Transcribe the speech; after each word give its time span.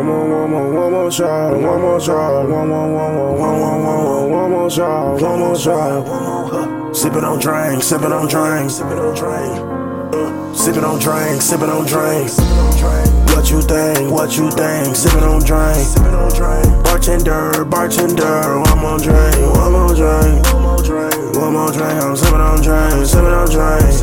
one 0.00 0.06
more, 0.06 0.46
one 0.46 0.50
more, 0.50 0.72
one 0.72 0.92
more 0.92 1.10
shot, 1.10 1.52
one 1.52 1.80
more 1.80 2.00
shot, 2.00 2.48
one 2.48 2.68
more, 2.68 2.92
one 2.92 3.14
more, 3.14 3.36
one 3.36 3.58
more, 3.58 3.84
one 3.84 4.04
more, 4.04 4.28
one 4.28 4.50
more 4.50 4.70
shot, 4.70 5.20
one 5.20 5.38
more 5.38 5.58
shot, 5.58 6.06
one 6.06 6.22
more. 6.24 6.94
Sipping 6.94 7.24
on 7.24 7.38
drink, 7.38 7.82
sipping 7.82 8.12
on 8.12 8.26
drink, 8.26 8.70
sipping 8.70 8.98
on 8.98 9.14
drink, 9.14 10.56
sipping 10.56 10.84
on 10.84 10.98
drink, 10.98 11.42
sipping 11.42 11.68
on 11.68 11.84
drink, 11.84 12.30
sipping 12.32 12.72
on 12.72 12.80
drink. 12.80 13.10
What 13.36 13.50
you 13.50 13.60
think? 13.60 14.10
What 14.10 14.36
you 14.36 14.50
think? 14.50 14.96
Sipping 14.96 15.22
on 15.22 15.44
drink, 15.44 15.76
sipping 15.76 16.14
on 16.14 16.32
drink. 16.32 16.84
Bartender, 16.84 17.64
bartender, 17.64 18.60
one 18.72 18.78
more 18.80 18.98
drink, 18.98 19.36
one 19.54 19.72
more 19.72 19.94
drink, 19.94 20.44
one 20.48 20.62
more 20.62 20.82
drink, 20.82 21.36
one 21.36 21.52
more 21.52 21.72
drink. 21.72 22.00
I'm 22.00 22.16
sipping 22.16 22.40
on 22.40 22.62
drink, 22.62 23.06
sipping 23.06 23.36
on 23.36 23.48
drink. 23.50 24.00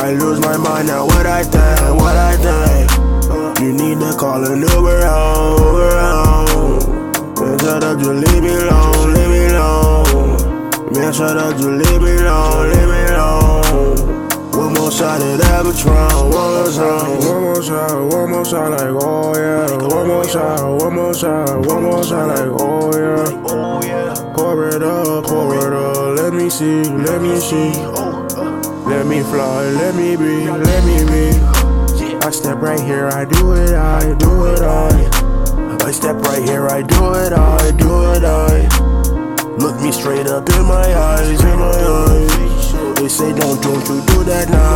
I 0.00 0.12
lose 0.12 0.40
my 0.40 0.56
mind 0.56 0.88
now. 0.88 1.04
What 1.04 1.26
I 1.26 1.42
think? 1.42 2.00
What 2.00 2.16
I 2.16 2.36
think? 2.36 2.67
You 3.60 3.72
need 3.72 3.98
to 3.98 4.14
call 4.16 4.44
an 4.44 4.60
Uber 4.60 5.04
home, 5.04 5.58
Uber 5.58 5.98
home. 5.98 6.78
Man, 7.34 7.58
shut 7.58 7.82
up, 7.82 7.98
just 7.98 8.08
leave 8.08 8.42
me 8.44 8.54
alone, 8.54 9.14
leave 9.14 9.28
me 9.28 9.46
alone. 9.46 10.92
Man, 10.94 11.12
shut 11.12 11.36
up, 11.36 11.56
just 11.56 11.66
leave 11.66 12.00
me 12.00 12.12
alone, 12.18 12.70
leave 12.70 12.88
me 12.88 13.02
alone. 13.10 14.28
One 14.52 14.74
more 14.74 14.92
shot 14.92 15.20
of 15.20 15.38
that 15.38 15.64
Patron, 15.64 16.30
one 16.30 16.52
more 16.54 16.70
shot, 16.70 17.24
one 17.24 17.42
more 17.42 17.60
shot, 17.60 18.12
one 18.12 18.30
more 18.30 18.44
shot, 18.44 18.70
like 18.70 19.02
oh 19.02 19.34
yeah. 19.34 19.88
One 19.88 20.06
more 20.06 20.28
shot, 20.28 20.80
one 20.80 20.94
more 20.94 21.12
shot, 21.14 21.66
one 21.66 21.82
more 21.82 22.04
shot, 22.04 22.28
like 22.28 22.60
oh 22.60 22.92
yeah. 22.94 24.34
Pour 24.36 24.68
it 24.68 24.82
up, 24.84 25.24
pour 25.26 25.56
it 25.56 25.72
up, 25.72 26.16
let 26.16 26.32
me 26.32 26.48
see, 26.48 26.84
let 26.84 27.20
me 27.20 27.40
see. 27.40 27.72
Let 28.86 29.04
me 29.04 29.20
fly, 29.24 29.64
let 29.70 29.96
me 29.96 30.14
be, 30.16 30.48
let 30.48 30.84
me 30.84 31.04
be. 31.10 31.57
I 32.20 32.30
step 32.30 32.58
right 32.58 32.80
here, 32.80 33.06
I 33.06 33.24
do 33.24 33.52
it, 33.52 33.74
I 33.74 34.14
do 34.18 34.46
it, 34.46 34.60
I. 34.60 34.88
I 35.86 35.90
step 35.92 36.16
right 36.16 36.42
here, 36.42 36.66
I 36.66 36.82
do 36.82 37.14
it, 37.14 37.32
I 37.32 37.70
do 37.72 38.12
it, 38.12 38.24
I. 38.24 38.68
Look 39.58 39.80
me 39.80 39.90
straight 39.92 40.26
up 40.26 40.48
in 40.50 40.64
my 40.66 40.94
eyes, 40.94 41.40
in 41.40 41.58
my 41.58 41.70
eyes. 41.70 42.72
They 42.96 43.08
say 43.08 43.32
don't, 43.32 43.62
don't 43.62 43.88
you 43.88 44.02
do 44.06 44.24
that 44.24 44.50
now. 44.50 44.74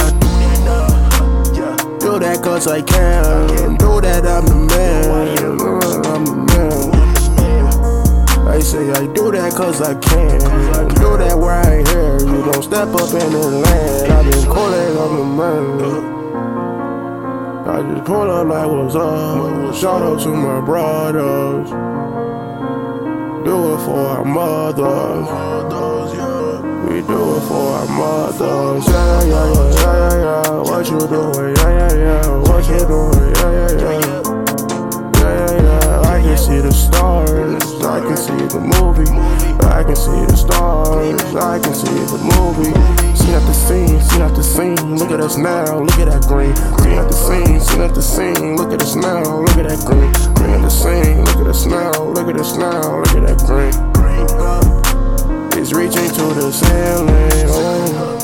Do 1.99 2.19
that 2.19 2.43
cause 2.43 2.67
I 2.67 2.81
can. 2.83 3.77
Do 3.77 4.01
that, 4.01 4.25
I'm 4.27 4.47
the 4.47 4.55
man. 4.55 5.11
I'm 6.07 6.25
the 6.25 6.35
man. 6.49 6.93
I 8.49 8.61
say 8.61 8.91
I 8.91 9.07
do 9.13 9.31
that 9.33 9.53
cause 9.55 9.81
I 9.83 9.95
can. 9.95 10.39
Do 10.95 11.17
that 11.19 11.37
right 11.37 11.87
here. 11.89 12.19
You 12.21 12.43
don't 12.51 12.63
step 12.63 12.89
up 12.89 13.13
in 13.13 13.33
the 13.33 13.63
land. 13.65 14.13
I've 14.13 14.31
been 14.31 14.45
calling, 14.47 14.97
I'm 14.97 15.17
the 15.17 15.25
man. 15.25 16.12
I 17.73 17.81
just 17.81 18.05
pull 18.05 18.31
up 18.31 18.47
like 18.49 18.69
what's 18.69 18.95
up. 18.95 19.75
Shout 19.75 20.03
out 20.03 20.21
to 20.21 20.29
my 20.29 20.61
brothers. 20.61 21.71
Do 23.47 23.73
it 23.73 23.79
for 23.79 23.99
our 23.99 24.25
mothers. 24.27 25.27
We 26.87 27.01
do 27.01 27.37
it 27.37 27.41
for 27.49 27.73
our 27.73 27.87
mothers. 27.87 28.87
Yeah, 28.87 29.25
yeah, 29.25 29.53
yeah, 29.55 29.71
yeah, 29.73 29.95
yeah, 29.97 30.43
yeah. 30.45 30.61
What 30.61 30.85
you 30.91 30.99
doing? 31.01 31.57
Yeah, 31.57 31.71
yeah, 31.79 31.95
yeah. 31.97 32.27
What 32.45 32.69
you 32.69 32.79
doing? 32.87 33.35
Yeah, 33.37 33.51
yeah, 33.57 33.73
yeah. 33.81 34.21
Yeah, 34.21 34.42
see 36.43 36.61
the 36.61 36.73
stars. 36.73 37.63
I 37.85 38.01
can 38.01 38.17
see 38.17 38.43
the 38.51 38.59
movie. 38.59 39.07
I 39.63 39.85
can 39.85 39.95
see 39.95 40.27
the 40.27 40.37
stars. 40.37 41.23
I 41.37 41.61
can 41.61 41.75
see 41.75 41.87
the 41.87 42.19
movie. 42.35 42.75
See 43.15 43.33
at 43.33 43.47
the 43.47 43.55
scene, 43.55 44.01
see 44.01 44.19
the 44.19 44.43
scene. 44.43 44.99
Look 44.99 45.13
at 45.13 45.21
us 45.21 45.37
now. 45.37 45.79
Look 45.79 45.99
at 46.01 46.11
that 46.11 46.27
green. 46.27 46.55
See 46.83 46.95
at 46.99 47.07
the 47.07 47.15
scene, 47.15 47.61
see 47.61 47.79
the 47.79 48.03
scene. 48.03 48.57
Look 48.57 48.73
at 48.73 48.83
us 48.83 48.97
now. 48.97 49.23
Look 49.41 49.57
at 49.57 49.69
that 49.69 49.87
green. 49.87 50.11
Bring 50.35 50.51
at 50.51 50.63
the 50.63 50.71
scene. 50.71 51.25
Look 51.25 51.39
at 51.39 51.47
us 51.47 51.65
now. 51.67 51.93
Look 52.11 52.29
at 52.29 52.41
us 52.41 52.57
now. 52.57 52.99
Look 52.99 53.15
at 53.15 53.27
that 53.29 53.39
green. 53.47 53.75
It's 55.55 55.73
reaching 55.73 56.11
to 56.11 56.35
the 56.35 56.51
ceiling. 56.51 57.47
Oh. 57.55 58.19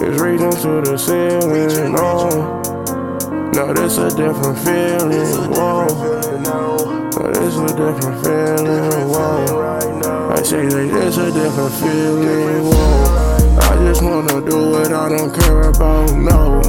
It's 0.00 0.18
reaching 0.22 0.56
to 0.64 0.80
the 0.80 0.96
ceiling. 0.96 1.94
Oh. 1.98 2.62
Now 3.52 3.72
this 3.74 3.98
a 3.98 4.08
different 4.08 4.58
feeling. 4.64 5.52
Whoa. 5.52 6.17
Now 7.18 7.32
this 7.32 7.56
a 7.56 7.66
different 7.66 8.24
feeling. 8.24 9.08
Whoa. 9.08 10.30
I 10.30 10.42
say 10.42 10.62
like 10.68 10.92
this 10.92 11.16
a 11.16 11.32
different 11.32 11.74
feeling. 11.74 12.62
Whoa. 12.62 13.58
I 13.60 13.76
just 13.88 14.02
wanna 14.02 14.40
do 14.40 14.76
it. 14.80 14.92
I 14.92 15.08
don't 15.08 15.34
care 15.34 15.62
about 15.62 16.14
no. 16.14 16.62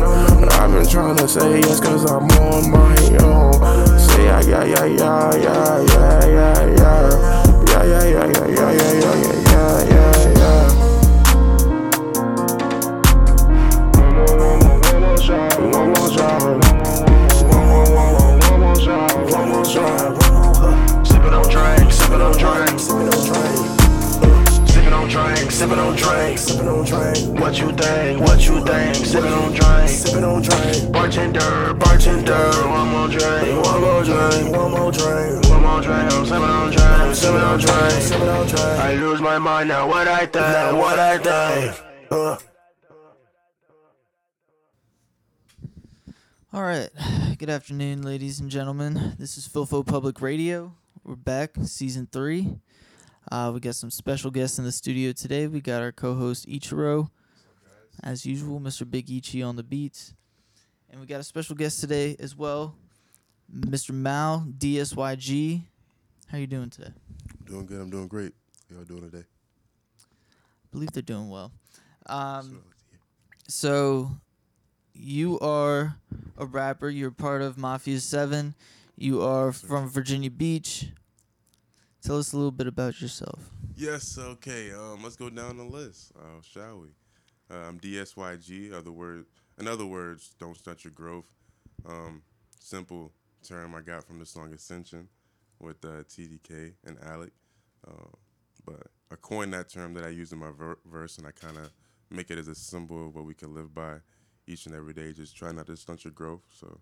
I've 0.54 0.72
been 0.72 0.88
trying 0.88 1.18
to 1.18 1.28
say 1.28 1.60
yes 1.60 1.80
cause 1.80 2.10
I'm 2.10 2.28
on 2.42 2.72
my 2.72 2.96
own. 3.22 4.00
Say 4.00 4.26
yeah 4.26 4.42
yeah 4.42 4.64
yeah 4.64 4.86
yeah 4.86 5.36
yeah 5.36 5.84
yeah. 5.84 6.10
Yeah 6.10 6.26
yeah 6.26 6.66
yeah 6.66 7.04
yeah 7.68 7.84
yeah 7.84 8.08
yeah 8.08 8.72
yeah 8.72 8.72
yeah 8.72 9.34
yeah 9.34 9.38
sipping 26.39 26.67
on 26.67 26.85
drink. 26.85 27.39
What 27.39 27.59
you 27.59 27.72
think? 27.73 28.22
What 28.22 28.45
you 28.47 28.66
think? 28.66 28.95
Sipping 28.95 29.33
on 29.33 29.51
drink, 29.53 29.89
sipping 29.89 30.23
on 30.23 30.41
drink. 30.41 30.91
Bartender, 30.91 31.73
bartender, 31.73 32.51
one 32.67 32.88
more 32.89 33.07
drink, 33.09 33.66
one 33.66 33.81
more 33.81 34.03
drink, 34.03 34.55
one 34.55 34.72
more 34.72 34.91
drink, 34.91 35.50
one 35.50 35.61
more 35.61 35.81
drink. 35.81 36.13
I'm 36.13 36.25
sipping 36.25 36.44
on 36.44 36.72
drink, 36.72 37.16
sipping 37.16 37.41
on 37.41 37.59
drink, 37.59 37.91
sipping 37.91 38.29
on 38.29 38.47
drink. 38.47 38.79
I 38.79 38.95
lose 38.95 39.22
my 39.22 39.38
mind 39.38 39.69
now. 39.69 39.88
What 39.88 40.07
I 40.07 40.25
think? 40.25 40.77
What 40.77 41.00
I 41.00 41.17
think? 41.17 41.83
Uh. 42.09 42.38
All 46.51 46.63
right. 46.63 46.89
Good 47.38 47.50
afternoon, 47.50 48.01
ladies 48.01 48.39
and 48.39 48.50
gentlemen. 48.50 49.16
This 49.19 49.38
is 49.38 49.47
Filfo 49.47 49.85
Public 49.85 50.21
Radio. 50.21 50.73
We're 51.03 51.16
back, 51.16 51.56
season 51.63 52.07
three. 52.11 52.59
Uh, 53.31 53.51
we 53.53 53.59
got 53.59 53.75
some 53.75 53.91
special 53.91 54.31
guests 54.31 54.57
in 54.57 54.66
the 54.66 54.72
studio 54.72 55.12
today. 55.12 55.47
We 55.47 55.62
got 55.62 55.81
our 55.81 55.91
co-host 55.91 56.47
Ichiro, 56.47 57.09
as 58.03 58.25
usual, 58.25 58.59
Mr. 58.59 58.90
Big 58.90 59.09
Ichi 59.09 59.44
on 59.44 59.56
the 59.56 59.63
beats, 59.63 60.13
and 60.90 61.00
we 61.00 61.06
got 61.06 61.19
a 61.19 61.23
special 61.23 61.56
guest 61.56 61.79
today 61.79 62.16
as 62.19 62.35
well, 62.35 62.75
Mr. 63.53 63.91
Mal 63.91 64.45
DSYG. 64.57 65.62
How 66.28 66.38
are 66.38 66.41
you 66.41 66.47
doing 66.47 66.69
today? 66.69 66.91
Doing 67.45 67.66
good. 67.66 67.81
I'm 67.81 67.89
doing 67.89 68.07
great. 68.07 68.34
How 68.69 68.78
y'all 68.78 68.85
doing 68.85 69.09
today? 69.09 69.23
I 69.23 70.68
believe 70.72 70.91
they're 70.91 71.01
doing 71.03 71.29
well. 71.29 71.51
Um, 72.07 72.63
So, 73.47 74.07
So, 74.07 74.12
you 74.94 75.39
are 75.39 75.97
a 76.38 76.45
rapper. 76.45 76.89
You're 76.89 77.12
part 77.12 77.41
of 77.41 77.57
Mafia 77.57 78.00
Seven. 78.00 78.53
You 78.95 79.22
are 79.22 79.51
from 79.51 79.88
Virginia 79.88 80.29
Beach. 80.29 80.89
Tell 82.02 82.18
us 82.18 82.34
a 82.34 82.38
little 82.38 82.52
bit 82.52 82.68
about 82.68 83.02
yourself. 83.02 83.40
yes. 83.76 84.18
Okay. 84.18 84.72
Um, 84.72 85.04
let's 85.04 85.16
go 85.16 85.30
down 85.30 85.58
the 85.58 85.64
list. 85.64 86.12
Uh, 86.18 86.42
shall 86.42 86.80
we? 86.80 86.88
Uh, 87.52 87.68
I'm 87.68 87.80
DSYG. 87.80 88.74
Other 88.74 88.92
word. 88.92 89.26
In 89.60 89.68
other 89.68 89.86
words, 89.86 90.34
don't 90.40 90.56
stunt 90.56 90.84
your 90.86 90.94
growth. 90.94 91.26
Um, 91.86 92.22
simple 92.60 93.12
term 93.46 93.76
I 93.76 93.82
got 93.82 94.04
from 94.06 94.20
the 94.20 94.26
song 94.26 94.54
Ascension 94.54 95.08
with 95.60 95.84
uh, 95.84 96.04
TDK 96.10 96.74
and 96.86 96.98
Alec. 97.04 97.32
Uh, 97.88 97.92
but 98.66 98.88
I 99.12 99.16
coined 99.16 99.54
that 99.54 99.70
term 99.70 99.94
that 99.96 100.06
I 100.06 100.10
use 100.10 100.31
in 100.31 100.40
my 100.40 100.52
ver- 100.52 100.78
verse, 100.86 101.18
and 101.18 101.28
I 101.28 101.31
kind 101.31 101.58
of 101.58 101.72
make 102.10 102.31
it 102.31 102.38
as 102.38 102.48
a 102.48 102.56
symbol 102.56 103.08
of 103.08 103.16
what 103.16 103.26
we 103.26 103.34
can 103.34 103.54
live 103.54 103.74
by 103.74 103.96
each 104.48 104.66
and 104.66 104.76
every 104.76 104.94
day. 104.94 105.12
Just 105.12 105.36
try 105.36 105.52
not 105.52 105.68
to 105.68 105.76
stunt 105.76 106.06
your 106.06 106.14
growth. 106.14 106.42
So 106.52 106.80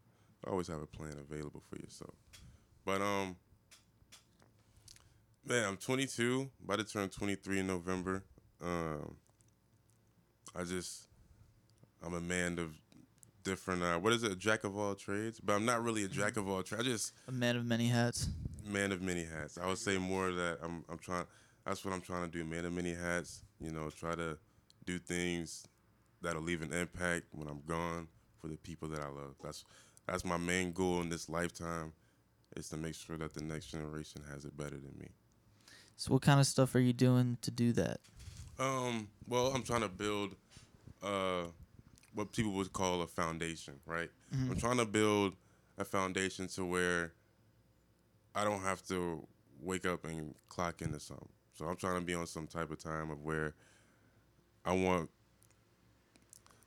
always 0.47 0.67
have 0.67 0.81
a 0.81 0.85
plan 0.87 1.15
available 1.19 1.63
for 1.69 1.77
yourself. 1.77 2.13
But 2.85 3.01
um, 3.01 3.35
man, 5.47 5.65
I'm 5.65 5.77
22. 5.77 6.49
About 6.63 6.79
to 6.79 6.83
turn 6.85 7.09
23 7.09 7.59
in 7.59 7.67
November. 7.67 8.23
Um, 8.61 9.15
I 10.55 10.63
just 10.63 11.03
I'm 12.03 12.13
a 12.13 12.21
man 12.21 12.59
of 12.59 12.71
different. 13.43 13.83
Uh, 13.83 13.97
what 13.99 14.13
is 14.13 14.23
it? 14.23 14.31
A 14.31 14.35
jack 14.35 14.63
of 14.63 14.77
all 14.77 14.95
trades. 14.95 15.39
But 15.39 15.53
I'm 15.53 15.65
not 15.65 15.83
really 15.83 16.03
a 16.03 16.07
jack 16.07 16.37
of 16.37 16.47
all 16.47 16.63
trades. 16.63 16.83
I 16.83 16.89
just 16.89 17.13
A 17.27 17.31
man 17.31 17.55
of 17.55 17.65
many 17.65 17.87
hats. 17.87 18.29
man 18.65 18.91
of 18.91 19.01
many 19.01 19.23
hats. 19.23 19.57
I 19.61 19.67
would 19.67 19.77
say 19.77 19.97
more 19.97 20.31
that 20.31 20.59
I'm 20.63 20.83
I'm 20.89 20.97
trying. 20.97 21.25
That's 21.65 21.83
what 21.83 21.93
I'm 21.93 22.01
trying 22.01 22.23
to 22.23 22.37
do. 22.37 22.43
Man 22.45 22.65
of 22.65 22.73
many 22.73 22.93
hats. 22.93 23.43
You 23.59 23.71
know, 23.71 23.89
try 23.89 24.15
to 24.15 24.37
do 24.85 24.99
things 24.99 25.65
that'll 26.21 26.41
leave 26.41 26.61
an 26.61 26.73
impact 26.73 27.25
when 27.31 27.47
I'm 27.47 27.61
gone 27.67 28.07
for 28.41 28.47
the 28.47 28.57
people 28.57 28.87
that 28.89 29.01
I 29.01 29.07
love. 29.07 29.35
That's 29.43 29.63
that's 30.07 30.23
my 30.23 30.37
main 30.37 30.71
goal 30.71 31.01
in 31.01 31.09
this 31.09 31.27
lifetime, 31.27 31.91
is 32.55 32.69
to 32.69 32.77
make 32.77 32.95
sure 32.95 33.17
that 33.17 33.33
the 33.33 33.43
next 33.43 33.67
generation 33.67 34.21
has 34.31 34.45
it 34.45 34.55
better 34.55 34.77
than 34.77 34.93
me. 34.97 35.09
So, 35.97 36.13
what 36.13 36.21
kind 36.21 36.39
of 36.39 36.45
stuff 36.45 36.75
are 36.75 36.79
you 36.79 36.93
doing 36.93 37.39
to 37.41 37.49
do 37.49 37.73
that? 37.73 37.99
Um, 38.59 39.07
well, 39.27 39.47
I'm 39.47 39.63
trying 39.63 39.81
to 39.81 39.89
build 39.89 40.35
uh, 41.01 41.45
what 42.13 42.31
people 42.31 42.51
would 42.53 42.71
call 42.71 43.01
a 43.01 43.07
foundation, 43.07 43.73
right? 43.85 44.09
I'm 44.31 44.57
trying 44.57 44.77
to 44.77 44.85
build 44.85 45.33
a 45.79 45.83
foundation 45.83 46.47
to 46.49 46.65
where 46.65 47.13
I 48.35 48.43
don't 48.43 48.61
have 48.61 48.83
to 48.87 49.25
wake 49.59 49.87
up 49.87 50.05
and 50.05 50.35
clock 50.49 50.83
into 50.83 50.99
something. 50.99 51.29
So 51.53 51.65
I'm 51.65 51.75
trying 51.75 51.99
to 51.99 52.05
be 52.05 52.13
on 52.13 52.27
some 52.27 52.45
type 52.45 52.69
of 52.69 52.77
time 52.77 53.09
of 53.09 53.23
where 53.23 53.55
I 54.65 54.73
want 54.73 55.09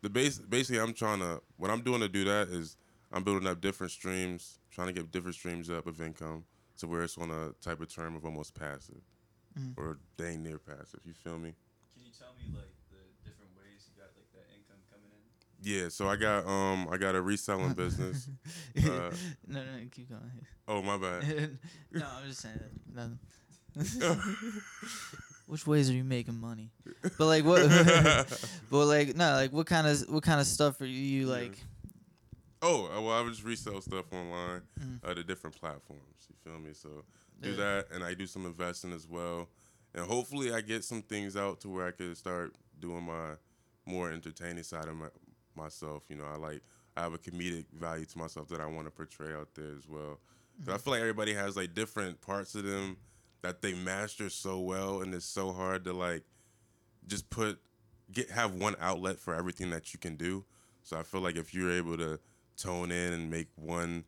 the 0.02 0.10
base. 0.10 0.38
Basically, 0.38 0.80
I'm 0.80 0.92
trying 0.92 1.20
to. 1.20 1.40
What 1.56 1.70
I'm 1.70 1.82
doing 1.82 2.00
to 2.00 2.08
do 2.08 2.24
that 2.24 2.48
is 2.48 2.76
I'm 3.12 3.22
building 3.22 3.46
up 3.46 3.60
different 3.60 3.92
streams, 3.92 4.58
trying 4.72 4.88
to 4.88 4.92
get 4.92 5.12
different 5.12 5.36
streams 5.36 5.70
up 5.70 5.86
of 5.86 6.00
income 6.00 6.44
to 6.78 6.88
where 6.88 7.02
it's 7.02 7.16
on 7.16 7.30
a 7.30 7.52
type 7.64 7.80
of 7.80 7.94
term 7.94 8.16
of 8.16 8.24
almost 8.24 8.58
passive 8.58 9.02
Mhm. 9.60 9.74
or 9.76 9.98
dang 10.16 10.42
near 10.42 10.58
passive. 10.58 11.00
You 11.04 11.12
feel 11.14 11.38
me? 11.38 11.54
Can 11.94 12.02
you 12.04 12.12
tell 12.18 12.32
me 12.38 12.44
like 12.54 12.72
the 12.90 12.96
different 13.28 13.50
ways 13.56 13.88
you 13.88 14.00
got 14.00 14.10
like 14.16 14.30
that 14.32 14.46
income 14.56 14.80
coming 14.90 15.10
in? 15.12 15.22
Yeah. 15.62 15.88
So 15.90 16.08
I 16.08 16.16
got 16.16 16.46
um 16.46 16.88
I 16.90 16.96
got 16.96 17.14
a 17.14 17.22
reselling 17.22 17.74
business. 17.74 18.28
Uh, 18.78 19.10
no, 19.46 19.62
no, 19.64 19.86
keep 19.90 20.08
going. 20.08 20.30
Oh 20.66 20.80
my 20.82 20.96
bad. 20.96 21.58
no, 21.92 22.06
I'm 22.06 22.26
just 22.28 22.40
saying 22.40 22.58
that. 22.94 22.94
Nothing. 22.94 23.18
Which 25.46 25.66
ways 25.66 25.90
are 25.90 25.94
you 25.94 26.04
making 26.04 26.38
money? 26.40 26.70
But 27.18 27.26
like 27.26 27.44
what? 27.44 27.68
but 28.70 28.86
like 28.86 29.16
no, 29.16 29.32
like 29.34 29.52
what 29.52 29.66
kind 29.66 29.86
of 29.86 30.00
what 30.08 30.22
kind 30.22 30.40
of 30.40 30.46
stuff 30.46 30.80
are 30.80 30.86
you, 30.86 30.98
you 30.98 31.26
Yeah. 31.26 31.32
like? 31.34 31.58
Oh, 32.62 32.86
uh, 32.86 33.00
well, 33.00 33.12
I 33.18 33.22
would 33.22 33.32
just 33.32 33.42
resell 33.44 33.80
stuff 33.80 34.12
online, 34.12 34.62
Mm. 34.78 35.00
uh, 35.02 35.14
the 35.14 35.24
different 35.24 35.56
platforms. 35.56 36.28
You 36.28 36.36
feel 36.44 36.60
me? 36.60 36.72
So 36.74 37.04
do 37.40 37.50
Yeah. 37.50 37.56
that, 37.56 37.90
and 37.92 38.04
I 38.04 38.14
do 38.14 38.26
some 38.26 38.46
investing 38.46 38.92
as 38.92 39.06
well, 39.06 39.48
and 39.94 40.06
hopefully 40.06 40.52
I 40.52 40.60
get 40.60 40.84
some 40.84 41.02
things 41.02 41.36
out 41.36 41.60
to 41.60 41.68
where 41.68 41.86
I 41.86 41.90
could 41.90 42.16
start 42.16 42.54
doing 42.78 43.04
my 43.04 43.36
more 43.86 44.10
entertaining 44.10 44.62
side 44.62 44.86
of 44.86 44.96
my, 44.96 45.08
myself. 45.54 46.04
You 46.08 46.16
know, 46.16 46.24
I 46.24 46.36
like 46.36 46.62
I 46.96 47.02
have 47.02 47.14
a 47.14 47.18
comedic 47.18 47.66
value 47.72 48.04
to 48.04 48.18
myself 48.18 48.48
that 48.48 48.60
I 48.60 48.66
want 48.66 48.86
to 48.86 48.90
portray 48.90 49.32
out 49.32 49.54
there 49.54 49.72
as 49.76 49.88
well. 49.88 50.20
So 50.64 50.72
I 50.72 50.74
mm-hmm. 50.74 50.82
feel 50.82 50.92
like 50.92 51.00
everybody 51.00 51.34
has 51.34 51.56
like 51.56 51.74
different 51.74 52.20
parts 52.20 52.54
of 52.54 52.64
them 52.64 52.98
that 53.42 53.62
they 53.62 53.74
master 53.74 54.28
so 54.28 54.60
well, 54.60 55.00
and 55.02 55.14
it's 55.14 55.24
so 55.24 55.52
hard 55.52 55.84
to 55.84 55.92
like 55.92 56.24
just 57.06 57.30
put 57.30 57.58
get 58.12 58.30
have 58.30 58.54
one 58.54 58.76
outlet 58.80 59.18
for 59.18 59.34
everything 59.34 59.70
that 59.70 59.92
you 59.92 59.98
can 59.98 60.16
do. 60.16 60.44
So 60.82 60.98
I 60.98 61.02
feel 61.02 61.20
like 61.20 61.36
if 61.36 61.54
you're 61.54 61.72
able 61.72 61.96
to 61.96 62.18
tone 62.56 62.90
in 62.90 63.12
and 63.12 63.30
make 63.30 63.48
one 63.56 64.04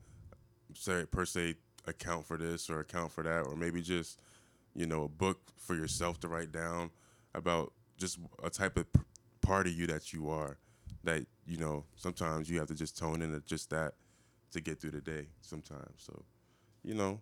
say 0.75 1.05
per 1.11 1.25
se 1.25 1.55
account 1.87 2.27
for 2.27 2.37
this 2.37 2.71
or 2.71 2.81
account 2.81 3.13
for 3.13 3.23
that, 3.25 3.41
or 3.47 3.57
maybe 3.57 3.83
just 3.83 4.21
you 4.75 4.87
know 4.87 5.05
a 5.05 5.09
book 5.09 5.39
for 5.57 5.75
yourself 5.75 6.21
to 6.21 6.29
write 6.29 6.53
down 6.53 6.91
about 7.35 7.73
just 7.99 8.19
a 8.43 8.51
type 8.51 8.77
of 8.77 8.91
p- 8.93 9.01
part 9.41 9.67
of 9.67 9.73
you 9.73 9.87
that 9.87 10.13
you 10.13 10.29
are. 10.31 10.59
That 11.05 11.27
you 11.47 11.57
know 11.59 11.85
sometimes 11.97 12.49
you 12.49 12.59
have 12.59 12.69
to 12.69 12.75
just 12.75 12.97
tone 12.97 13.23
in 13.23 13.43
just 13.47 13.71
that 13.71 13.95
to 14.53 14.61
get 14.61 14.81
through 14.81 14.93
the 14.93 15.01
day. 15.01 15.27
Sometimes, 15.41 15.95
so 15.97 16.23
you 16.85 16.95
know, 16.95 17.21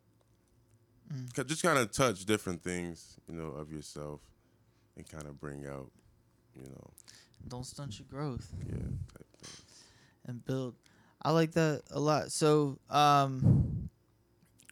Mm. 1.13 1.47
just 1.47 1.63
kind 1.63 1.79
of 1.79 1.91
touch 1.91 2.25
different 2.25 2.63
things 2.63 3.19
you 3.29 3.35
know 3.35 3.49
of 3.49 3.73
yourself 3.73 4.21
and 4.97 5.09
kind 5.09 5.27
of 5.27 5.41
bring 5.41 5.67
out 5.67 5.91
you 6.55 6.69
know 6.69 6.91
Don't 7.49 7.65
stunt 7.67 7.99
your 7.99 8.07
growth 8.09 8.53
yeah 8.69 8.77
and 10.27 10.45
build. 10.45 10.75
I 11.23 11.31
like 11.33 11.53
that 11.53 11.83
a 11.91 11.99
lot. 12.01 12.31
So, 12.31 12.79
um, 12.89 13.80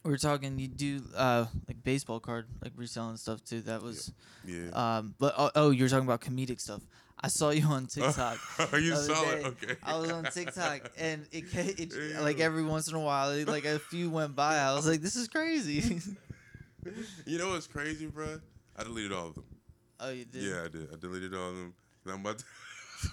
we 0.09 0.13
were 0.13 0.17
talking. 0.17 0.57
You 0.57 0.67
do 0.67 1.01
uh 1.15 1.45
like 1.67 1.83
baseball 1.83 2.19
card 2.19 2.47
like 2.63 2.71
reselling 2.75 3.17
stuff 3.17 3.43
too. 3.43 3.61
That 3.61 3.83
was 3.83 4.11
yeah. 4.43 4.69
um. 4.73 5.13
But 5.19 5.35
oh, 5.37 5.51
oh, 5.53 5.69
you're 5.69 5.87
talking 5.87 6.05
about 6.07 6.21
comedic 6.21 6.59
stuff. 6.59 6.81
I 7.21 7.27
saw 7.27 7.51
you 7.51 7.67
on 7.67 7.85
TikTok. 7.95 8.39
Oh 8.73 8.77
you 8.77 8.95
saw 8.95 9.23
it? 9.33 9.45
Okay. 9.45 9.75
I 9.83 9.99
was 9.99 10.09
on 10.11 10.23
TikTok 10.23 10.89
and 10.97 11.27
it, 11.31 11.51
ca- 11.51 11.75
it 11.77 12.21
like 12.23 12.39
every 12.39 12.63
once 12.63 12.87
in 12.87 12.95
a 12.95 12.99
while, 12.99 13.29
it, 13.33 13.47
like 13.47 13.65
a 13.65 13.77
few 13.77 14.09
went 14.09 14.35
by. 14.35 14.55
I 14.57 14.73
was 14.73 14.87
like, 14.87 15.01
this 15.01 15.15
is 15.15 15.27
crazy. 15.27 15.99
You 17.25 17.37
know 17.37 17.49
what's 17.49 17.67
crazy, 17.67 18.05
bro? 18.07 18.39
I 18.77 18.83
deleted 18.83 19.11
all 19.11 19.27
of 19.27 19.35
them. 19.35 19.43
oh, 19.99 20.09
you 20.11 20.23
did. 20.25 20.43
Yeah, 20.43 20.63
I 20.63 20.69
did. 20.69 20.87
I 20.93 20.95
deleted 20.97 21.35
all 21.35 21.49
of 21.49 21.55
them. 21.57 21.73
'Cause 22.05 22.13
I'm 22.13 22.21
about 22.21 22.39
to, 22.39 22.45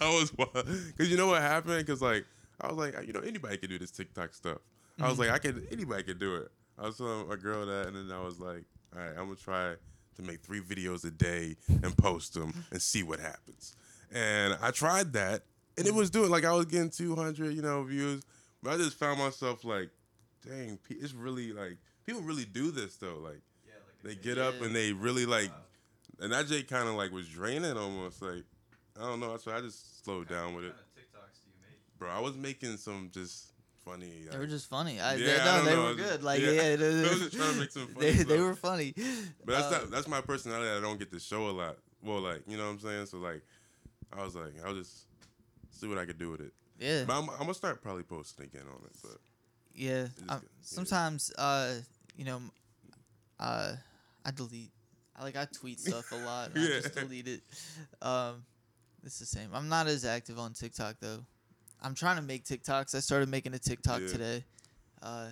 I 0.01 0.15
was 0.15 0.31
because 0.31 1.11
you 1.11 1.17
know 1.17 1.27
what 1.27 1.43
happened? 1.43 1.85
Because 1.85 2.01
like 2.01 2.25
I 2.61 2.69
was 2.69 2.77
like, 2.77 2.95
you 3.07 3.13
know, 3.13 3.21
anybody 3.21 3.57
can 3.57 3.69
do 3.69 3.79
this 3.79 3.91
TikTok 3.91 4.35
stuff. 4.35 4.59
I 5.01 5.09
was 5.09 5.17
Mhm. 5.17 5.21
like, 5.23 5.31
I 5.31 5.39
could, 5.39 5.67
anybody 5.73 6.05
could 6.05 6.21
do 6.21 6.37
it. 6.37 6.51
I 6.79 6.87
was 6.87 6.97
telling 6.99 7.31
a 7.31 7.37
girl 7.37 7.65
that, 7.67 7.89
and 7.89 7.97
then 7.97 8.17
I 8.17 8.23
was 8.23 8.39
like, 8.39 8.65
all 8.95 9.01
right, 9.03 9.11
I'm 9.11 9.25
gonna 9.25 9.37
try 9.37 9.75
to 10.17 10.23
make 10.23 10.41
three 10.41 10.61
videos 10.61 11.05
a 11.05 11.11
day 11.11 11.57
and 11.69 11.97
post 11.97 12.35
them 12.35 12.53
and 12.71 12.81
see 12.81 13.03
what 13.03 13.21
happens. 13.21 13.75
And 14.13 14.57
I 14.63 14.71
tried 14.71 15.13
that, 15.15 15.43
and 15.77 15.87
it 15.87 15.95
was 15.95 16.11
doing 16.11 16.31
like 16.31 16.45
I 16.45 16.53
was 16.53 16.67
getting 16.67 16.91
200, 16.91 17.53
you 17.55 17.63
know, 17.63 17.83
views. 17.85 18.23
But 18.63 18.75
I 18.75 18.77
just 18.79 18.99
found 18.99 19.19
myself 19.19 19.65
like, 19.65 19.91
dang, 20.47 20.79
it's 20.89 21.13
really 21.13 21.53
like 21.53 21.79
people 22.05 22.23
really 22.23 22.45
do 22.45 22.71
this 22.71 22.97
though. 22.97 23.19
Like 23.23 23.41
Yeah, 23.67 23.75
like 23.87 24.03
they 24.17 24.23
get 24.23 24.39
up 24.39 24.55
and 24.63 24.75
they 24.75 24.93
really 24.93 25.27
like, 25.27 25.51
Wow. 25.51 26.25
and 26.25 26.33
that 26.33 26.47
Jay 26.47 26.63
kind 26.63 26.89
of 26.89 26.95
like 26.95 27.13
was 27.13 27.29
draining 27.29 27.77
almost. 27.77 28.23
Like 28.23 28.45
I 28.99 29.03
don't 29.03 29.21
know. 29.21 29.37
So 29.37 29.53
I 29.53 29.61
just 29.61 30.05
slowed 30.05 30.29
down 30.29 30.55
with 30.55 30.65
it, 30.65 30.69
What 30.69 30.77
kind 30.77 30.87
of 30.97 31.03
TikToks 31.03 31.45
do 31.45 31.51
you 31.51 31.57
make? 31.69 31.99
bro. 31.99 32.09
I 32.11 32.21
was 32.21 32.37
making 32.37 32.77
some 32.79 33.11
just 33.13 33.53
funny. 33.91 34.11
They 34.29 34.37
uh, 34.37 34.39
were 34.41 34.47
just 34.47 34.69
funny. 34.69 35.01
I, 35.01 35.15
Yeah, 35.15 35.27
they, 35.27 35.45
no, 35.45 35.65
they 35.65 35.71
know, 35.71 35.77
were 35.77 35.83
I 35.83 35.89
was 35.93 35.97
just- 35.97 36.11
good. 36.11 36.23
Like 36.25 36.41
yeah. 36.41 36.51
yeah, 36.51 36.77
they, 36.77 36.89
was 37.03 37.31
trying 37.35 37.53
to 37.55 37.61
make 37.61 37.71
some 37.71 37.87
funny 37.95 38.11
they, 38.11 38.23
they 38.25 38.41
were 38.41 38.55
funny. 38.55 38.93
But 39.45 39.53
that's 39.55 39.67
Uh, 39.67 39.71
not, 39.79 39.91
that's 39.91 40.09
my 40.09 40.21
personality. 40.21 40.71
I 40.71 40.81
don't 40.81 40.99
get 40.99 41.11
to 41.13 41.21
show 41.21 41.49
a 41.49 41.55
lot. 41.63 41.77
Well, 42.03 42.21
like 42.21 42.43
you 42.49 42.57
know 42.57 42.65
what 42.65 42.71
I'm 42.73 42.81
saying. 42.81 43.07
So 43.07 43.19
like, 43.19 43.43
I 44.13 44.23
was 44.25 44.35
like, 44.35 44.55
I'll 44.65 44.75
just 44.75 45.07
see 45.71 45.87
what 45.89 45.99
I 45.99 46.05
could 46.05 46.19
do 46.19 46.31
with 46.31 46.41
it. 46.41 46.53
yeah, 46.79 47.05
But 47.07 47.15
I'm, 47.19 47.31
I'm 47.31 47.39
gonna 47.39 47.55
start 47.55 47.83
probably 47.83 48.03
posting 48.03 48.45
again 48.47 48.63
on 48.69 48.85
it. 48.85 48.93
But 49.03 49.19
yeah. 49.75 50.03
Um, 50.03 50.07
get- 50.07 50.29
yeah. 50.29 50.39
sometimes, 50.63 51.33
uh, 51.39 51.75
you 52.17 52.25
know, 52.25 52.41
uh, 53.41 53.73
I 54.25 54.31
delete. 54.31 54.71
I 55.19 55.23
like 55.23 55.37
I 55.37 55.47
tweet 55.47 55.81
stuff 55.81 56.13
a 56.13 56.17
lot. 56.17 56.51
and 56.55 56.65
I 56.65 56.67
just 56.81 56.95
delete 57.01 57.29
it. 57.29 57.41
Um, 58.03 58.45
it's 59.05 59.19
the 59.19 59.27
same. 59.27 59.51
I'm 59.55 59.69
not 59.69 59.87
as 59.87 60.05
active 60.05 60.39
on 60.39 60.53
TikTok 60.53 60.97
though. 61.01 61.21
I'm 61.83 61.95
trying 61.95 62.17
to 62.17 62.23
make 62.23 62.45
TikToks. 62.45 62.95
I 62.95 63.01
started 63.01 63.29
making 63.29 63.55
a 63.55 63.59
TikTok 63.59 64.01
Yeah. 64.03 64.07
today. 64.09 64.45
Uh, 65.03 65.29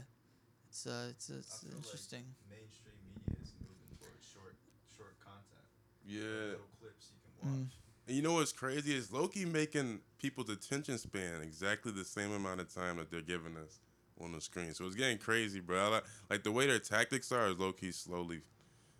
it's 0.69 0.87
uh, 0.87 1.06
it's, 1.11 1.31
I 1.31 1.35
it's 1.37 1.58
feel 1.61 1.70
like 1.70 1.85
interesting. 1.85 2.25
mainstream 2.50 2.94
media 3.06 3.41
is 3.43 3.52
moving 3.61 3.99
towards 4.00 4.26
short, 4.26 4.56
short 4.96 5.19
content. 5.20 5.64
yeah. 6.06 6.20
Little 6.23 6.69
clips 6.81 7.11
you 7.12 7.19
can 7.43 7.50
Mm. 7.50 7.62
watch. 7.64 7.73
And 8.06 8.17
you 8.17 8.23
know 8.23 8.35
what's 8.35 8.52
crazy 8.52 8.94
is 8.94 9.11
low 9.11 9.29
key 9.29 9.46
making 9.46 10.00
people's 10.19 10.50
attention 10.50 10.99
span 10.99 11.41
exactly 11.41 11.91
the 11.93 12.05
same 12.05 12.32
amount 12.32 12.61
of 12.61 12.73
time 12.73 12.99
that 12.99 13.11
they're 13.11 13.23
giving 13.23 13.56
us 13.56 13.81
on 14.20 14.32
the 14.32 14.40
screen. 14.43 14.75
So 14.75 14.85
it's 14.87 14.94
getting 14.94 15.17
crazy, 15.19 15.61
bro. 15.61 15.79
I 15.79 15.88
like, 15.88 16.05
like 16.31 16.43
the 16.44 16.52
way 16.52 16.67
their 16.67 16.78
tactics 16.78 17.33
are 17.33 17.49
is 17.49 17.59
low 17.59 17.73
key 17.73 17.90
slowly. 17.92 18.42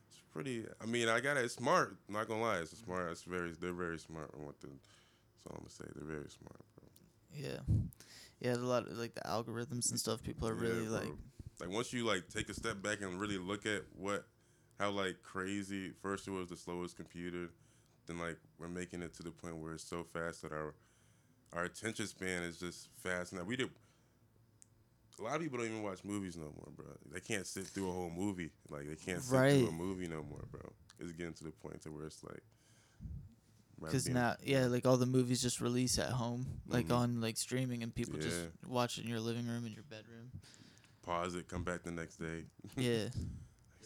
It's 0.09 0.21
pretty. 0.33 0.65
I 0.81 0.87
mean, 0.87 1.09
I 1.09 1.21
got 1.21 1.37
it. 1.37 1.45
It's 1.45 1.55
smart. 1.55 1.97
Not 2.09 2.27
gonna 2.29 2.41
lie, 2.43 2.59
it's 2.61 2.77
smart. 2.79 3.13
It's 3.13 3.23
very. 3.25 3.53
They're 3.53 3.73
very 3.75 3.99
smart 3.99 4.31
on 4.37 4.47
what 4.47 4.59
the. 4.61 4.69
That's 4.69 5.47
all 5.51 5.57
I'm 5.57 5.59
gonna 5.59 5.71
say. 5.71 5.85
They're 5.95 6.05
very 6.17 6.31
smart, 6.31 6.57
bro. 6.74 6.74
Yeah, 7.35 7.59
yeah. 8.41 8.55
A 8.55 8.57
lot 8.57 8.87
of 8.87 8.97
like 8.97 9.15
the 9.15 9.23
algorithms 9.23 9.91
and 9.91 9.99
stuff. 9.99 10.23
People 10.23 10.49
are 10.49 10.55
really 10.55 10.87
bro. 10.87 10.95
like. 10.95 11.13
like 11.61 11.71
once 11.71 11.93
you 11.93 12.05
like 12.05 12.29
take 12.29 12.49
a 12.49 12.55
step 12.55 12.83
back 12.83 13.03
and 13.03 13.21
really 13.21 13.39
look 13.39 13.67
at 13.67 13.83
what 13.97 14.27
how 14.79 14.91
like 14.91 15.17
crazy 15.23 15.93
first 16.03 16.27
it 16.27 16.31
was 16.31 16.49
the 16.49 16.57
slowest 16.57 16.97
computer 16.97 17.51
then 18.07 18.19
like 18.19 18.37
we're 18.59 18.69
making 18.69 19.03
it 19.03 19.15
to 19.15 19.23
the 19.23 19.31
point 19.31 19.57
where 19.57 19.73
it's 19.73 19.85
so 19.85 20.05
fast 20.13 20.43
that 20.43 20.53
our 20.53 20.75
our 21.53 21.65
attention 21.65 22.07
span 22.07 22.43
is 22.43 22.59
just 22.59 22.89
fast 23.03 23.33
now 23.33 23.43
we 23.43 23.57
did 23.57 23.71
a 25.19 25.23
lot 25.23 25.37
of 25.37 25.43
people 25.43 25.59
don't 25.59 25.69
even 25.69 25.83
watch 25.83 26.03
movies 26.05 26.37
no 26.37 26.45
more 26.45 26.69
bro 26.77 26.87
they 27.13 27.21
can't 27.21 27.47
sit 27.47 27.67
through 27.67 27.89
a 27.89 27.93
whole 27.93 28.11
movie 28.11 28.51
like 28.69 28.89
they 28.89 28.97
can't 28.97 29.23
sit 29.23 29.39
through 29.51 29.69
a 29.69 29.73
movie 29.73 30.09
no 30.09 30.23
more 30.23 30.45
bro 30.51 30.61
it's 30.99 31.13
getting 31.13 31.35
to 31.35 31.45
the 31.45 31.51
point 31.51 31.81
to 31.81 31.91
where 31.91 32.07
it's 32.07 32.25
like 32.25 32.43
Because 33.81 34.09
now, 34.09 34.37
yeah, 34.43 34.67
like 34.67 34.87
all 34.87 34.97
the 34.97 35.07
movies 35.07 35.43
just 35.43 35.61
release 35.61 35.99
at 35.99 36.11
home, 36.11 36.47
like 36.67 36.89
Mhm. 36.89 36.97
on 36.97 37.21
like 37.21 37.37
streaming, 37.37 37.83
and 37.83 37.95
people 37.95 38.19
just 38.19 38.41
watch 38.67 38.99
it 38.99 39.03
in 39.05 39.09
your 39.11 39.21
living 39.21 39.47
room, 39.47 39.67
in 39.67 39.73
your 39.73 39.83
bedroom. 39.85 40.31
pause 41.03 41.35
it 41.35 41.47
come 41.49 41.63
back 41.65 41.83
the 41.83 41.91
next 41.91 42.17
day 42.17 42.45
Yeah, 42.79 42.83
Yeah, 42.83 43.09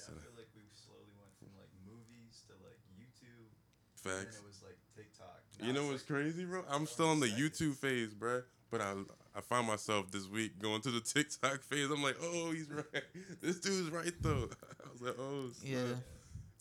I 0.07 0.14
feel 0.23 0.35
like 0.37 0.47
we 0.54 0.62
slowly 0.73 1.11
went 1.18 1.35
from 1.38 1.49
like 1.59 1.71
movies 1.85 2.45
to 2.47 2.54
like 2.62 2.78
YouTube. 2.95 3.50
And 3.50 3.99
facts 4.23 4.37
then 4.37 4.45
it 4.45 4.47
was 4.47 4.62
like 4.62 4.78
TikTok. 4.95 5.42
You 5.61 5.73
know 5.73 5.90
it's 5.90 6.07
what's 6.07 6.11
like- 6.11 6.23
crazy, 6.23 6.45
bro? 6.45 6.64
I'm 6.68 6.87
still 6.87 7.09
on 7.09 7.18
the 7.21 7.26
seconds. 7.28 7.59
YouTube 7.59 7.75
phase, 7.76 8.14
bro. 8.14 8.42
But 8.71 8.80
I 8.83 8.95
I 9.35 9.40
find 9.40 9.66
myself 9.66 10.11
this 10.12 10.28
week 10.28 10.59
going 10.61 10.80
to 10.83 10.90
the 10.92 11.00
TikTok 11.14 11.62
phase. 11.62 11.90
I'm 11.90 12.02
like, 12.02 12.16
oh, 12.23 12.52
he's 12.52 12.71
right. 12.71 13.04
This 13.40 13.59
dude's 13.59 13.90
right 13.90 14.12
though. 14.21 14.49
I 14.85 14.92
was 14.92 15.00
like, 15.02 15.16
oh, 15.18 15.50
yeah. 15.64 15.99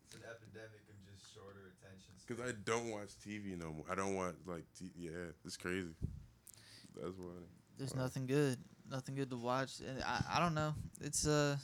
It's 0.08 0.16
an 0.16 0.24
epidemic 0.26 0.82
of 0.90 0.98
just 1.06 1.34
shorter 1.36 1.74
Because 2.28 2.44
I 2.44 2.54
don't 2.66 2.92
watch 2.92 3.18
TV 3.24 3.56
no 3.56 3.72
more. 3.72 3.86
I 3.90 3.96
don't 3.96 4.16
watch 4.16 4.36
like 4.46 4.66
t- 4.78 4.92
yeah, 4.98 5.32
it's 5.46 5.56
crazy. 5.58 5.94
That's 6.96 7.18
why. 7.18 7.32
There's 7.78 7.96
Wow. 7.96 8.04
nothing 8.04 8.26
good, 8.28 8.58
nothing 8.90 9.16
good 9.16 9.30
to 9.30 9.38
watch, 9.38 9.80
and 9.80 10.04
I, 10.04 10.24
I 10.34 10.40
don't 10.40 10.54
know. 10.56 10.74
It's 11.00 11.26
a, 11.26 11.60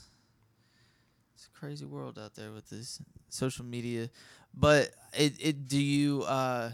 it's 1.36 1.48
a 1.48 1.60
crazy 1.60 1.86
world 1.86 2.17
out 2.20 2.36
there 2.36 2.51
with 2.51 2.70
this 2.70 3.01
social 3.29 3.65
media. 3.65 4.10
But 4.53 4.91
it, 5.17 5.34
it 5.39 5.67
do 5.67 5.82
you 5.82 6.24
uh, 6.24 6.72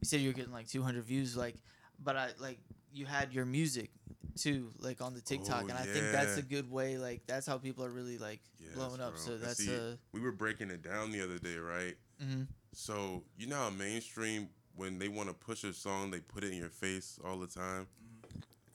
you 0.00 0.06
said 0.06 0.20
you're 0.20 0.32
getting 0.32 0.52
like 0.52 0.68
200 0.68 1.02
views, 1.04 1.36
like, 1.36 1.54
but 2.02 2.16
I 2.16 2.30
like 2.38 2.58
you 2.92 3.06
had 3.06 3.32
your 3.32 3.44
music 3.46 3.90
too, 4.36 4.72
like 4.80 5.00
on 5.00 5.14
the 5.14 5.20
TikTok, 5.20 5.64
Oh, 5.64 5.68
and 5.68 5.78
I 5.78 5.84
think 5.84 6.10
that's 6.10 6.36
a 6.36 6.42
good 6.42 6.70
way. 6.70 6.98
Like 6.98 7.22
that's 7.26 7.46
how 7.46 7.56
people 7.58 7.84
are 7.84 7.90
really 7.90 8.18
like 8.18 8.40
Yes, 8.58 8.74
blowing 8.74 9.00
up. 9.00 9.12
bro. 9.12 9.20
So 9.20 9.38
that's 9.38 9.58
see, 9.58 9.74
a 9.74 9.96
we 10.12 10.20
were 10.20 10.32
breaking 10.32 10.70
it 10.70 10.82
down 10.82 11.12
the 11.12 11.22
other 11.22 11.38
day, 11.38 11.56
right? 11.56 11.94
hmm 12.20 12.42
So 12.76 13.22
you 13.38 13.46
know 13.46 13.56
how 13.56 13.70
mainstream 13.70 14.50
when 14.76 14.98
they 14.98 15.08
want 15.08 15.30
to 15.30 15.34
push 15.34 15.64
a 15.64 15.72
song, 15.72 16.10
they 16.10 16.20
put 16.20 16.44
it 16.44 16.52
in 16.52 16.58
your 16.58 16.68
face 16.68 17.18
all 17.24 17.38
the 17.38 17.46
time. 17.46 17.86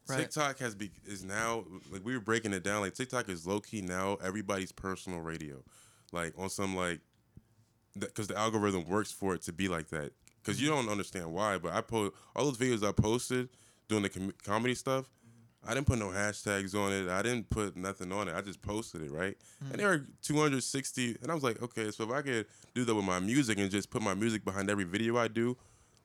Right. 0.09 0.21
TikTok 0.21 0.57
has 0.57 0.73
be 0.73 0.89
is 1.05 1.23
now 1.23 1.65
like 1.91 2.03
we 2.03 2.15
were 2.15 2.19
breaking 2.19 2.51
it 2.53 2.63
down. 2.63 2.81
Like 2.81 2.95
TikTok 2.95 3.29
is 3.29 3.45
low 3.45 3.59
key 3.59 3.81
now 3.81 4.17
everybody's 4.23 4.71
personal 4.71 5.19
radio, 5.19 5.63
like 6.11 6.33
on 6.35 6.49
some 6.49 6.75
like 6.75 6.99
because 7.97 8.27
the 8.27 8.35
algorithm 8.35 8.87
works 8.87 9.11
for 9.11 9.35
it 9.35 9.43
to 9.43 9.53
be 9.53 9.67
like 9.67 9.89
that. 9.89 10.11
Because 10.41 10.59
you 10.59 10.71
mm-hmm. 10.71 10.87
don't 10.87 10.91
understand 10.91 11.31
why, 11.31 11.59
but 11.59 11.71
I 11.71 11.81
post 11.81 12.13
all 12.35 12.45
those 12.45 12.57
videos 12.57 12.83
I 12.83 12.91
posted 12.91 13.49
doing 13.87 14.01
the 14.01 14.09
com- 14.09 14.33
comedy 14.43 14.73
stuff. 14.73 15.05
I 15.67 15.73
didn't 15.75 15.85
put 15.87 15.99
no 15.99 16.07
hashtags 16.07 16.73
on 16.73 16.91
it. 16.91 17.07
I 17.07 17.21
didn't 17.21 17.49
put 17.51 17.77
nothing 17.77 18.11
on 18.11 18.27
it. 18.27 18.35
I 18.35 18.41
just 18.41 18.61
posted 18.61 19.01
it, 19.03 19.11
right? 19.11 19.37
And 19.69 19.79
there 19.79 19.91
are 19.91 20.05
260, 20.23 21.17
and 21.21 21.31
I 21.31 21.35
was 21.35 21.43
like, 21.43 21.61
okay, 21.61 21.91
so 21.91 22.03
if 22.03 22.11
I 22.11 22.21
could 22.23 22.47
do 22.73 22.83
that 22.83 22.95
with 22.95 23.05
my 23.05 23.19
music 23.19 23.59
and 23.59 23.69
just 23.69 23.89
put 23.91 24.01
my 24.01 24.13
music 24.15 24.43
behind 24.43 24.69
every 24.69 24.85
video 24.85 25.17
I 25.17 25.27
do, 25.27 25.55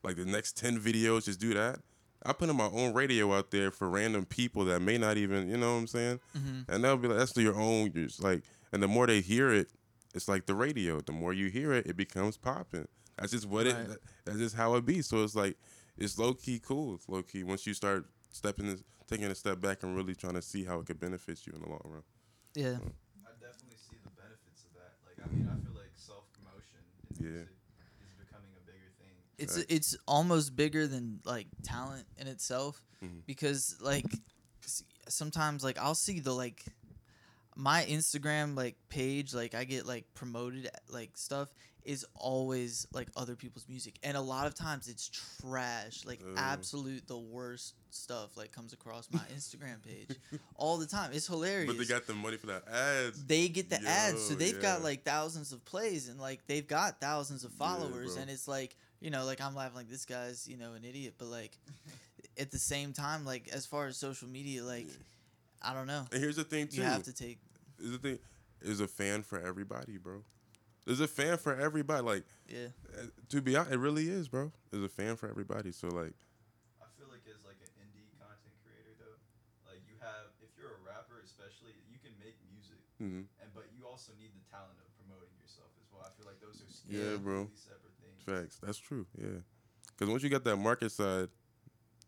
like 0.03 0.15
the 0.15 0.25
next 0.25 0.57
10 0.57 0.79
videos, 0.79 1.25
just 1.25 1.39
do 1.39 1.53
that. 1.55 1.79
I 2.25 2.33
put 2.33 2.49
in 2.49 2.55
my 2.55 2.69
own 2.71 2.93
radio 2.93 3.33
out 3.35 3.51
there 3.51 3.71
for 3.71 3.89
random 3.89 4.25
people 4.25 4.65
that 4.65 4.79
may 4.81 4.97
not 4.97 5.17
even, 5.17 5.49
you 5.49 5.57
know 5.57 5.73
what 5.73 5.79
I'm 5.79 5.87
saying? 5.87 6.19
Mm-hmm. 6.37 6.71
And 6.71 6.83
they'll 6.83 6.97
be 6.97 7.07
like, 7.07 7.17
that's 7.17 7.35
your 7.37 7.55
own. 7.59 7.91
Just 7.93 8.21
like, 8.23 8.43
and 8.71 8.81
the 8.81 8.87
more 8.87 9.07
they 9.07 9.21
hear 9.21 9.53
it, 9.53 9.69
it's 10.13 10.27
like 10.27 10.45
the 10.45 10.55
radio. 10.55 10.99
The 10.99 11.11
more 11.11 11.33
you 11.33 11.49
hear 11.49 11.73
it, 11.73 11.85
it 11.87 11.95
becomes 11.95 12.37
popping. 12.37 12.87
That's 13.17 13.31
just 13.31 13.45
what 13.47 13.65
Right. 13.65 13.75
it. 13.75 14.01
That's 14.25 14.39
just 14.39 14.55
how 14.55 14.75
it 14.75 14.85
be. 14.85 15.01
So 15.01 15.23
it's 15.23 15.35
like, 15.35 15.57
it's 15.97 16.17
low 16.17 16.33
key 16.33 16.59
cool. 16.59 16.95
It's 16.95 17.07
low 17.07 17.23
key 17.23 17.43
once 17.43 17.65
you 17.65 17.73
start 17.73 18.05
stepping, 18.31 18.67
this, 18.67 18.83
taking 19.07 19.25
a 19.25 19.35
step 19.35 19.59
back 19.61 19.83
and 19.83 19.95
really 19.95 20.15
trying 20.15 20.33
to 20.35 20.41
see 20.41 20.63
how 20.65 20.79
it 20.79 20.85
could 20.85 20.99
benefit 20.99 21.45
you 21.47 21.53
in 21.53 21.61
the 21.61 21.69
long 21.69 21.81
run. 21.85 22.03
yeah. 22.55 22.77
I 23.25 23.31
definitely 23.39 23.77
see 23.77 23.97
the 24.03 24.09
benefits 24.11 24.63
of 24.65 24.73
that. 24.75 24.95
Like, 25.05 25.17
I 25.25 25.29
mean, 25.33 25.47
I 25.51 25.55
feel 25.65 25.73
like 25.75 25.91
self 25.95 26.23
promotion 26.33 26.79
in 27.19 27.25
Yeah. 27.25 27.41
is 27.41 28.13
becoming 28.19 28.51
a 28.55 28.65
bigger 28.65 28.91
thing. 28.99 29.15
It's 29.37 29.55
Facts. 29.57 29.65
it's 29.69 29.97
almost 30.07 30.55
bigger 30.55 30.87
than 30.87 31.19
like 31.25 31.47
talent 31.63 32.05
in 32.17 32.27
itself 32.27 32.83
Mhm. 33.03 33.21
because 33.25 33.77
like 33.81 34.05
sometimes 35.07 35.63
like 35.63 35.77
I'll 35.77 35.95
see 35.95 36.19
the 36.19 36.33
like 36.33 36.65
my 37.55 37.85
Instagram 37.85 38.55
like 38.55 38.75
page 38.89 39.33
like 39.33 39.55
I 39.55 39.63
get 39.63 39.85
like 39.85 40.05
promoted 40.13 40.69
like 40.89 41.17
stuff 41.17 41.49
is 41.87 42.05
always 42.15 42.85
like 42.93 43.07
other 43.15 43.35
people's 43.35 43.65
music 43.69 43.95
and 44.03 44.15
a 44.17 44.21
lot 44.21 44.45
of 44.45 44.53
times 44.53 44.87
it's 44.89 45.09
trash 45.41 46.03
like 46.05 46.19
Ugh. 46.23 46.33
absolute 46.37 47.07
the 47.07 47.17
worst 47.17 47.73
stuff 47.91 48.35
like 48.35 48.51
comes 48.51 48.73
across 48.73 49.07
my 49.11 49.21
Instagram 49.35 49.81
page 49.81 50.15
all 50.57 50.77
the 50.77 50.85
time 50.85 51.11
it's 51.13 51.27
hilarious 51.27 51.67
But 51.71 51.77
they 51.79 51.85
got 51.85 52.05
the 52.05 52.13
money 52.13 52.37
for 52.37 52.47
that 52.47 52.63
ads. 52.67 53.23
they 53.25 53.47
get 53.47 53.69
the 53.69 53.81
ads 53.87 54.21
so 54.21 54.35
they've 54.35 54.61
got 54.61 54.83
like 54.83 55.03
thousands 55.03 55.53
of 55.53 55.63
plays 55.65 56.09
and 56.09 56.19
like 56.19 56.45
they've 56.47 56.67
got 56.67 56.99
thousands 56.99 57.43
of 57.45 57.51
followers 57.53 58.13
bro. 58.13 58.21
and 58.21 58.29
it's 58.29 58.47
like 58.47 58.75
you 58.99 59.09
know 59.09 59.23
like 59.25 59.39
i'm 59.41 59.55
laughing 59.55 59.77
like 59.77 59.89
this 59.89 60.05
guy's 60.05 60.47
you 60.47 60.57
know 60.57 60.73
an 60.73 60.83
idiot 60.83 61.13
but 61.17 61.29
like 61.29 61.57
at 62.39 62.51
the 62.51 62.59
same 62.59 62.91
time 62.93 63.25
like 63.25 63.47
as 63.53 63.65
far 63.65 63.87
as 63.87 63.95
social 63.97 64.27
media 64.27 64.61
like 64.63 64.85
Yeah. 64.87 65.71
i 65.71 65.73
don't 65.73 65.87
know 65.87 66.03
And 66.11 66.21
here's 66.21 66.35
the 66.35 66.43
thing 66.43 66.67
too. 66.67 66.77
you 66.77 66.83
have 66.83 67.03
to 67.03 67.13
take 67.13 67.39
Is 67.79 67.91
the 67.91 67.97
thing 67.97 68.19
is 68.61 68.79
a 68.81 68.87
fan 68.87 69.21
for 69.21 69.39
everybody, 69.39 69.97
bro. 69.99 70.23
There's 70.87 71.03
a 71.03 71.07
fan 71.11 71.35
for 71.37 71.51
everybody. 71.51 71.99
Like 72.01 72.23
yeah 72.47 72.71
uh, 72.95 73.11
to 73.27 73.41
be 73.43 73.55
honest, 73.59 73.75
it 73.75 73.79
really 73.83 74.07
is, 74.07 74.31
bro. 74.31 74.51
There's 74.71 74.87
a 74.87 74.89
fan 74.89 75.19
for 75.19 75.27
everybody. 75.27 75.75
So 75.75 75.91
like, 75.91 76.15
I 76.79 76.87
feel 76.95 77.11
like 77.11 77.27
as 77.27 77.43
like 77.43 77.59
an 77.59 77.69
indie 77.83 78.07
content 78.15 78.55
creator 78.63 78.95
though, 78.95 79.19
like 79.67 79.83
you 79.83 79.99
have 79.99 80.31
if 80.39 80.47
you're 80.55 80.71
a 80.71 80.81
rapper 80.87 81.19
especially, 81.19 81.75
you 81.91 81.99
can 81.99 82.15
make 82.23 82.39
music 82.47 82.79
mhm. 83.03 83.27
and 83.43 83.49
but 83.51 83.67
you 83.75 83.83
also 83.83 84.15
need 84.15 84.31
the 84.31 84.45
talent 84.47 84.79
of 84.79 84.87
promoting 84.95 85.35
yourself 85.43 85.75
as 85.75 85.91
well. 85.91 86.07
I 86.07 86.11
feel 86.15 86.23
like 86.25 86.39
those 86.39 86.63
are 86.63 86.71
Yeah, 86.87 87.19
bro. 87.19 87.51
completely 87.51 87.59
separate 87.59 87.95
things. 87.99 88.23
facts. 88.23 88.55
That's 88.63 88.79
true. 88.79 89.05
Yeah. 89.19 89.43
Because 89.91 90.07
once 90.07 90.23
you 90.23 90.31
got 90.31 90.47
that 90.47 90.55
market 90.57 90.91
side, 90.95 91.27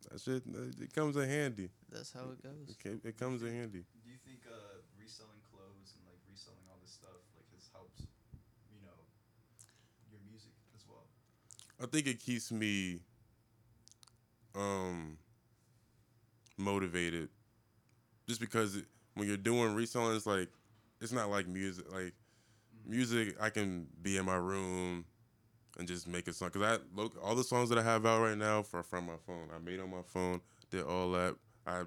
that 0.07 0.21
shit 0.23 0.43
it 0.47 0.93
comes 0.95 1.19
in 1.19 1.27
handy. 1.27 1.69
that's 1.91 2.13
how 2.15 2.31
it 2.31 2.39
goes 2.41 2.71
It, 2.85 3.03
it 3.03 3.15
comes 3.19 3.43
in 3.43 3.51
handy. 3.51 3.83
Do 3.83 4.07
you 4.07 4.17
think 4.23 4.39
uh, 4.47 4.79
reselling 4.95 5.41
clothes 5.51 5.99
and 5.99 6.01
like 6.07 6.21
reselling 6.31 6.63
all 6.71 6.79
this 6.81 6.95
stuff 6.95 7.19
like 7.35 7.45
has 7.53 7.67
helped, 7.75 8.01
you 8.71 8.79
know, 8.81 8.97
your 10.09 10.21
music 10.25 10.53
as 10.73 10.85
well? 10.87 11.05
I 11.81 11.85
think 11.85 12.07
it 12.07 12.19
keeps 12.19 12.51
me 12.51 12.99
um 14.55 15.17
motivated 16.57 17.29
just 18.27 18.39
because 18.41 18.75
it, 18.75 18.85
when 19.13 19.27
you're 19.27 19.37
doing 19.37 19.73
reselling 19.75 20.15
it's 20.15 20.25
like 20.25 20.49
it's 21.01 21.11
not 21.11 21.29
like 21.29 21.47
music 21.47 21.85
like 21.93 22.13
music 22.85 23.35
I 23.41 23.49
can 23.49 23.87
be 24.01 24.17
in 24.17 24.25
my 24.25 24.35
room 24.35 25.05
and 25.77 25.87
just 25.87 26.07
make 26.07 26.27
a 26.27 26.33
song. 26.33 26.49
Cuz 26.49 26.61
I 26.61 26.77
look 26.95 27.13
all 27.23 27.35
the 27.35 27.43
songs 27.43 27.69
that 27.69 27.77
I 27.77 27.83
have 27.83 28.05
out 28.05 28.21
right 28.21 28.37
now 28.37 28.63
are 28.73 28.83
from 28.83 29.05
my 29.05 29.15
phone. 29.25 29.47
I 29.55 29.59
made 29.59 29.79
on 29.79 29.89
my 29.91 30.01
phone 30.01 30.41
did 30.71 30.83
all 30.83 31.11
that. 31.11 31.35
I 31.65 31.83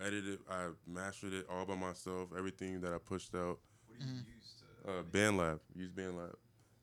edited 0.00 0.38
I 0.48 0.68
mastered 0.86 1.32
it 1.32 1.46
all 1.50 1.64
by 1.64 1.74
myself 1.74 2.28
everything 2.36 2.80
that 2.82 2.92
I 2.92 2.98
pushed 2.98 3.34
out. 3.34 3.58
What 3.88 3.98
do 3.98 4.04
you 4.04 4.10
Mhm. 4.12 4.26
use 4.36 4.54
to? 4.84 4.90
uh, 4.90 5.02
make- 5.02 5.12
BandLab, 5.12 5.60
use 5.74 5.90
BandLab, 5.90 6.34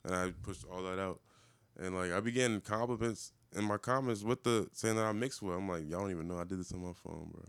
and 0.04 0.16
I 0.16 0.32
pushed 0.44 0.66
all 0.66 0.82
that 0.84 1.00
out, 1.00 1.22
and 1.80 1.96
like 1.96 2.12
I 2.12 2.20
began 2.20 2.60
compliments 2.62 3.32
in 3.56 3.64
my 3.66 3.78
comments 3.78 4.24
with 4.24 4.44
the 4.44 4.68
saying 4.74 4.96
that 4.96 5.06
I 5.06 5.12
mixed 5.12 5.42
with. 5.42 5.56
I'm 5.56 5.68
like, 5.70 5.90
y'all 5.90 6.02
don't 6.02 6.12
even 6.12 6.28
know 6.28 6.38
I 6.40 6.44
did 6.44 6.60
this 6.60 6.72
on 6.74 6.82
my 6.84 6.94
phone, 6.94 7.30
bro. 7.32 7.44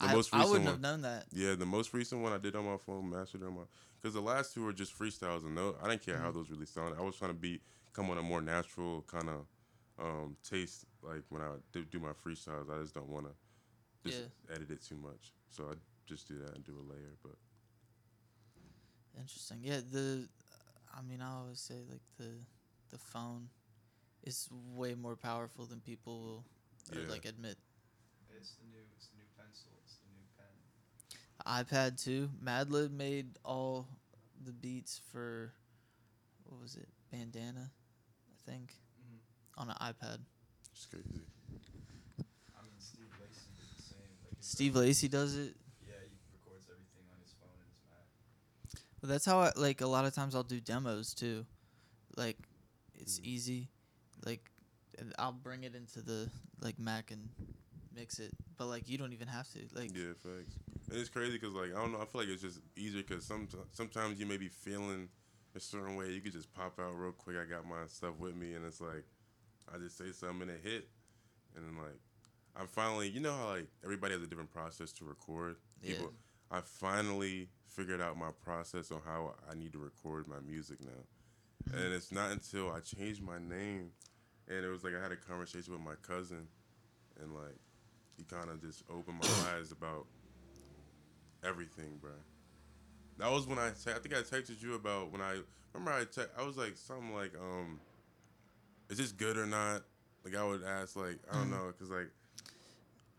The 0.00 0.08
I, 0.08 0.12
most 0.12 0.32
I 0.32 0.38
recent 0.38 0.50
wouldn't 0.50 0.66
one, 0.66 0.74
have 0.74 0.80
known 0.80 1.02
that 1.02 1.26
yeah, 1.32 1.54
the 1.54 1.66
most 1.66 1.92
recent 1.94 2.22
one 2.22 2.32
I 2.32 2.38
did 2.38 2.56
on 2.56 2.64
my 2.64 2.76
phone, 2.76 3.08
mastered 3.10 3.42
on 3.42 3.54
my, 3.54 3.62
because 4.00 4.14
the 4.14 4.20
last 4.20 4.54
two 4.54 4.64
were 4.64 4.72
just 4.72 4.98
freestyles, 4.98 5.44
and 5.44 5.54
no, 5.54 5.76
I 5.82 5.88
didn't 5.88 6.04
care 6.04 6.18
how 6.18 6.30
Mhm. 6.30 6.34
those 6.34 6.50
really 6.50 6.66
sounded. 6.66 6.98
I 6.98 7.02
was 7.02 7.16
trying 7.16 7.30
to 7.30 7.38
be 7.38 7.60
come 7.92 8.10
on 8.10 8.18
a 8.18 8.22
more 8.22 8.40
natural 8.40 9.02
kind 9.06 9.28
of 9.28 9.46
um, 9.98 10.36
taste, 10.42 10.86
like 11.02 11.22
when 11.28 11.42
I 11.42 11.52
did 11.72 11.90
do 11.90 12.00
my 12.00 12.12
freestyles. 12.12 12.70
I 12.70 12.80
just 12.82 12.94
don't 12.94 13.08
want 13.08 13.26
to 13.26 13.32
just 14.04 14.22
edit 14.52 14.70
it 14.70 14.82
too 14.82 14.96
much, 14.96 15.32
so 15.50 15.64
I 15.70 15.74
just 16.06 16.26
do 16.28 16.38
that 16.38 16.54
and 16.54 16.64
do 16.64 16.72
a 16.72 16.84
layer, 16.92 17.14
but. 17.22 17.32
interesting 19.18 19.58
yeah 19.62 19.80
the 19.90 20.26
i 20.96 21.02
mean 21.02 21.20
i 21.20 21.30
always 21.38 21.60
say 21.60 21.76
like 21.90 22.02
the 22.18 22.30
the 22.92 22.98
phone 22.98 23.48
is 24.22 24.48
way 24.74 24.94
more 24.94 25.16
powerful 25.16 25.66
than 25.66 25.80
people 25.80 26.20
will 26.20 26.44
or, 26.96 27.02
Yeah. 27.02 27.08
like 27.10 27.24
admit 27.24 27.56
It's 28.38 28.52
the 28.54 28.64
new. 28.66 28.82
It's 28.96 29.08
the 29.08 29.16
new 29.18 29.28
pencil. 29.36 29.70
It's 29.84 29.96
the 29.96 30.08
new 30.14 30.26
pen. 30.36 31.64
iPad 31.64 32.02
too. 32.02 32.30
Madlib 32.42 32.90
made 32.92 33.38
all 33.44 33.86
the 34.44 34.52
beats 34.52 35.00
for 35.10 35.52
what 36.44 36.60
was 36.60 36.76
it? 36.76 36.88
Bandana, 37.10 37.70
I 38.30 38.50
think, 38.50 38.72
Mm-hmm. 39.00 39.60
on 39.60 39.70
an 39.70 39.76
iPad. 39.80 40.18
It's 40.72 40.86
crazy. 40.86 41.20
I 42.56 42.62
mean, 42.62 42.78
Steve 42.78 43.06
Lacy 43.20 43.46
did 43.58 43.76
the 43.76 43.82
same. 43.82 43.98
Like 44.24 44.36
Steve 44.40 44.76
own- 44.76 44.82
Lacy 44.82 45.08
does 45.08 45.36
it. 45.36 45.56
Yeah, 45.86 45.94
he 46.08 46.16
records 46.32 46.68
everything 46.70 47.04
on 47.12 47.20
his 47.22 47.32
phone 47.40 47.50
and 47.58 47.68
his 47.70 47.80
Mac. 47.88 48.80
But 49.00 49.08
that's 49.08 49.24
how 49.24 49.40
I 49.40 49.52
like 49.56 49.80
a 49.80 49.86
lot 49.86 50.04
of 50.04 50.14
times 50.14 50.34
I'll 50.34 50.42
do 50.42 50.60
demos 50.60 51.14
too. 51.14 51.46
Like 52.16 52.38
it's 53.02 53.18
Mm. 53.20 53.24
easy. 53.24 53.68
Like 54.24 54.50
I'll 55.18 55.32
bring 55.32 55.64
it 55.64 55.74
into 55.74 56.02
the 56.02 56.30
like 56.60 56.78
Mac 56.78 57.10
and 57.10 57.28
mix 57.94 58.18
it. 58.18 58.32
But 58.56 58.66
like 58.66 58.88
you 58.88 58.98
don't 58.98 59.12
even 59.12 59.28
have 59.28 59.48
to. 59.52 59.58
Like 59.74 59.94
Yeah, 59.94 60.12
facts. 60.14 60.56
And 60.90 60.98
it's 60.98 61.08
crazy 61.08 61.38
because 61.38 61.54
like 61.54 61.70
I 61.70 61.80
don't 61.80 61.92
know. 61.92 62.00
I 62.00 62.04
feel 62.06 62.20
like 62.22 62.28
it's 62.28 62.42
just 62.42 62.60
easier 62.76 63.02
because 63.02 63.24
some 63.24 63.48
sometimes 63.72 64.18
you 64.20 64.26
may 64.26 64.36
be 64.36 64.48
feeling 64.48 65.08
a 65.54 65.60
certain 65.60 65.96
way. 65.96 66.10
You 66.12 66.20
could 66.20 66.32
just 66.32 66.52
pop 66.54 66.78
out 66.80 66.92
real 66.96 67.12
quick. 67.12 67.36
I 67.36 67.44
got 67.44 67.66
my 67.66 67.86
stuff 67.86 68.16
with 68.18 68.34
me, 68.36 68.54
and 68.54 68.64
it's 68.64 68.80
like 68.80 69.04
I 69.72 69.78
just 69.78 69.96
say 69.98 70.12
something 70.12 70.48
and 70.48 70.50
it 70.50 70.60
hit, 70.62 70.88
and 71.56 71.64
then 71.66 71.76
like 71.82 71.98
I 72.54 72.66
finally, 72.66 73.08
you 73.08 73.20
know 73.20 73.34
how 73.34 73.48
like 73.48 73.68
everybody 73.82 74.12
has 74.14 74.22
a 74.22 74.26
different 74.26 74.50
process 74.50 74.92
to 74.94 75.04
record. 75.04 75.56
Yeah. 75.82 75.94
People, 75.96 76.12
I 76.50 76.60
finally 76.60 77.48
figured 77.66 78.02
out 78.02 78.18
my 78.18 78.30
process 78.44 78.90
on 78.92 79.00
how 79.06 79.34
I 79.50 79.54
need 79.54 79.72
to 79.72 79.78
record 79.78 80.28
my 80.28 80.40
music 80.46 80.80
now, 80.82 80.90
and 81.70 81.92
it's 81.92 82.10
not 82.12 82.30
until 82.32 82.70
I 82.70 82.80
changed 82.80 83.22
my 83.22 83.38
name, 83.38 83.90
and 84.48 84.64
it 84.64 84.68
was 84.68 84.84
like 84.84 84.94
I 84.94 85.02
had 85.02 85.12
a 85.12 85.16
conversation 85.16 85.72
with 85.72 85.82
my 85.82 85.94
cousin, 86.02 86.48
and 87.20 87.34
like 87.34 87.58
he 88.16 88.24
kind 88.24 88.50
of 88.50 88.60
just 88.60 88.82
opened 88.90 89.18
my 89.18 89.26
eyes 89.56 89.72
about 89.72 90.06
everything, 91.44 91.98
bro. 92.00 92.12
That 93.18 93.30
was 93.30 93.46
when 93.46 93.58
I 93.58 93.70
te- 93.70 93.90
I 93.92 93.98
think 93.98 94.14
I 94.14 94.22
texted 94.22 94.62
you 94.62 94.74
about 94.74 95.12
when 95.12 95.20
I 95.20 95.38
remember 95.72 95.92
I 95.92 96.04
te- 96.04 96.30
I 96.38 96.44
was 96.44 96.56
like 96.56 96.76
something 96.76 97.14
like 97.14 97.34
um, 97.38 97.80
is 98.90 98.98
this 98.98 99.12
good 99.12 99.36
or 99.36 99.46
not? 99.46 99.82
Like 100.24 100.34
I 100.36 100.44
would 100.44 100.62
ask 100.62 100.96
like 100.96 101.18
I 101.30 101.38
don't 101.38 101.48
Mhm. 101.48 101.50
know 101.50 101.66
because 101.68 101.90
like 101.90 102.10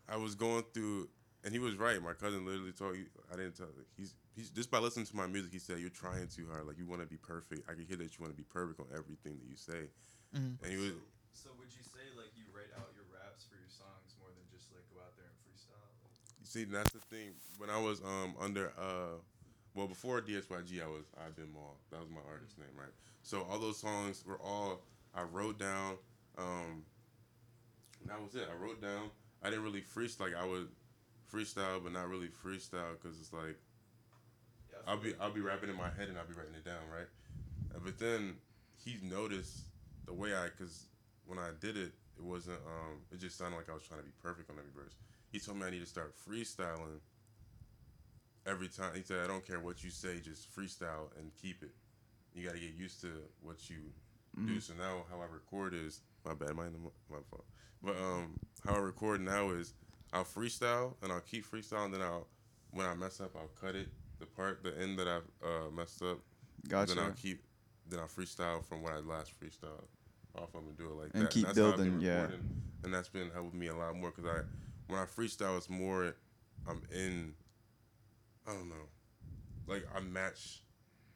I 0.07 0.17
was 0.17 0.35
going 0.35 0.63
through 0.73 1.09
and 1.43 1.53
he 1.53 1.59
was 1.59 1.75
right. 1.75 2.01
My 2.01 2.13
cousin 2.13 2.45
literally 2.45 2.71
told 2.71 2.95
you 2.97 3.05
I 3.31 3.35
didn't 3.35 3.57
tell 3.57 3.67
he's 3.97 4.15
he's 4.35 4.49
just 4.49 4.71
by 4.71 4.79
listening 4.79 5.05
to 5.07 5.15
my 5.15 5.27
music 5.27 5.51
he 5.51 5.59
said 5.59 5.79
you're 5.79 5.89
trying 5.89 6.27
too 6.27 6.47
hard 6.49 6.65
like 6.65 6.77
you 6.77 6.85
want 6.85 7.01
to 7.01 7.07
be 7.07 7.17
perfect. 7.17 7.69
I 7.69 7.73
can 7.73 7.85
hear 7.85 7.97
that 7.97 8.11
you 8.15 8.19
want 8.19 8.31
to 8.33 8.37
be 8.37 8.47
perfect 8.47 8.79
on 8.79 8.87
everything 8.93 9.37
that 9.39 9.47
you 9.49 9.55
say. 9.57 9.89
Mhm. 10.35 10.57
And 10.61 10.71
he 10.71 10.77
was 10.77 10.93
So, 11.33 11.49
so 11.49 11.49
would 11.59 11.71
you 11.73 11.83
say 11.83 12.05
like 12.15 12.31
you 12.37 12.45
write 12.55 12.71
out 12.79 12.89
your 12.95 13.05
raps 13.11 13.45
for 13.45 13.55
your 13.55 13.69
songs 13.69 14.15
more 14.19 14.29
than 14.31 14.45
just 14.51 14.71
like 14.71 14.85
go 14.93 15.01
out 15.03 15.15
there 15.17 15.27
and 15.27 15.37
freestyle? 15.43 15.89
Like? 16.03 16.15
You 16.39 16.45
See, 16.47 16.63
that's 16.65 16.91
the 16.93 17.03
thing. 17.11 17.35
When 17.57 17.69
I 17.69 17.79
was 17.79 18.01
um 18.01 18.35
under 18.39 18.71
uh, 18.77 19.19
well 19.75 19.87
before 19.87 20.21
DSYG, 20.21 20.81
I 20.81 20.87
was 20.87 21.05
I've 21.19 21.35
been 21.35 21.51
Mall. 21.51 21.77
That 21.91 21.99
was 21.99 22.09
my 22.09 22.23
artist 22.29 22.57
name, 22.57 22.73
right? 22.77 22.93
So 23.23 23.43
all 23.49 23.59
those 23.59 23.79
songs 23.79 24.23
were 24.25 24.39
all 24.39 24.83
I 25.13 25.23
wrote 25.23 25.59
down. 25.59 25.97
Um, 26.37 26.83
and 28.01 28.09
that 28.09 28.21
was 28.21 28.35
it. 28.35 28.47
I 28.51 28.55
wrote 28.61 28.81
down. 28.81 29.11
I 29.41 29.49
didn't 29.49 29.63
really 29.63 29.81
freestyle. 29.81 30.31
Like 30.31 30.35
I 30.35 30.45
would 30.45 30.67
freestyle, 31.31 31.83
but 31.83 31.91
not 31.91 32.09
really 32.09 32.27
freestyle 32.27 32.93
because 33.01 33.19
it's 33.19 33.33
like 33.33 33.57
I 34.87 34.91
I'll 34.91 34.97
be 34.97 35.13
I'll 35.19 35.31
be 35.33 35.41
rapping 35.41 35.69
in 35.69 35.77
my 35.77 35.89
head 35.89 36.09
and 36.09 36.17
I'll 36.17 36.27
be 36.27 36.33
writing 36.33 36.55
it 36.55 36.65
down, 36.65 36.81
right? 36.91 37.07
But 37.83 37.99
then 37.99 38.35
he 38.83 38.97
noticed 39.01 39.65
the 40.05 40.13
way 40.13 40.35
I, 40.35 40.49
cause 40.57 40.85
when 41.25 41.39
I 41.39 41.49
did 41.59 41.77
it, 41.77 41.93
it 42.17 42.23
wasn't. 42.23 42.59
Um, 42.67 42.99
it 43.11 43.19
just 43.19 43.37
sounded 43.37 43.57
like 43.57 43.69
I 43.69 43.73
was 43.73 43.83
trying 43.83 44.01
to 44.01 44.05
be 44.05 44.13
perfect 44.21 44.49
on 44.49 44.57
every 44.57 44.71
verse. 44.75 44.95
He 45.31 45.39
told 45.39 45.57
me 45.57 45.65
I 45.65 45.69
need 45.71 45.79
to 45.79 45.85
start 45.85 46.13
freestyling 46.29 46.99
every 48.45 48.67
time. 48.67 48.91
He 48.95 49.01
said 49.01 49.23
I 49.23 49.27
don't 49.27 49.45
care 49.45 49.59
what 49.59 49.83
you 49.83 49.89
say, 49.89 50.19
just 50.19 50.53
freestyle 50.55 51.09
and 51.17 51.31
keep 51.41 51.63
it. 51.63 51.71
You 52.35 52.45
got 52.45 52.53
to 52.53 52.59
get 52.59 52.73
used 52.73 53.01
to 53.01 53.09
what 53.41 53.69
you 53.69 53.77
do. 54.45 54.59
So 54.59 54.73
now 54.73 55.05
how 55.09 55.21
I 55.21 55.25
record 55.31 55.73
is 55.73 56.01
my 56.25 56.33
bad, 56.33 56.55
my 56.55 56.65
my 57.09 57.19
fault. 57.29 57.45
But 57.81 57.95
um, 57.97 58.39
how 58.65 58.75
I 58.75 58.79
record 58.79 59.21
now 59.21 59.49
is 59.49 59.73
I'll 60.13 60.23
freestyle 60.23 60.93
and 61.01 61.11
I'll 61.11 61.19
keep 61.19 61.45
freestyling. 61.49 61.91
Then 61.91 62.01
I'll 62.01 62.27
when 62.71 62.85
I 62.85 62.93
mess 62.95 63.19
up, 63.19 63.31
I'll 63.35 63.49
cut 63.59 63.75
it. 63.75 63.87
The 64.19 64.25
part, 64.25 64.63
the 64.63 64.77
end 64.79 64.97
that 64.99 65.07
I 65.07 65.17
uh, 65.45 65.69
messed 65.75 66.01
up, 66.01 66.19
Gotcha. 66.67 66.95
then 66.95 67.03
I'll 67.03 67.11
keep, 67.11 67.43
then 67.89 67.99
I'll 67.99 68.07
freestyle 68.07 68.63
from 68.63 68.81
what 68.81 68.93
I 68.93 68.99
last 68.99 69.31
freestyled 69.39 69.83
off 70.35 70.55
of 70.55 70.63
and 70.63 70.77
do 70.77 70.85
it 70.85 70.93
like 70.93 71.09
And 71.13 71.23
that. 71.23 71.29
keep 71.31 71.45
that's 71.45 71.57
how 71.57 71.71
building, 71.75 71.99
yeah. 71.99 72.21
recording, 72.21 72.61
And 72.83 72.93
that's 72.93 73.09
been 73.09 73.29
helping 73.31 73.59
me 73.59 73.67
a 73.67 73.75
lot 73.75 73.95
more 73.95 74.11
because 74.11 74.25
I, 74.25 74.41
when 74.87 74.99
I 74.99 75.05
freestyle, 75.05 75.57
it's 75.57 75.69
more, 75.69 76.15
I'm 76.67 76.83
in, 76.93 77.33
I 78.47 78.53
don't 78.53 78.69
know, 78.69 78.87
like 79.67 79.85
I 79.95 79.99
match 79.99 80.61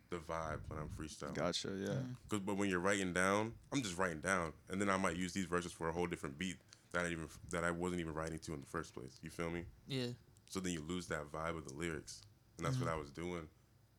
the 0.09 0.17
vibe 0.17 0.59
when 0.67 0.79
I'm 0.79 0.89
freestyling. 0.89 1.33
Gotcha. 1.33 1.69
Yeah. 1.77 1.93
Cause, 2.29 2.39
but 2.39 2.57
when 2.57 2.69
you're 2.69 2.79
writing 2.79 3.13
down, 3.13 3.53
I'm 3.71 3.81
just 3.81 3.97
writing 3.97 4.19
down, 4.19 4.53
and 4.69 4.81
then 4.81 4.89
I 4.89 4.97
might 4.97 5.15
use 5.15 5.33
these 5.33 5.45
verses 5.45 5.71
for 5.71 5.87
a 5.89 5.91
whole 5.91 6.07
different 6.07 6.37
beat 6.37 6.57
that 6.93 7.05
I 7.05 7.09
even 7.09 7.27
that 7.49 7.63
I 7.63 7.71
wasn't 7.71 8.01
even 8.01 8.13
writing 8.13 8.39
to 8.39 8.53
in 8.53 8.61
the 8.61 8.67
first 8.67 8.93
place. 8.93 9.19
You 9.21 9.29
feel 9.29 9.49
me? 9.49 9.63
Yeah. 9.87 10.07
So 10.49 10.59
then 10.59 10.73
you 10.73 10.81
lose 10.87 11.07
that 11.07 11.31
vibe 11.31 11.57
of 11.57 11.67
the 11.67 11.73
lyrics, 11.73 12.21
and 12.57 12.65
that's 12.65 12.79
what 12.79 12.89
I 12.89 12.95
was 12.95 13.09
doing 13.09 13.47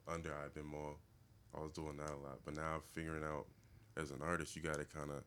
under 0.06 0.34
I've 0.34 0.54
been 0.54 0.66
more. 0.66 0.96
I 1.54 1.60
was 1.60 1.72
doing 1.72 1.96
that 1.98 2.10
a 2.10 2.16
lot, 2.16 2.38
but 2.44 2.56
now 2.56 2.74
I'm 2.74 2.82
figuring 2.92 3.24
out 3.24 3.46
as 3.96 4.10
an 4.10 4.20
artist, 4.22 4.54
you 4.56 4.62
gotta 4.62 4.84
kind 4.84 5.10
of 5.10 5.22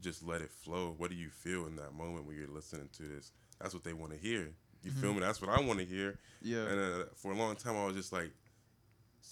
just 0.00 0.22
let 0.22 0.42
it 0.42 0.50
flow. 0.50 0.94
What 0.96 1.10
do 1.10 1.16
you 1.16 1.30
feel 1.30 1.66
in 1.66 1.76
that 1.76 1.94
moment 1.94 2.26
when 2.26 2.36
you're 2.36 2.48
listening 2.48 2.88
to 2.96 3.02
this? 3.04 3.32
That's 3.60 3.74
what 3.74 3.84
they 3.84 3.92
want 3.92 4.12
to 4.12 4.18
hear. 4.18 4.52
You 4.82 4.90
feel 4.90 5.14
me? 5.14 5.20
That's 5.20 5.40
what 5.40 5.48
I 5.48 5.62
want 5.62 5.78
to 5.78 5.84
hear. 5.86 6.18
Yeah. 6.42 6.66
And 6.66 6.78
uh, 6.78 7.04
for 7.14 7.32
a 7.32 7.34
long 7.34 7.56
time, 7.56 7.74
I 7.74 7.86
was 7.86 7.96
just 7.96 8.12
like, 8.12 8.30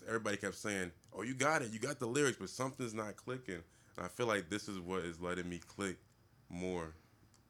everybody 0.09 0.39
kept 0.39 0.55
saying, 0.55 0.91
"Oh, 1.13 1.23
you 1.23 1.35
got 1.35 1.61
it, 1.61 1.73
you 1.73 1.79
got 1.79 1.99
the 1.99 2.07
lyrics," 2.07 2.39
but 2.41 2.49
something's 2.49 2.95
not 2.95 3.17
clicking. 3.17 3.63
And 3.97 4.07
I 4.07 4.09
feel 4.09 4.27
like 4.27 4.49
this 4.49 4.67
is 4.67 4.81
what 4.81 5.01
is 5.01 5.21
letting 5.21 5.47
me 5.49 5.59
click 5.59 5.99
more, 6.49 6.95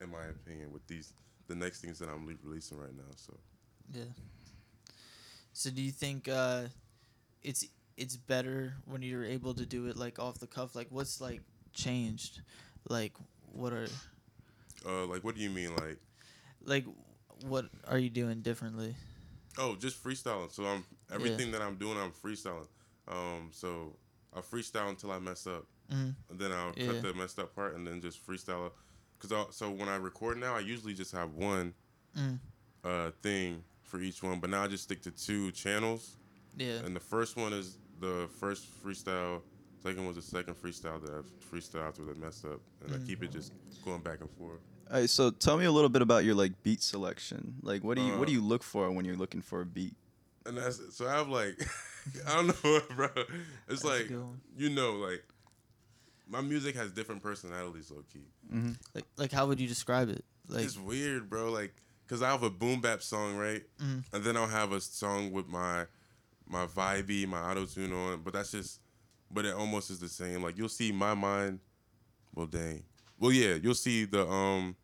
in 0.02 0.11
my 0.11 0.25
opinion, 0.26 0.73
with 0.73 0.87
these 0.87 1.12
the 1.49 1.54
next 1.54 1.80
things 1.80 1.99
that 1.99 2.09
I'm 2.09 2.26
releasing 2.26 2.78
right 2.78 2.94
now. 2.97 3.11
So 3.16 3.35
Yeah. 3.92 4.04
So 5.52 5.71
do 5.71 5.82
you 5.82 5.90
think 5.92 6.28
uh, 6.28 6.64
it's 7.42 7.66
it's 7.97 8.16
better 8.16 8.75
when 8.87 9.02
you're 9.02 9.25
able 9.25 9.54
to 9.54 9.66
do 9.66 9.87
it 9.87 9.97
like 9.97 10.18
off 10.18 10.38
the 10.38 10.47
cuff? 10.47 10.75
Like 10.75 10.88
what's 10.90 11.21
like 11.21 11.42
changed? 11.75 12.40
Like 12.88 13.12
what 13.52 13.73
are 13.73 13.87
Uh, 14.85 15.06
like, 15.06 15.23
what 15.23 15.35
do 15.37 15.40
you 15.42 15.50
mean? 15.50 15.76
Like, 15.76 15.99
like 16.64 16.85
what 17.47 17.66
are 17.87 17.99
you 17.99 18.11
doing 18.11 18.40
differently? 18.42 18.97
oh, 19.59 19.76
just 19.76 20.02
freestyling. 20.02 20.50
So 20.50 20.64
I'm 20.64 20.85
everything 21.12 21.52
that 21.52 21.61
I'm 21.62 21.76
doing, 21.76 21.99
I'm 21.99 22.11
freestyling. 22.12 22.66
Um, 23.06 23.50
so 23.52 23.94
I 24.35 24.40
freestyle 24.40 24.88
until 24.88 25.11
I 25.12 25.18
mess 25.18 25.46
up, 25.46 25.66
Mhm. 25.90 26.14
and 26.31 26.38
then 26.38 26.50
I'll 26.53 26.72
Yeah. 26.76 26.87
cut 26.87 27.03
the 27.03 27.14
messed 27.14 27.38
up 27.38 27.55
part, 27.55 27.74
and 27.76 27.87
then 27.87 28.00
just 28.00 28.24
freestyle. 28.26 28.72
Cause 29.22 29.46
so 29.54 29.70
when 29.70 29.88
I 29.88 29.96
record 29.96 30.38
now, 30.38 30.56
I 30.56 30.61
usually 30.61 30.94
just 30.94 31.12
have 31.12 31.32
one 31.35 31.74
Mm. 32.16 32.38
uh 32.85 33.11
thing 33.22 33.62
for 33.85 34.00
each 34.00 34.22
one, 34.22 34.38
but 34.40 34.50
now 34.50 34.64
I 34.64 34.68
just 34.68 34.85
stick 34.85 35.00
to 35.02 35.11
two 35.11 35.50
channels. 35.52 36.16
Yeah. 36.56 36.78
And 36.85 36.94
the 36.94 37.00
first 37.00 37.37
one 37.37 37.52
is 37.52 37.78
the 38.00 38.28
first 38.40 38.66
freestyle. 38.85 39.40
Second 39.82 40.06
was 40.06 40.16
the 40.16 40.22
second 40.22 40.54
freestyle 40.54 41.00
that 41.04 41.11
I've 41.12 41.30
freestyled 41.50 41.88
after 41.88 42.04
that 42.04 42.18
messed 42.18 42.44
up, 42.44 42.61
and 42.85 42.94
I 42.94 42.98
keep 43.06 43.22
it 43.22 43.30
just 43.32 43.52
going 43.85 44.00
back 44.00 44.20
and 44.20 44.30
forth. 44.30 44.61
All 44.90 44.98
right. 45.00 45.08
So 45.11 45.30
tell 45.30 45.56
me 45.56 45.64
a 45.64 45.72
little 45.72 45.88
bit 45.88 46.02
about 46.02 46.24
your 46.24 46.35
like 46.35 46.62
beat 46.62 46.82
selection. 46.82 47.54
Like, 47.62 47.82
what 47.82 47.96
do 47.96 48.02
you 48.02 48.18
what 48.18 48.26
do 48.28 48.32
Uh, 48.32 48.37
you 48.37 48.42
look 48.42 48.62
for 48.62 48.90
when 48.90 49.04
you're 49.04 49.16
looking 49.16 49.40
for 49.42 49.61
a 49.62 49.66
beat? 49.66 49.94
And 50.46 50.56
that's 50.58 50.80
so 50.96 51.06
I 51.08 51.12
have 51.14 51.28
like 51.28 51.54
I 52.26 52.35
don't 52.35 52.48
know, 52.64 52.80
bro. 52.96 53.08
It's 53.68 53.82
That's 53.82 53.85
like 53.85 54.11
you 54.56 54.70
know, 54.70 54.92
like 54.94 55.24
my 56.28 56.40
music 56.40 56.74
has 56.76 56.90
different 56.92 57.22
personalities, 57.22 57.90
low 57.90 58.02
key. 58.12 58.26
Like 58.94 59.04
like 59.16 59.32
how 59.32 59.46
would 59.46 59.61
you 59.61 59.68
describe 59.68 60.08
it? 60.08 60.24
Like 60.48 60.64
it's 60.64 60.78
weird, 60.78 61.28
bro. 61.30 61.50
Like, 61.50 61.74
cause 62.08 62.22
I 62.22 62.30
have 62.30 62.42
a 62.42 62.50
boom 62.50 62.80
bap 62.80 63.02
song, 63.02 63.37
right? 63.37 63.62
Mhm. 63.80 64.04
And 64.12 64.24
then 64.24 64.37
I'll 64.37 64.46
have 64.48 64.72
a 64.72 64.80
song 64.80 65.32
with 65.32 65.48
my 65.48 65.87
my 66.46 66.66
vibey, 66.66 67.26
my 67.26 67.40
auto 67.40 67.64
tune 67.66 67.92
on. 67.92 68.22
But 68.22 68.35
that's 68.35 68.50
just, 68.52 68.80
but 69.30 69.44
it 69.44 69.54
almost 69.54 69.90
is 69.90 70.00
the 70.00 70.08
same. 70.08 70.42
Like 70.42 70.58
you'll 70.58 70.68
see 70.68 70.92
my 70.92 71.14
mind. 71.14 71.61
Well, 72.35 72.46
dang. 72.46 72.85
Well, 73.18 73.32
yeah, 73.32 73.54
you'll 73.54 73.74
see 73.74 74.04
the 74.04 74.26
um 74.28 74.76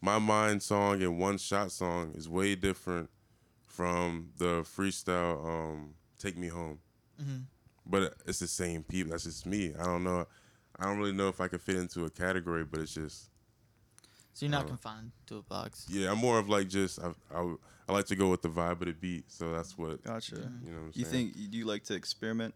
my 0.00 0.18
mind 0.18 0.62
song 0.62 1.02
and 1.02 1.18
one 1.18 1.36
shot 1.38 1.72
song 1.72 2.12
is 2.14 2.28
way 2.28 2.54
different 2.54 3.10
from 3.66 4.30
the 4.38 4.62
freestyle 4.62 5.44
um 5.46 5.94
take 6.18 6.36
me 6.36 6.48
home. 6.48 6.78
Mhm. 7.20 7.44
But 7.86 8.14
it's 8.26 8.38
the 8.38 8.46
same 8.46 8.82
people. 8.84 9.10
That's 9.10 9.24
just 9.24 9.46
me. 9.46 9.74
I 9.78 9.84
don't 9.84 10.04
know. 10.04 10.26
I 10.80 10.84
don't 10.86 10.98
really 10.98 11.12
know 11.12 11.28
if 11.28 11.40
I 11.40 11.48
could 11.48 11.60
fit 11.60 11.76
into 11.76 12.04
a 12.06 12.10
category, 12.10 12.64
but 12.64 12.80
it's 12.80 12.94
just 12.94 13.28
so 14.32 14.46
you're 14.46 14.50
not 14.50 14.64
uh, 14.64 14.68
confined 14.68 15.12
to 15.26 15.38
a 15.38 15.42
box. 15.42 15.86
yeah, 15.90 16.10
I'm 16.10 16.18
more 16.18 16.38
of 16.38 16.48
like 16.48 16.68
just 16.68 16.98
I, 17.00 17.10
I 17.34 17.54
I 17.88 17.92
like 17.92 18.06
to 18.06 18.16
go 18.16 18.30
with 18.30 18.42
the 18.42 18.48
vibe 18.48 18.80
of 18.80 18.86
the 18.86 18.92
beat, 18.92 19.30
so 19.30 19.52
that's 19.52 19.76
what 19.76 20.02
Gotcha. 20.04 20.36
you 20.36 20.70
know. 20.70 20.78
What 20.78 20.82
I'm 20.86 20.92
You 20.94 21.04
saying? 21.04 21.32
think 21.32 21.50
do 21.50 21.58
you 21.58 21.64
like 21.66 21.84
to 21.84 21.94
experiment? 21.94 22.54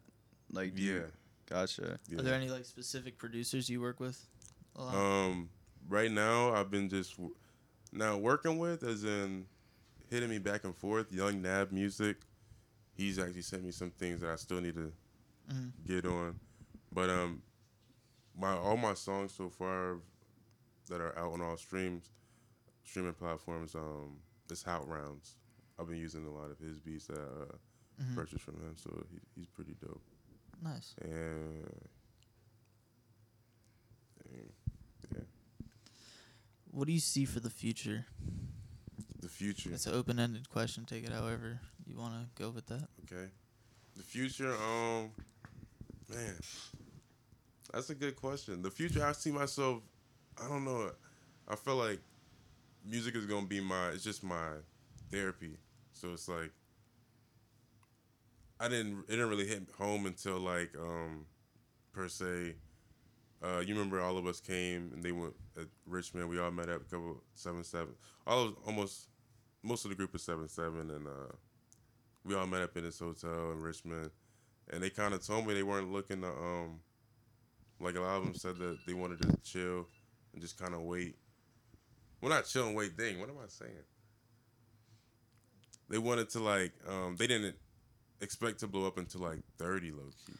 Like, 0.52 0.74
do 0.74 0.82
you- 0.82 0.94
Yeah. 0.96 1.00
Gotcha. 1.46 1.98
yeah. 2.08 2.18
Are 2.18 2.22
there 2.22 2.34
any 2.34 2.48
like 2.48 2.64
specific 2.64 3.18
producers 3.18 3.68
you 3.68 3.80
work 3.80 4.00
with? 4.00 4.18
A 4.76 4.82
lot? 4.82 4.94
Um, 4.94 5.50
right 5.88 6.10
now 6.10 6.54
I've 6.54 6.70
been 6.70 6.88
just 6.88 7.16
w- 7.16 7.34
now 7.92 8.16
working 8.16 8.58
with, 8.58 8.82
as 8.82 9.04
in 9.04 9.46
hitting 10.08 10.30
me 10.30 10.38
back 10.38 10.64
and 10.64 10.74
forth. 10.74 11.12
Young 11.12 11.42
Nab 11.42 11.70
Music, 11.72 12.16
he's 12.96 13.18
actually 13.18 13.42
sent 13.42 13.62
me 13.64 13.72
some 13.72 13.90
things 13.90 14.20
that 14.22 14.30
I 14.30 14.36
still 14.36 14.60
need 14.60 14.74
to 14.76 14.92
Mhm. 15.52 15.72
get 15.86 16.06
on, 16.06 16.38
but 16.92 17.10
um, 17.10 17.42
my 18.38 18.52
all 18.56 18.76
my 18.76 18.94
songs 18.94 19.32
so 19.32 19.48
far 19.48 19.96
that 20.88 21.00
are 21.00 21.16
out 21.18 21.32
on 21.32 21.40
all 21.40 21.56
streams, 21.56 22.10
streaming 22.84 23.14
platforms, 23.14 23.74
um, 23.74 24.16
it's 24.50 24.62
Hout 24.62 24.86
Rounds. 24.88 25.36
I've 25.78 25.88
been 25.88 25.96
using 25.98 26.24
a 26.26 26.30
lot 26.30 26.50
of 26.50 26.58
his 26.58 26.78
beats 26.78 27.06
that 27.06 27.18
I 27.18 27.42
uh, 27.42 27.56
Mhm. 28.02 28.14
purchased 28.16 28.42
from 28.44 28.54
him, 28.56 28.76
so 28.76 28.90
he, 29.10 29.20
he's 29.36 29.48
pretty 29.48 29.74
dope. 29.80 30.02
Nice. 30.62 30.94
And 31.00 31.70
yeah, 34.32 35.20
What 36.70 36.86
do 36.86 36.92
you 36.92 37.00
see 37.00 37.24
for 37.24 37.40
the 37.40 37.50
future? 37.50 38.06
the 39.20 39.28
future. 39.30 39.70
It's 39.72 39.86
an 39.86 39.94
open-ended 39.94 40.50
question. 40.50 40.84
Take 40.84 41.04
it 41.04 41.10
however 41.12 41.58
you 41.86 41.96
want 41.96 42.12
to 42.14 42.42
go 42.42 42.50
with 42.50 42.66
that. 42.66 42.88
Okay. 43.04 43.30
The 43.96 44.02
future, 44.02 44.52
um, 44.52 45.12
man, 46.10 46.36
that's 47.72 47.90
a 47.90 47.94
good 47.94 48.16
question. 48.16 48.62
The 48.62 48.70
future, 48.70 49.04
I 49.04 49.12
see 49.12 49.30
myself. 49.30 49.82
I 50.42 50.48
don't 50.48 50.64
know. 50.64 50.90
I 51.48 51.56
feel 51.56 51.76
like 51.76 52.00
music 52.84 53.14
is 53.14 53.26
gonna 53.26 53.46
be 53.46 53.60
my. 53.60 53.88
It's 53.88 54.04
just 54.04 54.22
my 54.22 54.48
therapy. 55.10 55.56
So 55.92 56.12
it's 56.12 56.28
like 56.28 56.50
I 58.60 58.68
didn't. 58.68 59.04
It 59.08 59.12
didn't 59.12 59.28
really 59.28 59.46
hit 59.46 59.62
home 59.78 60.06
until 60.06 60.38
like 60.38 60.74
um, 60.80 61.26
per 61.92 62.08
se. 62.08 62.54
Uh, 63.42 63.60
you 63.60 63.74
remember 63.74 64.00
all 64.00 64.16
of 64.16 64.26
us 64.26 64.40
came 64.40 64.90
and 64.94 65.02
they 65.02 65.12
went 65.12 65.34
at 65.58 65.66
Richmond. 65.86 66.30
We 66.30 66.38
all 66.38 66.50
met 66.50 66.68
up 66.70 66.80
a 66.80 66.84
couple 66.84 67.22
seven 67.34 67.62
seven. 67.62 67.94
All 68.26 68.44
of 68.44 68.54
almost 68.66 69.08
most 69.62 69.84
of 69.84 69.90
the 69.90 69.94
group 69.94 70.12
was 70.12 70.22
seven 70.22 70.48
seven 70.48 70.90
and 70.90 71.06
uh 71.06 71.32
we 72.24 72.34
all 72.34 72.46
met 72.46 72.62
up 72.62 72.76
in 72.76 72.84
this 72.84 72.98
hotel 72.98 73.52
in 73.52 73.60
Richmond, 73.60 74.10
and 74.72 74.82
they 74.82 74.90
kind 74.90 75.14
of 75.14 75.24
told 75.24 75.46
me 75.46 75.54
they 75.54 75.62
weren't 75.62 75.92
looking 75.92 76.22
to 76.22 76.28
um, 76.28 76.80
like 77.80 77.96
a 77.96 78.00
lot 78.00 78.16
of 78.16 78.24
them 78.24 78.34
said 78.34 78.56
that 78.58 78.78
they 78.86 78.94
wanted 78.94 79.20
to 79.22 79.36
chill 79.42 79.86
and 80.32 80.42
just 80.42 80.58
kind 80.58 80.74
of 80.74 80.82
wait. 80.82 81.16
Well, 82.20 82.30
not 82.30 82.46
chill 82.46 82.66
and 82.66 82.76
wait. 82.76 82.96
Dang, 82.96 83.20
what 83.20 83.28
am 83.28 83.36
I 83.42 83.48
saying? 83.48 83.72
They 85.88 85.98
wanted 85.98 86.30
to 86.30 86.40
like 86.40 86.72
um, 86.88 87.16
they 87.16 87.26
didn't 87.26 87.56
expect 88.20 88.60
to 88.60 88.66
blow 88.66 88.86
up 88.86 88.98
until 88.98 89.20
like 89.20 89.40
thirty 89.58 89.90
low 89.90 90.10
keys. 90.26 90.36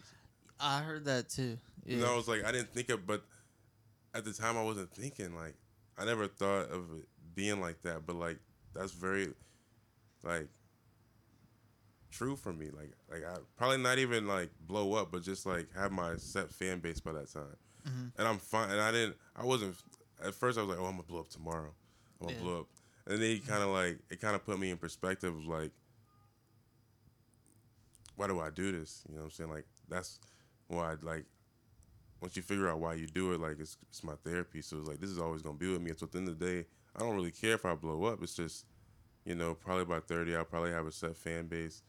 I 0.59 0.81
heard 0.81 1.05
that 1.05 1.29
too. 1.29 1.59
Yeah. 1.85 1.97
And 1.97 2.07
I 2.07 2.17
was 2.17 2.29
like, 2.29 2.45
I 2.45 2.53
didn't 2.53 2.73
think 2.73 2.89
of, 2.89 3.07
but 3.07 3.23
at 4.15 4.25
the 4.25 4.33
time 4.33 4.57
I 4.57 4.63
wasn't 4.63 4.91
thinking 4.93 5.35
like 5.35 5.55
I 5.99 6.05
never 6.05 6.27
thought 6.27 6.71
of 6.71 6.85
it 6.97 7.07
being 7.35 7.61
like 7.61 7.83
that. 7.83 8.07
But 8.07 8.17
like 8.17 8.39
that's 8.75 8.93
very 8.93 9.29
like 10.23 10.49
true 12.17 12.37
for 12.37 12.53
me. 12.53 12.71
Like 12.71 12.93
like 13.11 13.25
I 13.25 13.37
probably 13.57 13.79
not 13.79 13.99
even 13.99 14.27
like 14.27 14.51
blow 14.67 14.95
up, 14.95 15.11
but 15.13 15.23
just 15.23 15.45
like 15.47 15.67
have 15.75 15.93
my 15.93 16.17
set 16.17 16.51
fan 16.51 16.79
base 16.81 17.01
by 17.01 17.13
that 17.13 17.33
time. 17.33 17.57
Mhm. 17.87 18.13
And 18.19 18.29
I'm 18.29 18.39
fine. 18.39 18.71
And 18.71 18.81
I 18.81 18.93
didn't. 18.93 19.17
I 19.37 19.45
wasn't. 19.45 19.77
At 20.25 20.35
first, 20.35 20.57
I 20.59 20.63
was 20.63 20.71
like, 20.71 20.79
oh, 20.79 20.87
I'm 20.87 20.93
gonna 20.93 21.03
blow 21.03 21.21
up 21.21 21.29
tomorrow. 21.29 21.75
I'm 22.21 22.27
gonna 22.29 22.39
Yeah. 22.39 22.43
blow 22.45 22.61
up. 22.61 22.67
And 23.07 23.21
then 23.21 23.29
he 23.31 23.41
kind 23.41 23.63
of 23.63 23.69
like 23.71 23.99
it 24.11 24.21
kind 24.21 24.35
of 24.35 24.45
put 24.45 24.59
me 24.59 24.71
in 24.71 24.77
perspective 24.79 25.35
of 25.35 25.45
like, 25.47 25.73
why 28.17 28.27
do 28.29 28.41
I 28.41 28.51
do 28.51 28.73
this? 28.73 29.03
You 29.09 29.15
know 29.17 29.21
what 29.23 29.25
I'm 29.27 29.31
saying? 29.33 29.51
Like 29.51 29.67
that's 29.89 30.19
why 30.69 30.93
I'd 30.93 31.03
like. 31.03 31.27
Once 32.21 32.37
you 32.37 32.43
figure 32.43 32.71
out 32.71 32.81
why 32.81 32.95
you 32.95 33.07
do 33.07 33.33
it, 33.33 33.41
like 33.41 33.59
it's 33.61 33.77
it's 33.91 34.03
my 34.03 34.15
therapy. 34.25 34.63
So 34.63 34.79
it's 34.79 34.89
like 34.89 35.01
this 35.01 35.11
is 35.11 35.19
always 35.19 35.43
gonna 35.43 35.59
be 35.59 35.71
with 35.71 35.83
me. 35.83 35.93
So 35.97 36.07
at 36.07 36.13
the 36.13 36.19
end 36.19 36.29
of 36.29 36.39
the 36.39 36.47
day, 36.47 36.67
I 36.97 37.01
don't 37.01 37.15
really 37.17 37.33
care 37.33 37.55
if 37.55 37.67
I 37.67 37.75
blow 37.75 38.05
up. 38.05 38.23
It's 38.23 38.35
just, 38.35 38.65
you 39.27 39.35
know, 39.35 39.55
probably 39.55 39.85
by 39.85 40.01
30, 40.01 40.35
I'll 40.37 40.45
probably 40.45 40.71
have 40.71 40.87
a 40.87 40.93
set 40.93 41.17
fan 41.17 41.49
base. 41.49 41.83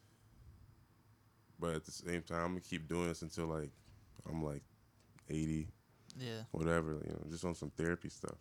But 1.60 1.76
at 1.76 1.86
the 1.86 1.92
same 1.92 2.22
time, 2.22 2.40
I'm 2.42 2.48
gonna 2.50 2.62
keep 2.62 2.88
doing 2.88 3.08
this 3.08 3.22
until 3.22 3.46
like 3.48 3.72
I'm 4.30 4.44
like 4.44 4.64
80, 5.30 5.68
Yeah. 6.18 6.42
whatever, 6.52 7.02
you 7.06 7.12
know, 7.14 7.22
just 7.30 7.46
on 7.46 7.56
some 7.56 7.70
therapy 7.72 8.10
stuff. 8.10 8.38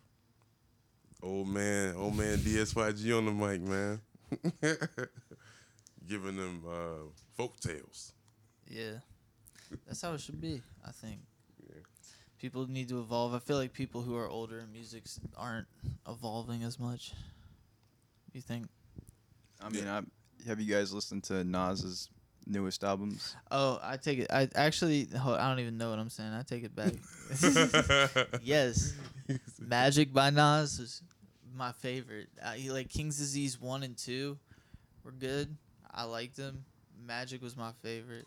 Old 1.23 1.47
man, 1.47 1.95
old 1.95 2.15
man 2.15 2.37
DSYG 2.39 3.17
on 3.17 3.25
the 3.25 3.31
mic, 3.31 3.61
man. 3.61 4.01
Giving 6.07 6.35
them 6.35 6.63
uh, 6.67 7.09
folk 7.35 7.59
tales. 7.59 8.13
Yeah. 8.67 8.99
That's 9.87 10.01
how 10.01 10.13
it 10.13 10.21
should 10.21 10.39
be, 10.41 10.61
I 10.85 10.91
think. 10.91 11.19
Yeah. 11.67 11.81
People 12.39 12.67
need 12.67 12.89
to 12.89 12.99
evolve. 12.99 13.33
I 13.33 13.39
feel 13.39 13.57
like 13.57 13.73
people 13.73 14.01
who 14.01 14.15
are 14.15 14.27
older 14.27 14.59
in 14.59 14.71
music 14.71 15.03
aren't 15.35 15.67
evolving 16.07 16.63
as 16.63 16.79
much. 16.79 17.13
You 18.33 18.41
think? 18.41 18.67
I 19.61 19.69
mean, 19.69 19.87
I, 19.87 20.01
have 20.47 20.59
you 20.59 20.71
guys 20.71 20.93
listened 20.93 21.23
to 21.25 21.43
Nas's 21.43 22.09
newest 22.47 22.83
albums? 22.83 23.35
Oh, 23.51 23.79
I 23.81 23.97
take 23.97 24.19
it. 24.19 24.27
I 24.31 24.49
actually, 24.55 25.07
I 25.15 25.49
don't 25.49 25.59
even 25.59 25.77
know 25.77 25.89
what 25.89 25.99
I'm 25.99 26.09
saying. 26.09 26.31
I 26.33 26.43
take 26.43 26.63
it 26.63 26.75
back. 26.75 26.93
yes, 28.43 28.93
Magic 29.59 30.13
by 30.13 30.29
Nas 30.29 30.79
is 30.79 31.01
my 31.55 31.71
favorite. 31.71 32.27
He 32.55 32.71
like 32.71 32.89
King's 32.89 33.17
Disease 33.17 33.59
one 33.59 33.83
and 33.83 33.97
two 33.97 34.37
were 35.03 35.11
good. 35.11 35.55
I 35.93 36.03
liked 36.03 36.37
them. 36.37 36.65
Magic 37.05 37.41
was 37.41 37.55
my 37.55 37.71
favorite. 37.81 38.25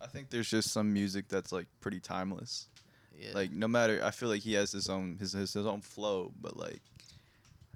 I 0.00 0.06
think 0.06 0.30
there's 0.30 0.48
just 0.48 0.72
some 0.72 0.92
music 0.92 1.28
that's 1.28 1.52
like 1.52 1.66
pretty 1.80 2.00
timeless. 2.00 2.68
Yeah. 3.18 3.30
Like 3.34 3.52
no 3.52 3.68
matter, 3.68 4.00
I 4.02 4.10
feel 4.10 4.28
like 4.28 4.42
he 4.42 4.54
has 4.54 4.72
his 4.72 4.88
own 4.88 5.16
his 5.18 5.32
his, 5.32 5.52
his 5.52 5.66
own 5.66 5.80
flow, 5.80 6.32
but 6.40 6.56
like. 6.56 6.80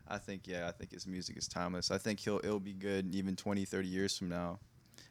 I 0.06 0.18
think 0.18 0.46
yeah, 0.46 0.68
I 0.68 0.70
think 0.70 0.92
his 0.92 1.06
music 1.06 1.38
is 1.38 1.48
timeless. 1.48 1.90
I 1.90 1.96
think 1.96 2.20
he'll 2.20 2.38
it'll 2.44 2.60
be 2.60 2.74
good 2.74 3.14
even 3.14 3.36
20, 3.36 3.64
30 3.64 3.88
years 3.88 4.18
from 4.18 4.28
now. 4.28 4.58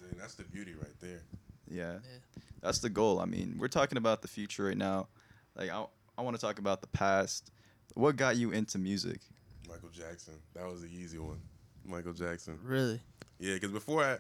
Dang, 0.10 0.20
that's 0.20 0.36
the 0.36 0.44
beauty 0.44 0.74
right 0.74 1.00
there. 1.02 1.22
Yeah. 1.70 1.94
Yeah. 1.94 2.44
That's 2.62 2.80
the 2.80 2.90
goal. 2.90 3.20
I 3.20 3.26
mean, 3.26 3.56
we're 3.60 3.68
talking 3.68 3.98
about 3.98 4.22
the 4.22 4.28
future 4.28 4.66
right 4.66 4.78
now. 4.78 5.08
Like 5.56 5.70
I 5.70 5.86
I 6.18 6.22
want 6.22 6.36
to 6.36 6.42
talk 6.42 6.60
about 6.60 6.82
the 6.82 6.88
past. 6.88 7.52
What 7.96 8.16
got 8.16 8.38
you 8.38 8.52
into 8.52 8.78
music? 8.78 9.20
Michael 9.68 9.90
Jackson. 9.90 10.36
That 10.56 10.66
was 10.68 10.82
the 10.82 10.88
easy 10.88 11.18
one. 11.18 11.40
Michael 11.86 12.14
Jackson. 12.14 12.58
really. 12.64 13.00
Yeah, 13.40 13.56
because 13.56 13.72
before 13.72 14.04
I, 14.04 14.18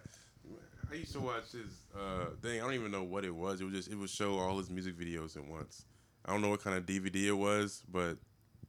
I 0.91 0.95
used 0.95 1.13
to 1.13 1.19
watch 1.19 1.51
his 1.51 1.71
uh, 1.95 2.25
thing. 2.41 2.59
I 2.59 2.63
don't 2.63 2.73
even 2.73 2.91
know 2.91 3.03
what 3.03 3.23
it 3.23 3.33
was. 3.33 3.61
It 3.61 3.65
was 3.65 3.73
just 3.73 3.91
it 3.91 3.95
would 3.95 4.09
show 4.09 4.37
all 4.37 4.57
his 4.57 4.69
music 4.69 4.97
videos 4.97 5.37
at 5.37 5.45
once. 5.45 5.85
I 6.25 6.31
don't 6.31 6.41
know 6.41 6.49
what 6.49 6.63
kind 6.63 6.77
of 6.77 6.85
DVD 6.85 7.27
it 7.27 7.31
was, 7.33 7.83
but 7.91 8.17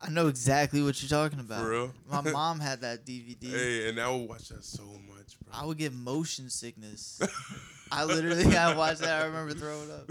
I 0.01 0.11
know 0.11 0.29
exactly 0.29 0.83
what 0.83 1.01
you're 1.03 1.09
talking 1.09 1.41
about. 1.41 1.63
for 1.63 1.71
real. 1.71 1.95
My 2.11 2.21
mom 2.33 2.61
had 2.61 2.83
that 2.83 3.07
DVD. 3.07 3.51
hey, 3.51 3.89
and 3.89 4.01
I 4.01 4.11
would 4.11 4.29
watch 4.29 4.49
that 4.49 4.65
so 4.65 4.83
much, 4.83 5.39
bro. 5.41 5.53
I 5.53 5.65
would 5.65 5.79
get 5.79 5.93
motion 5.93 6.51
sickness. 6.51 7.21
I 7.93 8.05
literally, 8.05 8.57
I 8.57 8.75
watched 8.75 9.01
that. 9.01 9.23
I 9.23 9.27
remember 9.27 9.55
throwing 9.55 9.91
up. 9.91 10.11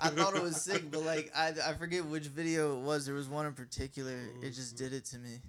I 0.00 0.08
thought 0.08 0.36
it 0.36 0.42
was 0.42 0.60
sick, 0.60 0.90
but 0.90 1.02
like, 1.04 1.32
I, 1.34 1.52
I 1.66 1.72
forget 1.74 2.04
which 2.04 2.26
video 2.26 2.78
it 2.78 2.82
was. 2.82 3.06
There 3.06 3.14
was 3.14 3.28
one 3.28 3.46
in 3.46 3.54
particular. 3.54 4.12
It 4.12 4.46
oh, 4.46 4.50
just 4.50 4.76
did 4.76 4.92
it 4.92 5.04
to 5.06 5.18
me. 5.18 5.40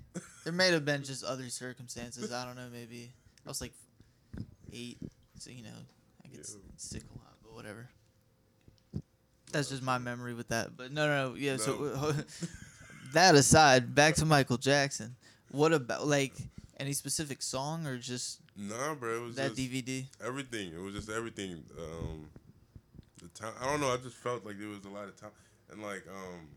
There 0.43 0.53
may 0.53 0.71
have 0.71 0.85
been 0.85 1.03
just 1.03 1.23
other 1.23 1.47
circumstances. 1.49 2.31
I 2.31 2.45
don't 2.45 2.55
know. 2.55 2.67
Maybe 2.71 3.11
I 3.45 3.49
was 3.49 3.61
like 3.61 3.73
eight, 4.73 4.97
so 5.37 5.51
you 5.51 5.63
know, 5.63 5.69
I 6.25 6.27
get 6.29 6.39
Yeah. 6.39 6.55
sick 6.77 7.03
a 7.03 7.17
lot, 7.17 7.35
but 7.43 7.53
whatever. 7.53 7.89
That's 9.51 9.69
just 9.69 9.83
my 9.83 9.97
memory 9.97 10.33
with 10.33 10.47
that. 10.49 10.75
But 10.77 10.91
no, 10.91 11.07
no, 11.07 11.29
no 11.29 11.35
yeah. 11.35 11.57
So 11.57 12.13
that 13.13 13.35
aside, 13.35 13.93
back 13.95 14.15
to 14.15 14.25
Michael 14.25 14.57
Jackson. 14.57 15.15
What 15.51 15.73
about 15.73 16.07
like 16.07 16.33
any 16.79 16.93
specific 16.93 17.41
song 17.41 17.85
or 17.85 17.97
just 17.97 18.39
Nah, 18.55 18.93
bro. 18.95 19.15
It 19.15 19.25
was 19.25 19.35
that 19.37 19.53
DVD? 19.53 20.05
everything. 20.25 20.73
It 20.73 20.81
was 20.81 20.93
just 20.93 21.09
everything. 21.09 21.63
Um, 21.79 22.25
the 23.21 23.29
time. 23.29 23.53
I 23.61 23.65
don't 23.65 23.79
know. 23.79 23.91
I 23.93 23.97
just 23.97 24.15
felt 24.17 24.45
like 24.45 24.59
there 24.59 24.67
was 24.67 24.83
a 24.85 24.89
lot 24.89 25.05
of 25.05 25.15
time, 25.15 25.31
and 25.71 25.81
like 25.81 26.03
um, 26.09 26.47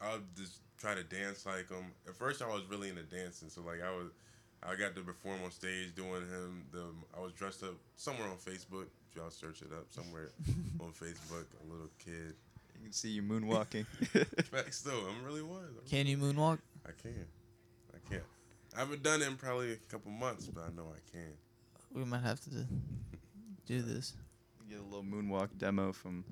I 0.00 0.12
would 0.12 0.24
just 0.36 0.60
try 0.78 0.94
to 0.94 1.02
dance 1.02 1.44
like 1.44 1.68
him. 1.68 1.86
At 2.06 2.14
first, 2.14 2.40
I 2.40 2.46
was 2.46 2.62
really 2.70 2.88
into 2.88 3.02
dancing, 3.02 3.48
so 3.48 3.62
like 3.62 3.82
I 3.82 3.90
was, 3.90 4.10
I 4.62 4.76
got 4.76 4.94
to 4.94 5.02
perform 5.02 5.40
on 5.44 5.50
stage 5.50 5.94
doing 5.96 6.22
him. 6.22 6.64
The 6.72 6.84
I 7.16 7.20
was 7.20 7.32
dressed 7.32 7.64
up 7.64 7.74
somewhere 7.96 8.28
on 8.28 8.36
Facebook. 8.36 8.86
If 9.10 9.16
y'all 9.16 9.30
search 9.30 9.62
it 9.62 9.72
up 9.72 9.86
somewhere 9.90 10.30
on 10.80 10.92
Facebook, 10.92 11.46
a 11.66 11.72
little 11.72 11.90
kid. 11.98 12.34
You 12.78 12.84
can 12.84 12.92
see 12.92 13.08
you 13.10 13.22
moonwalking. 13.22 13.86
Back 14.52 14.72
still, 14.72 15.00
I'm 15.08 15.24
really 15.24 15.42
was. 15.42 15.70
I 15.84 15.88
Can 15.88 16.06
you 16.06 16.16
moonwalk? 16.16 16.58
I 16.86 16.90
can. 17.00 17.26
I 17.94 18.08
can. 18.10 18.20
I 18.76 18.80
haven't 18.80 19.02
done 19.02 19.22
it 19.22 19.26
in 19.28 19.36
probably 19.36 19.72
a 19.72 19.76
couple 19.90 20.10
months, 20.12 20.46
but 20.46 20.62
I 20.64 20.68
know 20.76 20.86
I 20.94 21.00
can. 21.10 21.32
We 21.92 22.04
might 22.04 22.22
have 22.22 22.40
to 22.42 22.50
do 23.66 23.82
this. 23.82 24.14
Get 24.70 24.78
a 24.78 24.82
little 24.82 25.02
moonwalk 25.02 25.48
demo 25.58 25.92
from. 25.92 26.24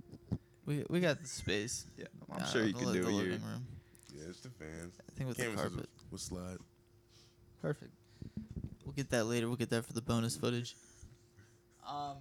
We 0.67 0.85
we 0.91 1.01
got 1.01 1.21
the 1.21 1.27
space. 1.27 1.87
Yeah, 1.97 2.07
I'm 2.31 2.43
uh, 2.43 2.47
sure 2.47 2.65
you 2.65 2.73
the 2.75 2.79
can 2.79 2.93
li- 2.93 3.01
do 3.01 3.09
it. 3.09 3.11
living 3.11 3.25
You're- 3.31 3.39
room. 3.39 3.67
Yeah, 4.15 4.25
it's 4.29 4.41
the 4.41 4.51
fans. 4.51 4.95
I 5.01 5.13
think 5.17 5.29
with 5.29 5.39
the 5.39 5.45
carpet. 5.47 5.73
will, 5.77 5.85
will 6.13 6.19
slide. 6.19 6.59
Perfect. 7.63 7.93
We'll 8.85 8.93
get 8.95 9.11
that 9.11 9.25
later. 9.25 9.47
We'll 9.49 9.57
get 9.57 9.71
that 9.71 9.85
for 9.85 9.93
the 9.95 10.01
bonus 10.03 10.37
footage. 10.37 10.75
Um. 11.87 12.17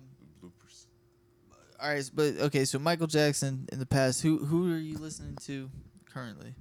All 1.79 1.89
right, 1.89 2.09
but 2.13 2.37
okay. 2.39 2.65
So 2.65 2.79
Michael 2.79 3.07
Jackson 3.07 3.67
in 3.71 3.79
the 3.79 3.85
past. 3.85 4.21
Who 4.21 4.37
who 4.45 4.71
are 4.73 4.77
you 4.77 4.97
listening 4.97 5.35
to 5.43 5.69
currently? 6.05 6.55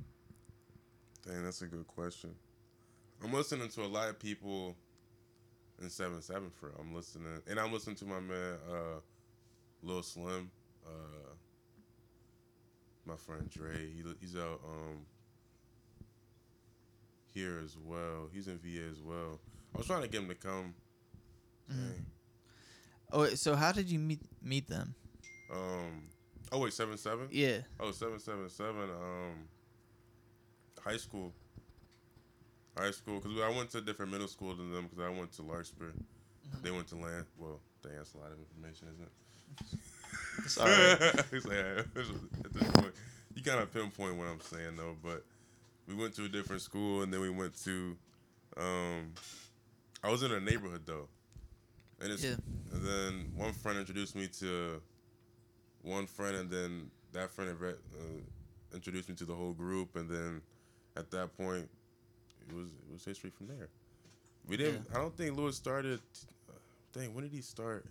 Dang, 1.27 1.44
that's 1.44 1.62
a 1.62 1.66
good 1.66 1.87
question. 1.87 2.35
I'm 3.22 3.33
listening 3.33 3.68
to 3.70 3.83
a 3.83 3.87
lot 3.87 4.09
of 4.09 4.18
people 4.18 4.77
in 5.81 5.88
seven 5.88 6.20
seven 6.20 6.50
for. 6.50 6.72
I'm 6.79 6.94
listening, 6.94 7.40
and 7.48 7.61
I'm 7.61 7.72
listening 7.72 7.96
to 7.96 8.05
my 8.05 8.20
man, 8.20 8.55
uh, 8.68 9.00
Lil 9.83 10.03
Slim, 10.03 10.50
uh, 10.85 11.31
my 13.07 13.16
friend 13.16 13.48
Dre. 13.48 13.77
He, 13.77 14.03
he's 14.20 14.37
out 14.37 14.61
um 14.64 15.07
here 17.33 17.61
as 17.64 17.77
well. 17.83 18.29
He's 18.33 18.48
in 18.48 18.59
VA 18.59 18.88
as 18.90 19.00
well. 19.00 19.40
I 19.74 19.79
was 19.79 19.87
trying 19.87 20.03
to 20.03 20.09
get 20.09 20.22
him 20.22 20.29
to 20.29 20.35
come. 20.35 20.74
Dang. 21.68 22.07
Oh, 23.12 23.22
wait, 23.22 23.38
so 23.38 23.55
how 23.55 23.72
did 23.72 23.90
you 23.90 23.98
meet 23.98 24.20
meet 24.42 24.68
them? 24.68 24.94
Um. 25.52 26.09
Oh 26.52 26.59
wait, 26.61 26.72
seven 26.72 26.96
seven. 26.96 27.28
Yeah. 27.30 27.59
Oh, 27.80 27.90
777, 27.90 28.83
um, 28.90 29.48
high 30.83 30.96
school. 30.96 31.33
High 32.78 32.90
school, 32.90 33.20
because 33.20 33.38
I 33.40 33.48
went 33.57 33.70
to 33.70 33.78
a 33.78 33.80
different 33.80 34.12
middle 34.12 34.28
school 34.28 34.54
than 34.54 34.72
them, 34.72 34.87
because 34.88 35.04
I 35.04 35.09
went 35.11 35.33
to 35.33 35.42
Larkspur. 35.42 35.90
They 36.62 36.70
went 36.70 36.88
to 36.88 36.96
Land. 36.96 37.24
Well, 37.38 37.61
dang, 37.83 37.92
that's 37.96 38.14
a 38.14 38.18
lot 38.18 38.30
of 38.33 38.38
information, 38.38 38.88
isn't 38.92 39.09
it? 39.09 40.48
Sorry. 40.50 41.22
It's 41.33 41.46
like, 41.46 41.57
at 42.44 42.52
this 42.52 42.70
point, 42.72 42.94
you 43.35 43.42
kind 43.42 43.61
of 43.61 43.72
pinpoint 43.72 44.16
what 44.16 44.26
I'm 44.28 44.40
saying, 44.40 44.76
though. 44.76 44.96
But 45.02 45.24
we 45.88 45.94
went 45.94 46.14
to 46.16 46.24
a 46.24 46.28
different 46.28 46.62
school, 46.62 47.02
and 47.02 47.12
then 47.12 47.20
we 47.20 47.30
went 47.30 47.54
to, 47.64 47.96
um, 48.57 49.12
I 50.02 50.11
was 50.11 50.22
in 50.22 50.33
a 50.33 50.40
neighborhood, 50.40 50.83
though. 50.85 51.09
And, 52.00 52.12
it's, 52.12 52.24
Yeah. 52.24 52.35
and 52.72 52.85
then 52.87 53.33
one 53.37 53.52
friend 53.52 53.78
introduced 53.78 54.14
me 54.16 54.26
to 54.40 54.80
one 55.85 56.07
friend, 56.07 56.37
and 56.37 56.51
then 56.51 56.90
that 57.12 57.31
friend 57.31 57.51
uh, 57.62 57.66
introduced 58.75 59.09
me 59.09 59.14
to 59.16 59.25
the 59.25 59.35
whole 59.35 59.53
group, 59.53 59.94
and 59.97 60.09
then 60.09 60.42
at 60.97 61.11
that 61.12 61.37
point, 61.37 61.68
it 62.49 62.55
was 62.55 62.68
it 62.88 62.92
was 62.92 63.05
history 63.05 63.31
from 63.31 63.47
there. 63.47 63.68
We 64.47 64.57
didn't. 64.57 64.87
I 64.94 64.99
don't 64.99 65.16
think 65.16 65.37
Lewis 65.37 65.57
started. 65.57 66.01
Uh, 66.49 66.53
dang, 66.92 67.14
when 67.14 67.25
did 67.25 67.33
he 67.33 67.40
start? 67.40 67.87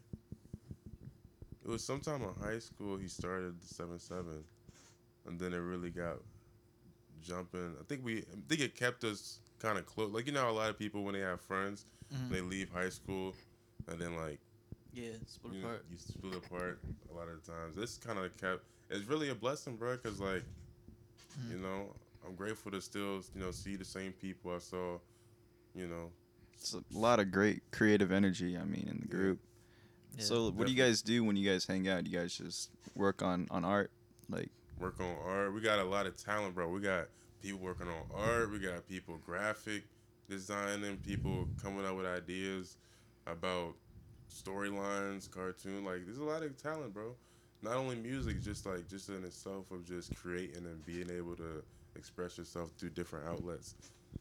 It 1.64 1.70
was 1.70 1.84
sometime 1.84 2.22
in 2.22 2.30
high 2.44 2.60
school. 2.60 2.98
He 2.98 3.08
started 3.08 3.60
the 3.62 3.68
seven 3.74 3.98
seven, 4.00 4.44
and 5.26 5.40
then 5.40 5.54
it 5.54 5.58
really 5.58 5.90
got 5.90 6.18
jumping. 7.22 7.76
I 7.80 7.84
think 7.88 8.04
we. 8.04 8.18
I 8.20 8.24
think 8.50 8.62
it 8.62 8.76
kept 8.76 9.04
us 9.04 9.40
kind 9.60 9.78
of 9.78 9.86
close. 9.86 10.12
Like 10.12 10.28
you 10.28 10.34
know, 10.34 10.50
a 10.50 10.52
lot 10.52 10.70
of 10.70 10.78
people 10.78 11.04
when 11.04 11.14
they 11.14 11.22
have 11.22 11.40
friends, 11.42 11.86
Mhm. 12.14 12.30
they 12.30 12.42
leave 12.42 12.70
high 12.70 12.90
school, 12.90 13.34
and 13.88 14.00
then 14.00 14.16
like 14.18 14.40
Yeah. 14.94 15.10
Split 15.26 15.54
you, 15.54 15.62
know, 15.62 15.68
apart. 15.68 15.86
you 15.92 15.98
split 15.98 16.36
apart 16.36 16.80
a 17.12 17.14
lot 17.16 17.28
of 17.28 17.44
the 17.44 17.52
times. 17.52 17.76
This 17.76 17.98
kind 17.98 18.20
of 18.20 18.36
kept. 18.38 18.64
It's 18.90 19.06
really 19.08 19.30
a 19.30 19.36
blessing, 19.36 19.76
bro. 19.76 19.98
Cause 19.98 20.20
like, 20.20 20.44
Mhm. 21.40 21.52
you 21.52 21.58
know, 21.58 21.96
I'm 22.26 22.36
grateful 22.36 22.72
to 22.72 22.82
still, 22.82 23.24
you 23.34 23.42
know, 23.42 23.52
see 23.52 23.76
the 23.76 23.86
same 23.86 24.14
people 24.14 24.54
I 24.54 24.60
saw, 24.60 25.00
you 25.76 25.88
know, 25.88 26.12
It's 26.54 26.74
a 26.74 26.84
lot 26.92 27.20
of 27.20 27.30
great 27.32 27.62
creative 27.72 28.12
energy. 28.12 28.58
I 28.58 28.64
mean, 28.64 28.88
in 28.88 28.98
the 29.00 29.08
Yeah. 29.08 29.12
group. 29.12 29.40
Yeah. 30.18 30.24
So, 30.24 30.52
what 30.52 30.68
do 30.68 30.72
you 30.72 30.78
guys 30.78 31.02
do 31.02 31.24
when 31.24 31.36
you 31.36 31.50
guys 31.50 31.66
hang 31.66 31.88
out? 31.90 32.06
You 32.08 32.18
guys 32.20 32.38
just 32.38 32.70
work 32.96 33.22
on 33.22 33.48
on 33.50 33.66
art, 33.66 33.92
like 34.30 34.50
work 34.80 35.00
on 35.00 35.18
art. 35.18 35.54
We 35.54 35.60
got 35.62 35.80
a 35.80 35.84
lot 35.84 36.06
of 36.06 36.16
talent, 36.16 36.56
bro. 36.56 36.70
We 36.70 36.80
got 36.80 37.10
people 37.42 37.60
working 37.60 37.88
on 37.88 38.06
art. 38.14 38.50
We 38.52 38.60
got 38.60 38.88
people 38.88 39.18
graphic 39.18 39.84
designing, 40.30 40.98
people 41.00 41.50
coming 41.62 41.84
up 41.86 41.98
with 41.98 42.06
ideas 42.06 42.78
about 43.26 43.76
storylines, 44.34 45.30
cartoon. 45.30 45.86
Like 45.86 46.06
there's 46.06 46.17
a 46.17 46.24
lot 46.24 46.43
of 46.43 46.58
talent, 46.62 46.93
bro. 46.93 47.15
Not 47.62 47.76
only 47.76 47.96
music, 47.96 48.41
just 48.41 48.65
like 48.65 48.88
just 48.89 49.10
in 49.10 49.24
itself 49.24 49.72
of 49.72 49.86
just 49.86 50.13
creating 50.15 50.65
and 50.65 50.86
being 50.86 51.10
able 51.10 51.36
to 51.38 51.63
express 51.96 52.38
yourself 52.38 52.72
through 52.78 52.89
different 52.89 53.28
outlets. 53.28 53.76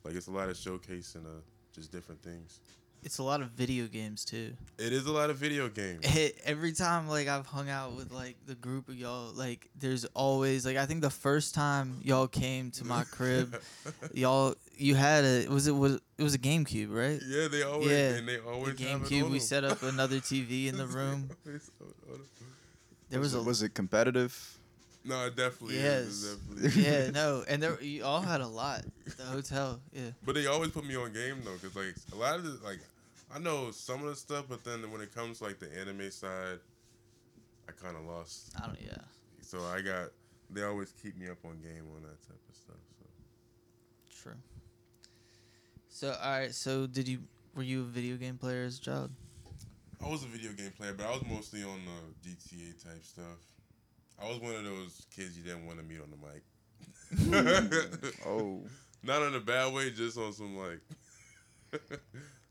Like 0.05 0.15
it's 0.15 0.29
a 0.29 0.33
lot 0.33 0.49
of 0.49 0.57
showcasing 0.57 1.25
of 1.27 1.43
just 1.73 1.91
different 1.91 2.23
things. 2.23 2.61
It's 3.05 3.19
a 3.19 3.23
lot 3.25 3.41
of 3.41 3.49
video 3.51 3.87
games 3.87 4.25
too. 4.25 4.53
It 4.79 4.93
is 4.93 5.07
a 5.07 5.13
lot 5.13 5.31
of 5.31 5.37
video 5.37 5.69
games. 5.69 6.07
Every 6.45 6.73
time 6.73 7.09
like 7.09 7.27
I've 7.27 7.47
hung 7.47 7.69
out 7.69 7.97
with 7.97 8.13
like 8.13 8.37
the 8.47 8.55
group 8.55 8.89
of 8.89 8.95
y'all, 8.95 9.33
like 9.33 9.69
there's 9.79 10.05
always 10.15 10.65
like 10.65 10.77
I 10.77 10.87
think 10.87 11.03
the 11.03 11.11
first 11.11 11.53
time 11.55 11.99
y'all 12.05 12.29
came 12.29 12.71
to 12.73 12.85
my 12.85 13.03
crib, 13.03 13.61
y'all 14.15 14.55
you 14.77 14.95
had 14.95 15.25
a 15.25 15.49
was 15.49 15.67
it 15.67 15.73
was 15.73 16.01
it 16.17 16.23
was 16.23 16.35
a 16.35 16.39
GameCube, 16.39 16.95
right? 16.95 17.21
yeah, 17.27 17.49
they 17.49 17.63
always 17.63 17.91
Yeah, 17.91 18.11
and 18.15 18.29
they 18.29 18.39
always 18.39 18.79
have 18.79 19.03
it 19.03 19.09
GameCube. 19.09 19.31
We 19.31 19.41
set 19.41 19.65
up 19.65 19.83
another 19.83 20.17
TV 20.21 20.69
in 20.69 20.77
the 20.77 20.87
room. 20.87 21.29
Always 21.45 21.71
have 21.81 21.89
it 21.89 22.13
on 22.13 22.19
them. 22.19 22.27
There 23.11 23.21
was 23.21 23.35
it, 23.35 23.39
a 23.39 23.43
was 23.43 23.63
it 23.63 23.75
competitive? 23.75 24.59
No, 25.05 25.27
it 25.27 25.35
definitely. 25.35 25.79
Yes. 25.79 26.25
It 26.25 26.39
definitely 26.39 26.67
is. 26.69 26.77
yeah 26.77 27.11
no, 27.11 27.43
and 27.49 27.61
there 27.61 27.83
you 27.83 28.05
all 28.05 28.21
had 28.21 28.41
a 28.41 28.47
lot. 28.47 28.85
at 29.07 29.17
The 29.17 29.25
hotel, 29.25 29.81
yeah. 29.93 30.11
But 30.25 30.37
they 30.37 30.47
always 30.47 30.71
put 30.71 30.85
me 30.85 30.95
on 30.97 31.13
game 31.13 31.43
though, 31.45 31.57
cause 31.61 31.75
like 31.75 31.97
a 32.13 32.17
lot 32.17 32.37
of 32.37 32.45
the 32.45 32.65
like, 32.65 32.79
I 33.35 33.39
know 33.39 33.71
some 33.71 34.03
of 34.03 34.09
the 34.09 34.17
stuff, 34.17 34.47
but 34.49 34.63
then 34.65 34.91
when 34.91 35.01
it 35.01 35.15
comes 35.15 35.39
to, 35.39 35.45
like 35.45 35.59
the 35.59 35.69
anime 35.79 36.11
side, 36.11 36.59
I 37.69 37.73
kind 37.73 37.97
of 37.97 38.05
lost. 38.05 38.53
I 38.63 38.67
don't 38.67 38.81
yeah. 38.81 38.99
So 39.41 39.61
I 39.65 39.81
got 39.81 40.11
they 40.51 40.63
always 40.63 40.93
keep 41.03 41.17
me 41.19 41.29
up 41.29 41.39
on 41.45 41.61
game 41.61 41.85
on 41.97 42.03
that 42.03 42.21
type 42.23 42.41
of 42.49 42.55
stuff. 42.55 42.77
So 42.99 43.07
True. 44.23 44.37
So 45.89 46.17
all 46.23 46.39
right, 46.39 46.55
so 46.55 46.87
did 46.87 47.09
you 47.09 47.21
were 47.55 47.63
you 47.63 47.83
a 47.83 47.85
video 47.85 48.17
game 48.17 48.37
player 48.37 48.65
as 48.65 48.79
a 48.79 48.81
child? 48.81 49.11
I 50.05 50.09
was 50.09 50.25
a 50.25 50.27
video 50.27 50.53
game 50.53 50.73
player, 50.77 50.93
but 50.93 51.07
I 51.07 51.11
was 51.11 51.23
mostly 51.31 51.63
on 51.63 51.81
the 51.85 52.29
GTA 52.29 52.83
type 52.83 53.05
stuff. 53.05 53.39
I 54.21 54.29
was 54.29 54.39
one 54.41 54.55
of 54.55 54.65
those 54.65 55.07
kids 55.15 55.39
you 55.39 55.45
didn't 55.45 55.67
want 55.67 55.79
to 55.79 55.85
meet 55.85 56.01
on 56.01 56.11
the 56.11 56.17
mic. 56.17 56.43
Oh, 58.27 58.61
Not 59.03 59.23
in 59.23 59.35
a 59.35 59.41
bad 59.41 59.73
way, 59.73 59.91
just 59.91 60.19
on 60.19 60.33
some 60.33 60.57
like. 60.57 60.81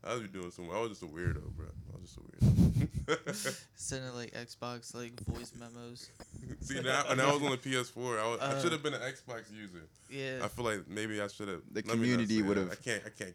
I 0.04 0.14
was 0.14 0.22
doing 0.28 0.50
some. 0.50 0.68
I 0.70 0.80
was 0.80 0.90
just 0.90 1.02
a 1.02 1.06
weirdo, 1.06 1.42
bro. 1.56 1.66
I 1.66 2.00
was 2.00 2.10
just 2.10 2.18
a 2.18 2.44
weirdo. 2.44 3.66
Sending 3.76 4.14
like 4.14 4.32
Xbox 4.32 4.94
like 4.94 5.18
voice 5.20 5.52
memos. 5.58 6.10
See 6.60 6.80
now, 6.80 7.04
and 7.08 7.20
I 7.20 7.32
was 7.32 7.42
on 7.42 7.50
the 7.50 7.56
PS4. 7.56 8.18
I, 8.18 8.28
was, 8.28 8.40
I 8.40 8.44
Uh, 8.46 8.60
should 8.62 8.72
have 8.72 8.82
been 8.82 8.94
an 8.94 9.00
Xbox 9.00 9.52
user. 9.52 9.82
Yeah. 10.10 10.40
I 10.44 10.48
feel 10.48 10.64
like 10.64 10.88
maybe 10.88 11.20
I 11.20 11.28
should 11.28 11.48
have. 11.48 11.62
The 11.70 11.82
let 11.82 11.86
me 11.86 11.92
community 11.92 12.42
would've- 12.42 12.70
I 12.70 12.74
can't. 12.76 13.02
I 13.06 13.10
can't. 13.10 13.34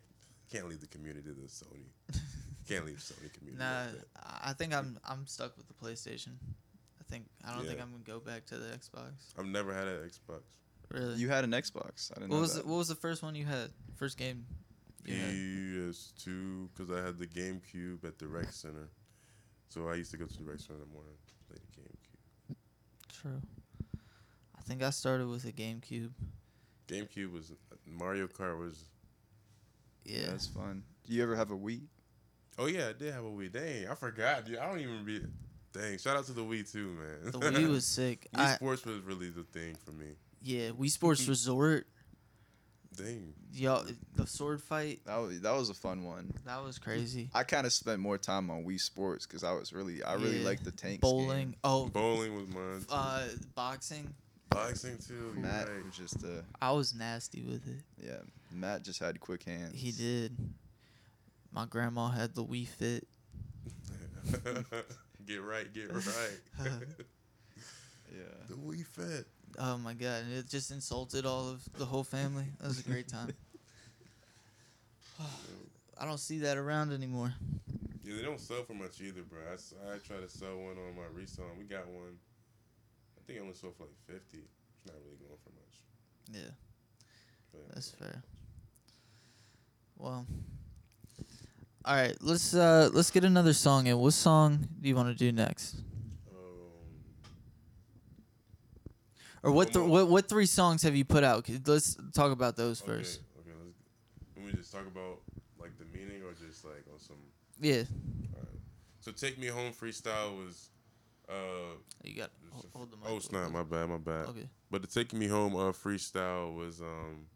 Can't 0.51 0.69
leave 0.69 0.79
the 0.79 0.87
community 0.87 1.29
to 1.29 1.35
Sony. 1.47 1.83
Can't 2.69 2.85
leave 2.85 2.97
Sony 2.97 3.31
community. 3.33 3.63
Nah, 3.63 3.83
like. 3.85 4.01
I 4.43 4.51
think 4.53 4.73
I'm 4.75 4.97
I'm 5.05 5.25
stuck 5.27 5.55
with 5.57 5.67
the 5.69 5.73
PlayStation. 5.73 6.31
I 6.99 7.03
think 7.09 7.25
I 7.45 7.53
don't 7.53 7.65
think 7.65 7.81
I'm 7.81 7.91
gonna 7.91 8.03
go 8.05 8.19
back 8.19 8.45
to 8.47 8.57
the 8.57 8.67
Xbox. 8.75 9.11
I've 9.39 9.45
never 9.45 9.73
had 9.73 9.87
an 9.87 9.99
Xbox. 10.09 10.41
Really? 10.91 11.15
you 11.15 11.29
had 11.29 11.43
an 11.45 11.51
Xbox. 11.51 12.11
I 12.11 12.19
didn't 12.19 12.29
what 12.29 12.35
know 12.35 12.41
was 12.41 12.55
that. 12.55 12.63
the, 12.63 12.69
what 12.69 12.77
was 12.77 12.87
the 12.89 12.95
first 12.95 13.23
one 13.23 13.35
you 13.35 13.45
had? 13.45 13.69
First 13.95 14.17
game. 14.17 14.45
You 15.07 15.15
had? 15.15 15.31
PS2, 15.33 16.69
because 16.75 16.91
I 16.91 17.05
had 17.05 17.17
the 17.17 17.27
GameCube 17.27 18.03
at 18.05 18.19
the 18.19 18.27
Rec 18.27 18.51
Center. 18.51 18.89
So 19.69 19.87
I 19.89 19.95
used 19.95 20.11
to 20.11 20.17
go 20.17 20.25
to 20.25 20.37
the 20.37 20.43
Rec 20.43 20.59
Center 20.59 20.75
in 20.75 20.79
the 20.81 20.93
morning, 20.93 21.13
play 21.47 21.57
the 21.59 21.81
GameCube. 21.81 22.55
True. 23.21 23.41
I 24.57 24.61
think 24.61 24.83
I 24.83 24.89
started 24.91 25.27
with 25.27 25.45
a 25.45 25.51
GameCube. 25.51 26.11
GameCube 26.87 27.31
was 27.31 27.53
Mario 27.85 28.27
Kart 28.27 28.59
was. 28.59 28.85
Yeah. 30.05 30.27
That's 30.27 30.47
fun. 30.47 30.83
Do 31.05 31.13
you 31.13 31.23
ever 31.23 31.35
have 31.35 31.51
a 31.51 31.57
Wii? 31.57 31.81
Oh 32.59 32.65
yeah, 32.65 32.89
I 32.89 32.93
did 32.93 33.13
have 33.13 33.23
a 33.23 33.29
Wii. 33.29 33.51
Dang, 33.51 33.87
I 33.89 33.95
forgot. 33.95 34.45
Dude, 34.45 34.57
I 34.57 34.67
don't 34.67 34.79
even 34.79 35.03
be. 35.05 35.21
Dang, 35.73 35.97
shout 35.99 36.17
out 36.17 36.25
to 36.25 36.33
the 36.33 36.41
Wii 36.41 36.69
too, 36.69 36.87
man. 36.87 37.31
the 37.31 37.39
Wii 37.39 37.69
was 37.69 37.85
sick. 37.85 38.27
Wii 38.35 38.39
I, 38.41 38.55
Sports 38.55 38.85
was 38.85 38.99
really 39.01 39.29
the 39.29 39.43
thing 39.43 39.75
for 39.85 39.91
me. 39.91 40.07
yeah, 40.41 40.69
Wii 40.69 40.89
Sports 40.89 41.27
Resort. 41.27 41.87
Dang. 42.95 43.33
Y'all, 43.53 43.85
the 44.15 44.25
sword 44.25 44.61
fight. 44.61 45.01
That 45.05 45.17
was 45.17 45.41
that 45.41 45.53
was 45.55 45.69
a 45.69 45.73
fun 45.73 46.03
one. 46.03 46.33
That 46.45 46.63
was 46.63 46.79
crazy. 46.79 47.29
I 47.33 47.43
kind 47.43 47.65
of 47.67 47.73
spent 47.73 47.99
more 47.99 48.17
time 48.17 48.49
on 48.49 48.63
Wii 48.63 48.79
Sports 48.79 49.25
because 49.25 49.43
I 49.43 49.51
was 49.53 49.71
really 49.73 50.03
I 50.03 50.13
really 50.13 50.39
Yeah. 50.39 50.45
liked 50.45 50.63
the 50.63 50.71
tanks. 50.71 51.01
Bowling. 51.01 51.55
Oh, 51.63 51.87
Bowling 51.87 52.35
was 52.35 52.47
mine. 52.47 52.79
too. 52.81 52.85
uh, 52.93 53.27
boxing. 53.55 54.13
Boxing 54.49 54.97
too. 55.05 55.33
Matt 55.35 55.67
right. 55.67 55.85
was 55.85 55.95
just 55.95 56.23
uh 56.23 56.41
I 56.61 56.71
was 56.71 56.95
nasty 56.95 57.41
with 57.43 57.67
it. 57.67 57.83
yeah. 58.03 58.17
Matt 58.51 58.83
just 58.83 58.99
had 58.99 59.19
quick 59.19 59.43
hands. 59.43 59.73
He 59.75 59.91
did. 59.91 60.35
My 61.51 61.65
grandma 61.65 62.09
had 62.09 62.33
the 62.33 62.43
Wii 62.45 62.67
Fit. 62.67 63.07
get 65.25 65.43
right, 65.43 65.71
get 65.73 65.93
right. 65.93 66.39
Yeah. 68.09 68.23
the 68.49 68.55
Wii 68.55 68.85
Fit. 68.85 69.27
Oh 69.59 69.77
my 69.77 69.93
god, 69.93 70.23
and 70.23 70.33
it 70.33 70.47
just 70.47 70.71
insulted 70.71 71.25
all 71.25 71.49
of 71.49 71.63
the 71.77 71.85
whole 71.85 72.03
family. 72.03 72.45
That 72.59 72.67
was 72.67 72.79
a 72.79 72.83
great 72.83 73.07
time. 73.17 73.33
I 75.99 76.05
don't 76.05 76.19
see 76.19 76.39
that 76.39 76.57
around 76.57 76.93
anymore. 76.93 77.33
Yeah, 78.03 78.15
they 78.17 78.21
don't 78.21 78.39
sell 78.39 78.63
for 78.63 78.73
much 78.73 79.01
either, 79.01 79.23
bro. 79.23 79.39
I 79.41 79.97
try 79.97 80.17
to 80.17 80.29
sell 80.29 80.55
one 80.57 80.77
on 80.77 80.95
my 80.95 81.03
resale. 81.11 81.47
and 81.49 81.57
We 81.57 81.65
got 81.65 81.87
one. 81.87 82.17
I 83.17 83.21
think 83.25 83.39
I 83.39 83.41
only 83.41 83.55
sold 83.55 83.75
for 83.77 83.83
like 83.83 83.95
fifty. 84.05 84.37
It's 84.77 84.85
not 84.85 84.95
really 85.03 85.17
going 85.17 85.39
for 85.43 85.49
much. 85.49 85.81
Yeah, 86.31 86.51
But, 87.51 87.73
that's 87.73 87.89
fair. 87.89 88.21
Well, 89.97 90.25
all 91.83 91.95
right, 91.95 92.15
let's 92.21 92.53
uh 92.53 92.89
let's 92.93 93.09
get 93.09 93.23
another 93.23 93.53
song 93.53 93.87
in. 93.87 93.97
What 93.97 94.13
song 94.13 94.67
do 94.79 94.87
you 94.87 94.95
want 94.95 95.09
to 95.09 95.15
do 95.15 95.31
next? 95.31 95.77
um, 96.31 96.69
Or 99.43 99.51
what 99.51 99.71
th- 99.71 99.85
what 99.85 100.07
what 100.07 100.27
three 100.27 100.45
songs 100.45 100.83
have 100.83 100.95
you 100.95 101.05
put 101.05 101.23
out? 101.23 101.47
Let's 101.65 101.97
talk 102.13 102.31
about 102.31 102.55
those 102.55 102.81
okay, 102.81 102.91
first. 102.91 103.21
Okay, 103.39 103.51
let's. 103.63 103.77
Can 104.35 104.45
we 104.45 104.51
just 104.51 104.71
talk 104.71 104.87
about 104.87 105.19
like 105.59 105.71
the 105.77 105.85
meaning 105.85 106.23
or 106.23 106.33
just 106.33 106.65
like 106.65 106.83
on 106.91 106.99
some? 106.99 107.17
Yeah, 107.59 107.83
Alright. 108.33 108.47
So 108.99 109.11
take 109.11 109.37
me 109.37 109.47
home 109.47 109.71
freestyle 109.73 110.37
was. 110.37 110.69
Uh, 111.29 111.75
you 112.03 112.15
got 112.15 112.31
hold, 112.51 112.65
hold 112.73 112.91
the 112.91 112.97
mic. 112.97 113.05
oh 113.09 113.19
snap! 113.19 113.51
My 113.51 113.63
bad, 113.63 113.89
my 113.89 113.97
bad. 113.97 114.27
Okay. 114.27 114.49
But 114.71 114.81
the 114.81 114.87
taking 114.87 115.19
me 115.19 115.27
home 115.27 115.55
uh, 115.55 115.71
freestyle 115.71 116.55
was 116.55 116.81
um. 116.81 117.27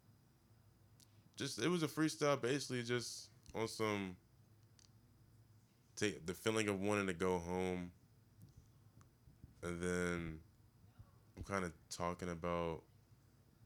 Just 1.37 1.59
it 1.59 1.67
was 1.69 1.83
a 1.83 1.87
freestyle, 1.87 2.41
basically 2.41 2.83
just 2.83 3.29
on 3.55 3.67
some. 3.67 4.15
Take 5.95 6.25
the 6.25 6.33
feeling 6.33 6.67
of 6.67 6.79
wanting 6.81 7.07
to 7.07 7.13
go 7.13 7.37
home. 7.37 7.91
And 9.63 9.81
then, 9.81 10.39
I'm 11.41 11.53
kind 11.53 11.65
of 11.65 11.71
talking 11.89 12.29
about 12.29 12.81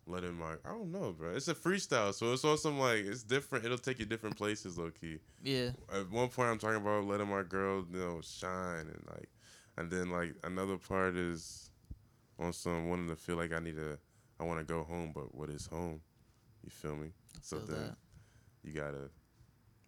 letting 0.07 0.33
my 0.35 0.53
I 0.63 0.69
don't 0.69 0.91
know, 0.91 1.11
bro. 1.11 1.31
It's 1.35 1.47
a 1.47 1.55
freestyle, 1.55 2.13
so 2.13 2.31
it's 2.31 2.45
on 2.45 2.57
some 2.57 2.79
like 2.79 2.99
it's 2.99 3.23
different. 3.23 3.65
It'll 3.65 3.77
take 3.77 3.99
you 3.99 4.05
different 4.05 4.37
places, 4.37 4.77
low 4.77 4.91
key 4.91 5.19
Yeah. 5.43 5.71
at 5.93 6.09
one 6.09 6.29
point 6.29 6.49
I'm 6.49 6.57
talking 6.59 6.77
about 6.77 7.05
letting 7.05 7.27
my 7.27 7.43
girl, 7.43 7.85
you 7.91 7.99
know, 7.99 8.21
shine 8.23 8.87
and 8.87 9.03
like 9.09 9.29
and 9.77 9.91
then 9.91 10.09
like 10.09 10.35
another 10.43 10.77
part 10.77 11.15
is 11.17 11.69
on 12.39 12.53
some 12.53 12.87
wanting 12.89 13.09
to 13.09 13.15
feel 13.15 13.35
like 13.35 13.51
I 13.51 13.59
need 13.59 13.75
to 13.75 13.97
I 14.39 14.43
want 14.43 14.59
to 14.59 14.65
go 14.65 14.83
home, 14.83 15.11
but 15.13 15.33
what 15.35 15.49
is 15.49 15.65
home? 15.65 16.01
You 16.63 16.69
feel 16.69 16.95
me? 16.95 17.09
So 17.41 17.57
feel 17.57 17.67
then 17.67 17.83
that. 17.87 17.95
you 18.63 18.73
gotta 18.73 19.09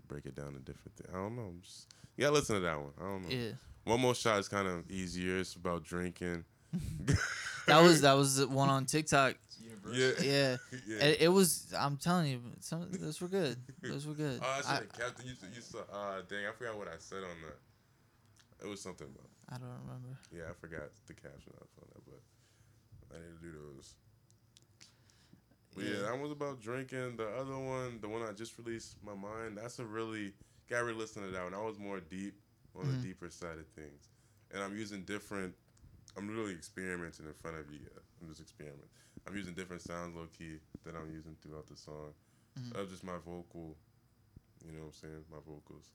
break 0.07 0.25
it 0.25 0.35
down 0.35 0.53
to 0.53 0.59
different 0.59 0.95
things. 0.97 1.09
I 1.13 1.17
don't 1.17 1.35
know. 1.35 1.43
I'm 1.43 1.61
just, 1.61 1.87
you 2.17 2.23
gotta 2.23 2.35
listen 2.35 2.55
to 2.55 2.61
that 2.61 2.79
one. 2.79 2.91
I 2.99 3.03
don't 3.03 3.21
know. 3.23 3.29
Yeah. 3.29 3.51
One 3.85 4.01
more 4.01 4.15
shot 4.15 4.39
is 4.39 4.49
kind 4.49 4.67
of 4.67 4.89
easier. 4.91 5.37
It's 5.37 5.53
about 5.55 5.83
drinking. 5.85 6.43
That 7.67 7.81
was 7.81 8.01
that 8.01 8.13
was 8.13 8.37
the 8.37 8.47
one 8.47 8.69
on 8.69 8.85
TikTok. 8.85 9.35
yeah. 9.91 10.11
Yeah. 10.21 10.57
yeah. 10.87 11.03
It, 11.03 11.21
it 11.23 11.27
was. 11.27 11.73
I'm 11.77 11.97
telling 11.97 12.31
you, 12.31 12.39
some 12.61 12.87
those 12.91 13.19
were 13.21 13.27
good. 13.27 13.57
Those 13.81 14.07
were 14.07 14.13
good. 14.13 14.39
Oh, 14.43 14.47
I 14.47 14.57
should 14.61 14.89
I, 14.99 15.03
have. 15.03 15.13
You, 15.23 15.33
you 15.53 15.61
saw, 15.61 15.79
uh, 15.91 16.21
dang, 16.29 16.45
I 16.47 16.51
forgot 16.57 16.77
what 16.77 16.87
I 16.87 16.95
said 16.99 17.23
on 17.23 17.37
that. 17.45 18.65
It 18.65 18.69
was 18.69 18.81
something 18.81 19.07
about. 19.07 19.27
I 19.49 19.57
don't 19.57 19.69
remember. 19.85 20.17
Yeah, 20.33 20.43
I 20.49 20.53
forgot 20.59 20.89
the 21.07 21.13
caption 21.13 21.53
up 21.61 21.67
on 21.81 21.87
that, 21.93 22.03
but 22.05 23.15
I 23.17 23.19
need 23.19 23.35
to 23.39 23.45
do 23.45 23.51
those. 23.51 23.93
But 25.75 25.83
yeah. 25.85 25.89
Yeah. 25.91 26.01
that 26.11 26.19
was 26.19 26.31
about 26.31 26.61
drinking. 26.61 27.17
The 27.17 27.27
other 27.39 27.57
one, 27.57 27.99
the 28.01 28.07
one 28.09 28.23
I 28.23 28.31
just 28.31 28.57
released, 28.57 28.95
my 29.05 29.13
mind. 29.13 29.57
That's 29.57 29.79
a 29.79 29.85
really 29.85 30.33
got 30.69 30.81
to 30.81 30.93
listen 30.93 31.23
to 31.23 31.29
that 31.29 31.43
one. 31.43 31.53
I 31.53 31.61
was 31.61 31.77
more 31.79 31.99
deep 31.99 32.33
on 32.75 32.85
Mhm. 32.85 33.01
the 33.01 33.07
deeper 33.07 33.29
side 33.29 33.57
of 33.57 33.67
things, 33.75 34.09
and 34.53 34.63
I'm 34.63 34.75
using 34.75 35.03
different. 35.03 35.53
I'm 36.17 36.27
really 36.27 36.53
experimenting 36.53 37.25
in 37.27 37.33
front 37.33 37.57
of 37.57 37.71
you. 37.71 37.79
Yeah. 37.83 37.99
I'm 38.21 38.27
just 38.27 38.41
experimenting. 38.41 38.89
I'm 39.27 39.35
using 39.35 39.53
different 39.53 39.81
sounds, 39.81 40.15
low 40.15 40.27
key, 40.37 40.57
that 40.85 40.95
I'm 40.95 41.11
using 41.13 41.35
throughout 41.41 41.67
the 41.67 41.75
song. 41.77 42.13
Mhm. 42.57 42.75
Of 42.75 42.89
just 42.89 43.03
my 43.03 43.17
vocal 43.23 43.77
You 44.65 44.71
know 44.73 44.79
what 44.79 44.85
I'm 44.87 44.93
saying? 44.93 45.25
My 45.31 45.37
vocals, 45.45 45.93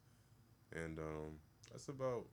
and 0.72 0.98
um, 0.98 1.38
that's 1.70 1.88
about. 1.88 2.24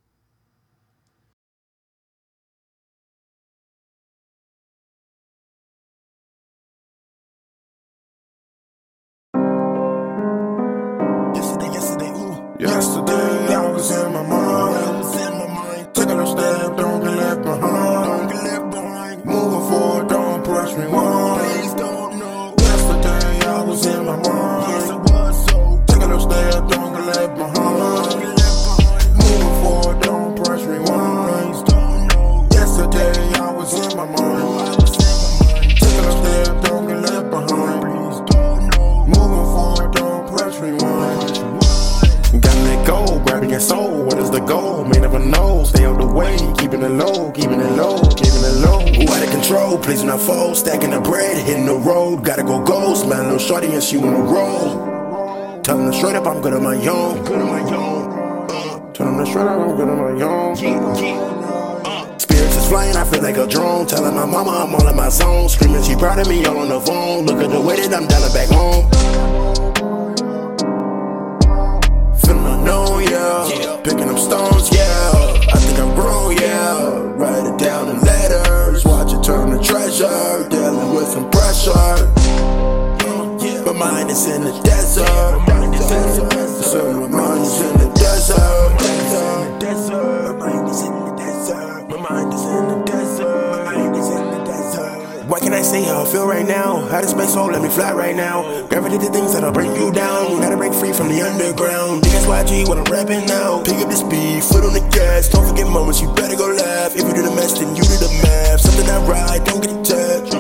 That'll 99.40 99.54
bring 99.54 99.74
you 99.76 99.92
down. 99.92 100.42
Gotta 100.42 100.58
break 100.58 100.74
free 100.74 100.92
from 100.92 101.08
the 101.08 101.22
underground. 101.22 102.04
DSYG, 102.04 102.68
what 102.68 102.78
I'm 102.78 102.84
rapping 102.92 103.26
now. 103.26 103.64
Pick 103.64 103.80
up 103.80 103.88
the 103.88 103.96
speed, 103.96 104.44
foot 104.44 104.68
on 104.68 104.74
the 104.74 104.84
gas. 104.92 105.30
Don't 105.30 105.48
forget 105.48 105.68
moments, 105.68 106.02
you 106.02 106.12
better 106.14 106.36
go 106.36 106.52
laugh. 106.52 106.96
If 106.96 107.08
you 107.08 107.14
do 107.14 107.24
the 107.24 107.32
mess, 107.32 107.56
then 107.56 107.76
you 107.76 107.84
do 107.84 107.96
the 108.04 108.12
math. 108.24 108.62
Something 108.62 108.90
I 108.92 109.00
ride, 109.08 109.44
don't 109.48 109.64
get 109.64 109.72
attached. 109.80 110.36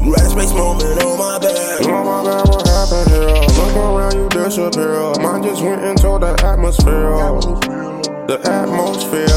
Right 0.00 0.30
space 0.32 0.54
moment 0.56 1.04
on 1.04 1.18
my 1.20 1.36
back. 1.36 1.84
On 1.84 2.04
my 2.08 2.24
back, 2.24 2.48
what 2.48 2.64
happened 2.64 3.10
here? 3.12 3.44
Look 3.60 3.76
around, 3.76 4.14
you 4.16 4.28
disappear. 4.32 4.96
Mine 5.20 5.42
just 5.44 5.60
went 5.60 5.84
into 5.84 6.16
the 6.16 6.32
atmosphere. 6.40 7.12
The 8.24 8.40
atmosphere. 8.48 9.28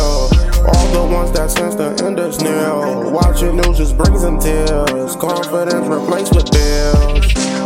All 0.63 0.87
the 0.95 1.03
ones 1.11 1.31
that 1.33 1.51
sense 1.51 1.75
the 1.75 1.91
end 2.05 2.19
is 2.19 2.39
near. 2.39 3.11
Watching 3.11 3.57
news 3.57 3.77
just 3.77 3.97
brings 3.97 4.21
them 4.21 4.39
tears. 4.39 5.15
Confidence 5.17 5.87
replaced 5.91 6.33
with 6.33 6.49
bills. 6.51 7.62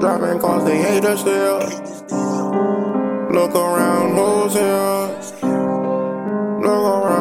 Driving 0.00 0.38
cars, 0.38 0.64
they 0.64 0.80
hate 0.80 1.04
us 1.04 1.20
still. 1.20 1.58
Look 3.32 3.54
around, 3.56 4.14
who's 4.14 4.54
here? 4.54 5.08
Look 6.62 6.84
around, 6.84 7.17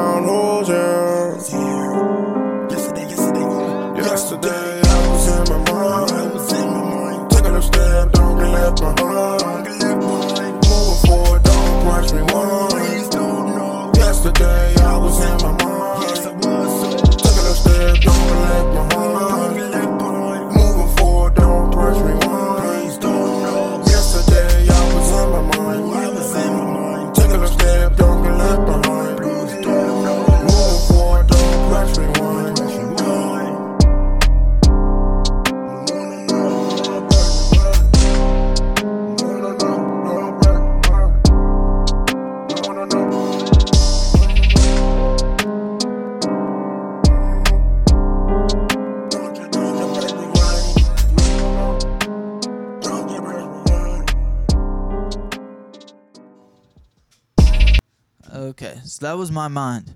Okay, 58.60 58.80
so 58.86 59.06
that 59.06 59.16
was 59.16 59.32
my 59.32 59.48
mind. 59.48 59.94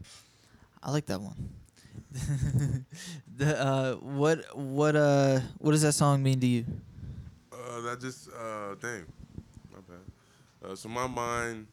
I 0.83 0.91
like 0.91 1.07
that 1.07 1.19
one. 1.19 1.49
the 3.35 3.59
uh, 3.59 3.95
what 3.95 4.55
what 4.55 4.95
uh 4.95 5.39
what 5.57 5.71
does 5.71 5.81
that 5.81 5.93
song 5.93 6.21
mean 6.21 6.39
to 6.39 6.45
you? 6.45 6.65
Uh, 7.51 7.81
that 7.81 7.99
just 7.99 8.29
uh, 8.29 8.75
dang, 8.79 9.05
my 9.73 9.79
bad. 9.87 10.69
Uh, 10.71 10.75
so 10.75 10.89
my 10.89 11.07
mind 11.07 11.65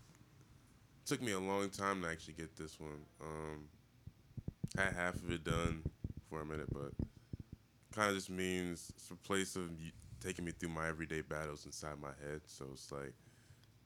took 1.04 1.20
me 1.20 1.32
a 1.32 1.38
long 1.38 1.68
time 1.68 2.00
to 2.00 2.08
actually 2.08 2.32
get 2.32 2.56
this 2.56 2.80
one. 2.80 3.04
Um, 3.20 3.64
had 4.74 4.94
half 4.94 5.16
of 5.16 5.30
it 5.30 5.44
done 5.44 5.82
for 6.30 6.40
a 6.40 6.44
minute, 6.46 6.72
but 6.72 6.92
kind 7.94 8.08
of 8.08 8.14
just 8.14 8.30
means 8.30 8.90
it's 8.96 9.10
a 9.10 9.14
place 9.14 9.56
of 9.56 9.68
taking 10.20 10.46
me 10.46 10.52
through 10.52 10.70
my 10.70 10.88
everyday 10.88 11.20
battles 11.20 11.66
inside 11.66 12.00
my 12.00 12.14
head. 12.26 12.40
So 12.46 12.64
it's 12.72 12.90
like 12.90 13.12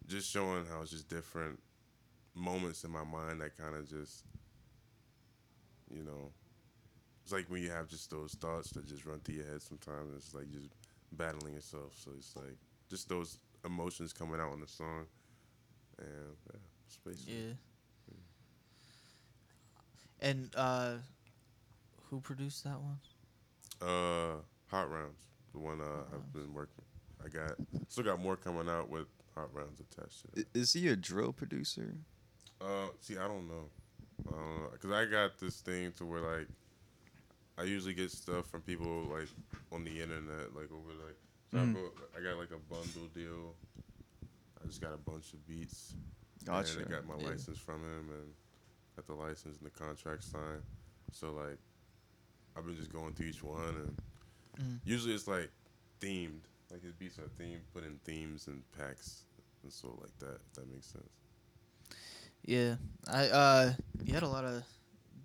just 0.06 0.30
showing 0.30 0.66
how 0.66 0.82
it's 0.82 0.92
just 0.92 1.08
different 1.08 1.58
moments 2.34 2.84
in 2.84 2.90
my 2.90 3.04
mind 3.04 3.40
that 3.40 3.56
kind 3.56 3.74
of 3.74 3.88
just, 3.88 4.24
you 5.90 6.02
know, 6.02 6.30
it's 7.24 7.32
like 7.32 7.46
when 7.48 7.62
you 7.62 7.70
have 7.70 7.88
just 7.88 8.10
those 8.10 8.32
thoughts 8.34 8.70
that 8.70 8.86
just 8.86 9.06
run 9.06 9.20
through 9.20 9.36
your 9.36 9.46
head 9.46 9.62
sometimes. 9.62 10.12
It's 10.16 10.34
like 10.34 10.50
just 10.50 10.70
battling 11.12 11.54
yourself. 11.54 11.92
So 11.96 12.10
it's 12.16 12.34
like 12.36 12.56
just 12.90 13.08
those 13.08 13.38
emotions 13.64 14.12
coming 14.12 14.40
out 14.40 14.50
on 14.52 14.60
the 14.60 14.66
song. 14.66 15.06
And 15.98 16.08
yeah, 16.52 16.58
it's 16.86 16.98
basically 17.04 17.34
Yeah. 17.34 17.52
And 20.20 20.50
uh, 20.56 20.94
who 22.08 22.20
produced 22.20 22.64
that 22.64 22.78
one? 22.80 22.98
Uh, 23.80 24.36
Hot 24.70 24.88
Rounds, 24.90 25.20
the 25.52 25.58
one 25.58 25.80
uh, 25.80 26.04
I've 26.14 26.32
been 26.32 26.54
working. 26.54 26.84
I 27.24 27.28
got 27.28 27.52
still 27.88 28.04
got 28.04 28.20
more 28.20 28.36
coming 28.36 28.68
out 28.68 28.88
with 28.88 29.06
Hot 29.34 29.52
Rounds 29.52 29.80
attached 29.80 30.22
to 30.34 30.40
it. 30.40 30.46
I- 30.54 30.58
Is 30.58 30.72
he 30.72 30.88
a 30.88 30.96
drill 30.96 31.32
producer? 31.32 31.96
Uh, 32.62 32.86
see, 33.00 33.16
I 33.18 33.26
don't 33.26 33.48
know, 33.48 33.64
uh, 34.28 34.76
cause 34.80 34.92
I 34.92 35.04
got 35.06 35.38
this 35.40 35.60
thing 35.60 35.92
to 35.96 36.06
where 36.06 36.20
like 36.20 36.46
I 37.58 37.64
usually 37.64 37.94
get 37.94 38.10
stuff 38.12 38.46
from 38.46 38.62
people 38.62 39.08
like 39.12 39.28
on 39.72 39.84
the 39.84 40.00
internet, 40.00 40.54
like 40.54 40.70
over 40.72 40.90
like 41.04 41.16
so 41.50 41.58
I, 41.58 41.62
Mm. 41.64 41.74
go, 41.74 41.90
I 42.16 42.22
got 42.22 42.38
like 42.38 42.50
a 42.52 42.58
bundle 42.72 43.08
deal. 43.14 43.54
I 44.62 44.66
just 44.66 44.80
got 44.80 44.94
a 44.94 44.96
bunch 44.96 45.32
of 45.34 45.46
beats. 45.46 45.94
Gotcha. 46.44 46.78
And 46.78 46.86
I 46.86 46.90
got 46.90 47.06
my 47.06 47.16
Yeah. 47.16 47.30
license 47.30 47.58
from 47.58 47.82
him 47.82 48.08
and 48.10 48.32
got 48.96 49.06
the 49.06 49.14
license 49.14 49.58
and 49.58 49.66
the 49.66 49.70
contract 49.70 50.22
signed. 50.24 50.62
So 51.10 51.32
like, 51.32 51.58
I've 52.56 52.64
been 52.64 52.76
just 52.76 52.92
going 52.92 53.12
through 53.14 53.26
each 53.26 53.42
one 53.42 53.76
and 53.76 53.98
Mhm. 54.58 54.80
usually 54.84 55.14
it's 55.14 55.26
like 55.28 55.50
themed. 56.00 56.42
Like 56.70 56.82
his 56.82 56.92
beats 56.94 57.18
are 57.18 57.28
themed, 57.38 57.60
put 57.74 57.84
in 57.84 57.98
themes 58.04 58.46
and 58.46 58.62
packs 58.72 59.24
and 59.62 59.72
so 59.72 59.88
like 60.00 60.16
that. 60.20 60.36
If 60.46 60.52
that 60.54 60.72
makes 60.72 60.86
sense. 60.86 61.21
Yeah, 62.44 62.74
I 63.10 63.26
uh, 63.28 63.72
you 64.04 64.14
had 64.14 64.24
a 64.24 64.28
lot 64.28 64.44
of 64.44 64.64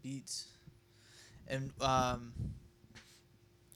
beats, 0.03 0.47
and 1.47 1.72
um, 1.82 2.34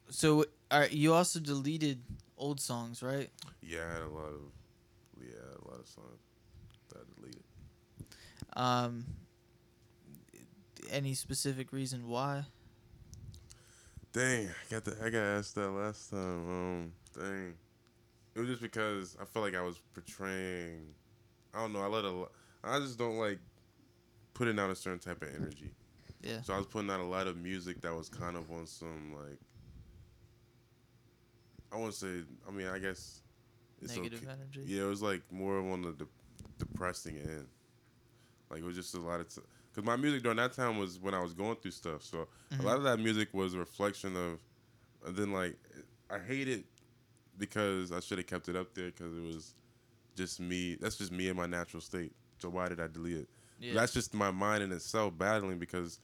so 0.09 0.45
are 0.69 0.87
you 0.87 1.13
also 1.13 1.39
deleted 1.39 2.03
old 2.37 2.59
songs, 2.59 3.01
right? 3.01 3.29
Yeah, 3.61 3.79
I 3.89 3.93
had 3.93 4.03
a 4.03 4.09
lot 4.09 4.27
of 4.27 4.41
yeah, 5.19 5.65
a 5.65 5.67
lot 5.69 5.79
of 5.79 5.87
songs 5.87 6.19
that 6.89 6.99
I 6.99 7.19
deleted. 7.19 7.43
Um, 8.53 9.05
any 10.91 11.13
specific 11.13 11.71
reason 11.71 12.07
why? 12.07 12.43
Dang, 14.13 14.49
I 14.49 14.73
got 14.73 14.83
the, 14.83 14.97
I 15.03 15.09
got 15.09 15.19
asked 15.19 15.55
that 15.55 15.69
last 15.69 16.11
time. 16.11 16.19
Um, 16.19 16.93
dang, 17.17 17.53
it 18.35 18.39
was 18.39 18.49
just 18.49 18.61
because 18.61 19.17
I 19.21 19.25
felt 19.25 19.45
like 19.45 19.55
I 19.55 19.61
was 19.61 19.79
portraying. 19.93 20.93
I 21.53 21.61
don't 21.61 21.73
know. 21.73 21.81
I 21.81 21.87
let 21.87 22.05
a. 22.05 22.25
I 22.63 22.79
just 22.79 22.97
don't 22.97 23.17
like 23.17 23.39
putting 24.33 24.59
out 24.59 24.69
a 24.69 24.75
certain 24.75 24.99
type 24.99 25.21
of 25.21 25.29
energy. 25.35 25.71
Yeah. 26.21 26.41
So 26.41 26.53
I 26.53 26.57
was 26.57 26.67
putting 26.67 26.89
out 26.91 26.99
a 26.99 27.05
lot 27.05 27.27
of 27.27 27.37
music 27.37 27.81
that 27.81 27.95
was 27.95 28.07
kind 28.09 28.37
of 28.37 28.51
on 28.51 28.67
some 28.67 29.13
like. 29.15 29.39
I 31.71 31.77
want 31.77 31.93
to 31.93 31.97
say. 31.97 32.23
I 32.47 32.51
mean, 32.51 32.67
I 32.67 32.79
guess. 32.79 33.21
It's 33.81 33.95
Negative 33.95 34.21
okay. 34.23 34.31
energy. 34.31 34.61
Yeah, 34.65 34.83
it 34.83 34.87
was 34.87 35.01
like 35.01 35.21
more 35.31 35.57
of 35.57 35.65
on 35.65 35.81
the 35.81 35.93
de- 35.93 36.05
depressing 36.59 37.17
end. 37.17 37.47
Like 38.51 38.59
it 38.59 38.65
was 38.65 38.75
just 38.75 38.93
a 38.93 38.99
lot 38.99 39.19
of, 39.21 39.27
because 39.27 39.83
my 39.83 39.95
music 39.95 40.21
during 40.21 40.37
that 40.37 40.53
time 40.53 40.77
was 40.77 40.99
when 40.99 41.15
I 41.15 41.21
was 41.21 41.33
going 41.33 41.55
through 41.55 41.71
stuff. 41.71 42.03
So 42.03 42.27
Mm-hmm. 42.53 42.61
a 42.63 42.65
lot 42.67 42.75
of 42.77 42.83
that 42.83 42.99
music 42.99 43.29
was 43.33 43.53
a 43.53 43.57
reflection 43.59 44.13
of, 44.17 44.39
and 45.07 45.15
then 45.15 45.31
like 45.31 45.55
I 46.11 46.19
hate 46.19 46.47
it 46.49 46.65
because 47.37 47.91
I 47.93 48.01
should 48.01 48.17
have 48.19 48.27
kept 48.27 48.49
it 48.49 48.55
up 48.57 48.73
there 48.75 48.87
because 48.91 49.15
it 49.17 49.23
was 49.23 49.55
just 50.17 50.39
me. 50.41 50.75
That's 50.79 50.97
just 50.97 51.11
me 51.13 51.29
in 51.29 51.37
my 51.37 51.45
natural 51.47 51.79
state. 51.81 52.11
So 52.41 52.49
why 52.49 52.69
did 52.69 52.79
I 52.79 52.87
delete 52.87 53.17
it? 53.17 53.29
Yeah. 53.59 53.73
That's 53.75 53.93
just 53.93 54.13
my 54.13 54.31
mind 54.31 54.63
in 54.63 54.71
itself 54.71 55.17
battling 55.17 55.59
because 55.59 55.99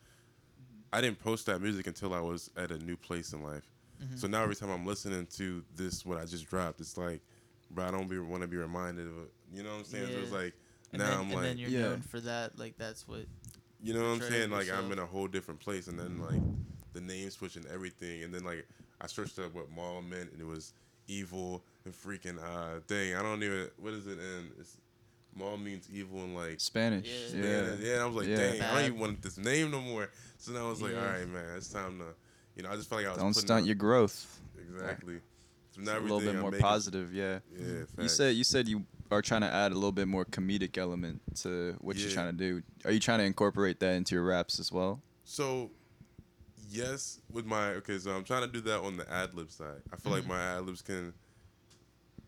I 0.94 1.02
didn't 1.02 1.20
post 1.20 1.48
that 1.48 1.60
music 1.62 1.88
until 1.88 2.14
I 2.14 2.20
was 2.20 2.50
at 2.56 2.72
a 2.72 2.78
new 2.78 2.96
place 2.96 3.34
in 3.34 3.44
life. 3.44 3.64
Mm-hmm. 4.02 4.16
So 4.18 4.28
now 4.28 4.44
every 4.44 4.56
time 4.56 4.70
I'm 4.70 4.86
listening 4.86 5.28
to 5.38 5.64
this, 5.76 6.06
what 6.06 6.20
I 6.20 6.26
just 6.26 6.46
dropped, 6.48 6.80
it's 6.80 6.98
like, 6.98 7.22
bro, 7.72 7.86
I 7.86 7.92
don't 7.92 8.08
be 8.08 8.20
want 8.20 8.44
to 8.44 8.48
be 8.48 8.58
reminded 8.58 9.08
of 9.08 9.18
it. 9.24 9.32
You 9.54 9.64
know 9.64 9.72
what 9.72 9.80
I'm 9.80 9.84
saying? 9.86 10.08
So 10.14 10.20
it's 10.20 10.32
like 10.32 10.54
and 10.94 11.02
now 11.02 11.10
then, 11.10 11.14
I'm 11.16 11.22
and 11.26 11.34
like, 11.34 11.44
then 11.44 11.58
you're 11.58 11.70
Yeah. 11.70 11.82
known 11.82 12.02
for 12.02 12.20
that. 12.22 12.58
Like 12.58 12.78
that's 12.78 13.08
what. 13.08 13.26
you 13.82 13.94
know 13.94 14.02
what 14.02 14.10
I'm 14.10 14.22
saying? 14.22 14.52
Like 14.52 14.72
I'm 14.72 14.92
in 14.92 15.00
a 15.00 15.06
whole 15.06 15.28
different 15.28 15.60
place, 15.60 15.88
and 15.88 15.98
then 16.00 16.20
like 16.20 16.40
the 16.94 17.02
name 17.02 17.30
switch 17.32 17.56
and 17.56 17.66
everything, 17.68 18.24
and 18.24 18.34
then 18.34 18.44
like 18.44 18.68
I 19.02 19.08
searched 19.08 19.40
up 19.40 19.54
what 19.54 19.70
mall 19.72 20.02
meant, 20.02 20.32
and 20.32 20.40
it 20.40 20.48
was 20.48 20.74
evil 21.08 21.64
and 21.86 21.94
freaking 21.94 22.38
uh 22.42 22.80
thing. 22.88 23.16
I 23.16 23.24
don't 23.24 23.42
even 23.42 23.70
what 23.78 23.94
is 23.94 24.06
it 24.08 24.20
in? 24.20 24.52
It's 24.60 24.78
mall 25.38 25.58
means 25.58 25.88
evil 25.92 26.22
and 26.22 26.36
like 26.36 26.60
Spanish. 26.60 27.08
Yeah. 27.34 27.42
Yeah. 27.42 27.50
yeah, 27.50 27.76
yeah. 27.80 27.94
And 27.94 28.02
I 28.02 28.06
was 28.06 28.16
like, 28.16 28.28
Yeah. 28.28 28.38
dang, 28.38 28.62
I 28.62 28.74
don't 28.76 28.86
even 28.86 29.00
want 29.00 29.22
this 29.22 29.38
name 29.38 29.72
no 29.72 29.82
more. 29.82 30.10
So 30.38 30.52
then 30.52 30.62
I 30.62 30.70
was 30.70 30.82
like, 30.82 30.94
Yeah. 30.94 31.00
all 31.00 31.06
right, 31.06 31.28
man, 31.28 31.58
it's 31.58 31.70
time 31.70 32.00
to, 32.00 32.06
you 32.56 32.64
know, 32.64 32.70
I 32.70 32.76
just 32.76 32.90
felt 32.90 33.02
like 33.02 33.08
I 33.08 33.14
was 33.14 33.20
Don't 33.20 33.34
stunt 33.34 33.66
your 33.66 33.76
growth. 33.76 34.40
exactly. 34.60 35.20
So 35.72 35.82
A 35.82 36.00
little 36.00 36.20
bit 36.20 36.30
I'm 36.30 36.42
more 36.42 36.52
making- 36.52 36.64
positive, 36.64 37.14
yeah. 37.14 37.40
Yeah, 37.56 37.84
You 38.00 38.10
said 38.10 38.36
you 38.36 38.44
said 38.44 38.68
you 38.68 38.86
are 39.12 39.22
trying 39.22 39.42
to 39.42 39.48
add 39.48 39.72
a 39.72 39.76
little 39.76 39.92
bit 39.92 40.08
more 40.08 40.26
comedic 40.26 40.78
element 40.78 41.22
to 41.44 41.78
what 41.80 41.96
you're 41.98 42.12
trying 42.12 42.32
to 42.32 42.38
do. 42.38 42.64
Are 42.84 42.92
you 42.92 43.00
trying 43.00 43.20
to 43.20 43.26
incorporate 43.26 43.80
that 43.80 43.94
into 43.94 44.16
your 44.16 44.24
raps 44.24 44.60
as 44.60 44.72
well? 44.72 45.02
So, 45.24 45.72
yes, 46.70 47.20
with 47.32 47.46
my 47.46 47.70
okay, 47.76 48.00
so 48.00 48.12
I'm 48.12 48.24
trying 48.24 48.42
to 48.42 48.48
do 48.52 48.62
that 48.62 48.80
on 48.80 48.98
the 48.98 49.10
ad 49.12 49.34
lib 49.34 49.52
side. 49.52 49.82
I 49.94 49.98
feel 49.98 50.12
like 50.12 50.24
mm-hmm. 50.24 50.32
my 50.32 50.58
ad 50.58 50.66
libs 50.66 50.82
can, 50.82 51.14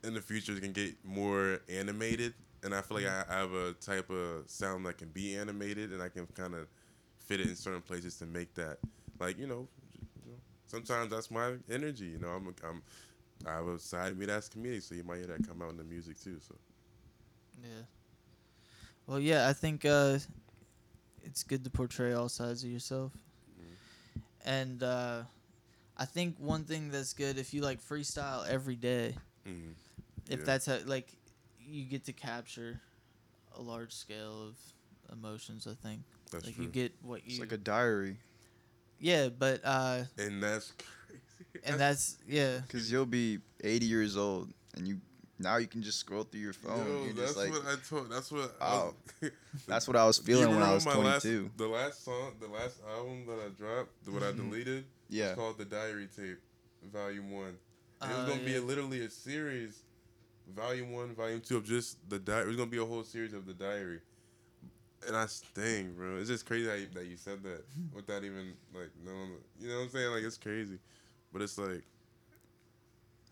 in 0.04 0.14
the 0.14 0.22
future, 0.22 0.58
can 0.60 0.72
get 0.72 0.94
more 1.04 1.60
animated, 1.68 2.34
and 2.64 2.74
I 2.74 2.82
feel 2.82 2.98
like 2.98 3.08
I, 3.08 3.24
I 3.30 3.38
have 3.40 3.54
a 3.54 3.74
type 3.74 4.10
of 4.10 4.50
sound 4.50 4.86
that 4.86 4.98
can 4.98 5.10
be 5.10 5.36
animated, 5.36 5.92
and 5.92 6.02
I 6.02 6.10
can 6.10 6.28
kind 6.28 6.54
of 6.56 6.68
fit 7.20 7.40
it 7.40 7.48
in 7.48 7.56
certain 7.56 7.82
places 7.82 8.16
to 8.18 8.26
make 8.26 8.54
that, 8.56 8.78
like 9.20 9.38
you 9.38 9.48
know, 9.48 9.68
you 10.26 10.32
know, 10.32 10.38
sometimes 10.68 11.12
that's 11.12 11.32
my 11.32 11.54
energy. 11.70 12.06
You 12.08 12.20
know, 12.20 12.30
I'm 12.30 12.54
I'm 12.68 12.82
I 13.48 13.56
have 13.56 13.68
a 13.68 13.80
side 13.80 14.12
of 14.12 14.18
me 14.18 14.26
that's 14.26 14.50
comedic, 14.50 14.84
so 14.84 14.96
you 14.96 15.04
might 15.04 15.18
hear 15.18 15.28
that 15.28 15.48
come 15.48 15.62
out 15.62 15.72
in 15.72 15.78
the 15.78 15.84
music 15.84 16.20
too. 16.20 16.40
So 16.48 16.56
Yeah. 17.62 17.84
Well, 19.08 19.20
yeah, 19.20 19.48
I 19.48 19.54
think 19.54 19.86
uh, 19.86 20.20
it's 21.24 21.44
good 21.44 21.64
to 21.64 21.70
portray 21.70 22.14
all 22.14 22.30
sides 22.30 22.64
of 22.64 22.70
yourself. 22.70 23.12
And 24.46 24.84
uh, 24.84 25.24
I 25.98 26.06
think 26.06 26.36
one 26.40 26.64
thing 26.64 26.90
that's 26.92 27.14
good 27.14 27.38
if 27.38 27.54
you 27.54 27.62
like 27.62 27.82
freestyle 27.82 28.48
every 28.48 28.76
day, 28.76 29.16
mhm. 29.48 29.74
if 30.30 30.40
Yeah. 30.40 30.46
that's 30.46 30.66
how 30.66 30.78
like 30.86 31.14
you 31.70 31.86
get 31.86 32.06
to 32.06 32.14
capture 32.14 32.80
a 33.58 33.62
large 33.62 33.94
scale 33.94 34.48
of 34.50 34.56
emotions. 35.12 35.68
I 35.70 35.74
think 35.88 36.02
that's 36.32 36.46
like 36.46 36.56
true, 36.56 36.66
you 36.66 36.70
get 36.70 36.94
what 37.02 37.26
you 37.26 37.32
It's 37.32 37.40
like 37.40 37.52
a 37.52 37.58
diary. 37.58 38.18
yeah, 39.00 39.30
but 39.30 39.62
uh, 39.64 40.04
and 40.18 40.42
that's 40.42 40.72
crazy. 40.72 41.22
and 41.66 41.80
that's 41.80 42.18
yeah. 42.28 42.60
Cause 42.70 42.92
you'll 42.92 43.06
be 43.06 43.40
80 43.64 43.86
years 43.86 44.18
old 44.18 44.52
and 44.76 44.88
you 44.88 45.00
now 45.42 45.56
you 45.58 45.68
can 45.68 45.82
just 45.82 46.00
scroll 46.00 46.24
through 46.24 46.42
your 46.42 46.54
phone. 46.54 46.86
Yo, 46.86 47.04
You're 47.06 47.14
that's 47.14 47.34
just 47.34 47.38
like, 47.38 47.52
what 47.52 47.64
I 47.66 47.76
told. 47.88 48.12
That's 48.12 48.30
what. 48.32 48.54
Oh. 48.60 48.94
I 49.22 49.26
was, 49.26 49.32
that's 49.68 49.88
what 49.88 49.96
I 49.96 50.06
was 50.06 50.18
feeling 50.18 50.50
when 50.50 50.62
I 50.62 50.74
was 50.74 50.84
22. 50.84 51.00
Last, 51.44 51.58
the 51.58 51.68
last 51.68 52.04
song, 52.06 52.34
the 52.42 52.48
last 52.48 52.82
album 52.96 53.26
that 53.26 53.40
I 53.46 53.48
dropped, 53.58 54.04
the, 54.04 54.12
what 54.12 54.22
I 54.24 54.32
deleted, 54.34 54.84
Yeah. 55.10 55.28
it's 55.28 55.36
called 55.36 55.58
the 55.58 55.64
Diary 55.66 56.10
Tape, 56.14 56.40
Volume 56.92 57.32
One. 57.32 57.56
And 58.02 58.12
it 58.12 58.16
was 58.16 58.26
Oh, 58.26 58.30
gonna 58.32 58.44
be 58.44 58.52
yeah. 58.52 58.60
a, 58.60 58.62
literally 58.62 59.00
a 59.06 59.10
series, 59.10 59.84
Volume 60.56 60.92
One, 60.92 61.16
Volume 61.16 61.42
Two 61.42 61.58
of 61.58 61.66
just 61.66 61.98
the 62.10 62.20
diary. 62.20 62.44
It 62.44 62.48
was 62.48 62.56
gonna 62.58 62.70
be 62.70 62.78
a 62.78 62.86
whole 62.86 63.04
series 63.04 63.34
of 63.34 63.46
the 63.46 63.54
diary. 63.54 64.00
And 65.08 65.16
I 65.16 65.28
dang, 65.56 65.94
bro, 65.94 66.18
it's 66.18 66.28
just 66.30 66.46
crazy 66.46 66.68
how 66.68 66.74
you, 66.76 66.88
that 66.94 67.06
you 67.06 67.16
said 67.16 67.42
that 67.44 67.64
without 67.94 68.24
even 68.24 68.54
like 68.74 68.90
knowing. 69.06 69.32
You 69.60 69.70
know 69.70 69.76
what 69.78 69.84
I'm 69.84 69.90
saying? 69.90 70.12
Like 70.12 70.24
it's 70.24 70.38
crazy, 70.38 70.80
but 71.32 71.42
it's 71.42 71.58
like 71.58 71.84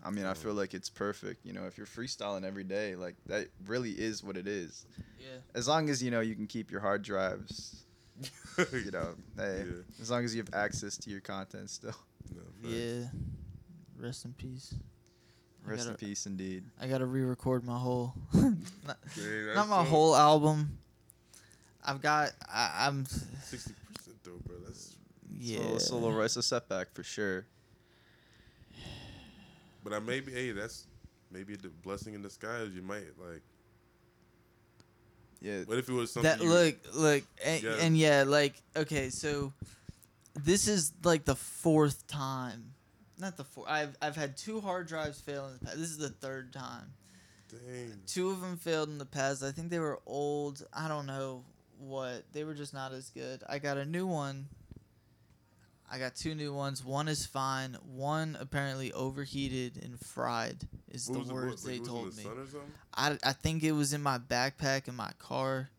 I 0.04 0.12
mean, 0.12 0.26
I 0.26 0.34
feel 0.36 0.54
like 0.54 0.74
it's 0.74 0.90
perfect. 0.90 1.46
You 1.46 1.54
know, 1.54 1.66
if 1.66 1.78
you're 1.78 1.88
freestyling 1.88 2.44
every 2.46 2.64
day, 2.64 2.96
like 2.96 3.16
that 3.26 3.48
really 3.66 3.92
is 3.92 4.24
what 4.24 4.38
it 4.38 4.48
is. 4.48 4.86
Yeah. 5.20 5.40
As 5.56 5.68
long 5.68 5.90
as 5.90 6.02
you 6.02 6.12
know 6.12 6.20
you 6.22 6.36
can 6.36 6.48
keep 6.48 6.72
your 6.72 6.80
hard 6.80 7.02
drives, 7.02 7.84
you 8.72 8.92
know, 8.92 9.16
hey, 9.38 9.64
Yeah. 9.68 9.82
as 10.02 10.10
long 10.12 10.24
as 10.24 10.34
you 10.36 10.42
have 10.42 10.54
access 10.54 10.98
to 10.98 11.10
your 11.10 11.20
content 11.22 11.70
still. 11.70 11.96
no. 12.34 12.70
Yeah. 12.70 13.06
Rest 14.00 14.24
in 14.26 14.34
peace. 14.34 14.76
I 15.68 15.72
Rest 15.72 15.84
in 15.88 15.94
gotta- 15.94 16.06
peace, 16.06 16.26
indeed. 16.26 16.64
I 16.80 16.88
gotta 16.88 17.06
re-record 17.06 17.66
my 17.66 17.78
whole, 17.78 18.14
not, 18.34 18.98
Dang, 19.16 19.54
not 19.54 19.68
my 19.68 19.84
so- 19.84 19.90
whole 19.90 20.16
album. 20.16 20.78
I've 21.86 22.02
got. 22.02 22.32
I, 22.50 22.86
I'm. 22.88 23.06
Sixty 23.06 23.74
percent 23.96 24.18
though, 24.24 24.40
bro. 24.46 24.58
That's 24.66 24.96
Yeah. 25.38 25.60
So 25.60 25.76
it's 25.76 25.90
a 25.92 25.96
little, 25.96 26.22
it's 26.22 26.36
a 26.38 26.44
setback 26.44 26.94
for 26.94 27.04
sure. 27.04 27.46
But 29.84 29.94
I 29.94 30.00
maybe 30.00 30.32
hey, 30.34 30.52
that's 30.52 30.86
maybe 31.32 31.56
the 31.56 31.70
blessing 31.70 32.14
in 32.14 32.22
disguise. 32.22 32.72
You 32.74 32.82
might 32.82 33.06
like. 33.18 33.42
Yeah. 35.40 35.62
What 35.66 35.78
if 35.78 35.88
it 35.88 35.94
was 35.94 36.12
something? 36.12 36.30
that 36.30 36.42
look 36.44 36.76
look 36.94 37.24
and 37.46 37.64
Yeah. 37.64 37.70
yeah. 37.76 37.82
and 37.84 37.98
yeah 37.98 38.24
like 38.26 38.56
okay 38.76 39.10
so 39.10 39.54
this 40.36 40.68
is 40.68 40.92
like 41.04 41.24
the 41.26 41.36
fourth 41.36 42.06
time 42.08 42.74
not 43.20 43.38
the 43.38 43.44
four. 43.44 43.66
I've, 43.68 43.96
I've 44.02 44.16
had 44.16 44.38
two 44.38 44.62
hard 44.62 44.88
drives 44.88 45.20
fail 45.20 45.48
in 45.48 45.54
the 45.54 45.60
past 45.66 45.78
this 45.78 45.90
is 45.90 45.98
the 45.98 46.10
third 46.10 46.54
time 46.54 46.94
Dang. 47.50 47.94
two 48.06 48.30
of 48.30 48.42
them 48.42 48.58
failed 48.58 48.90
in 48.90 48.98
the 48.98 49.06
past 49.06 49.42
i 49.44 49.52
think 49.52 49.70
they 49.70 49.80
were 49.80 50.00
old 50.06 50.66
i 50.74 50.88
don't 50.88 51.06
know 51.06 51.44
what 51.80 52.24
they 52.34 52.44
were 52.44 52.54
just 52.54 52.74
not 52.74 52.92
as 52.94 53.10
good 53.10 53.42
i 53.48 53.58
got 53.60 53.78
a 53.78 53.86
new 53.86 54.06
one 54.06 54.48
i 55.90 55.98
got 55.98 56.16
two 56.16 56.36
new 56.36 56.54
ones 56.54 56.84
one 56.84 57.08
is 57.08 57.26
fine 57.26 57.78
one 57.96 58.38
apparently 58.40 58.92
overheated 58.94 59.80
and 59.84 60.00
fried 60.00 60.58
is 60.92 61.08
What 61.08 61.14
the 61.14 61.20
was 61.20 61.30
it- 61.30 61.34
words 61.34 61.64
what- 61.64 61.72
they 61.72 61.78
like, 61.80 61.82
it 61.82 61.90
told 61.90 62.12
the 62.12 62.18
me 62.18 62.24
sun 62.24 62.38
or 62.38 62.46
something? 62.46 62.72
I, 62.94 63.18
I 63.24 63.34
think 63.34 63.64
it 63.64 63.72
was 63.72 63.94
in 63.94 64.02
my 64.04 64.18
backpack 64.18 64.88
in 64.88 64.96
my 64.96 65.12
car 65.20 65.70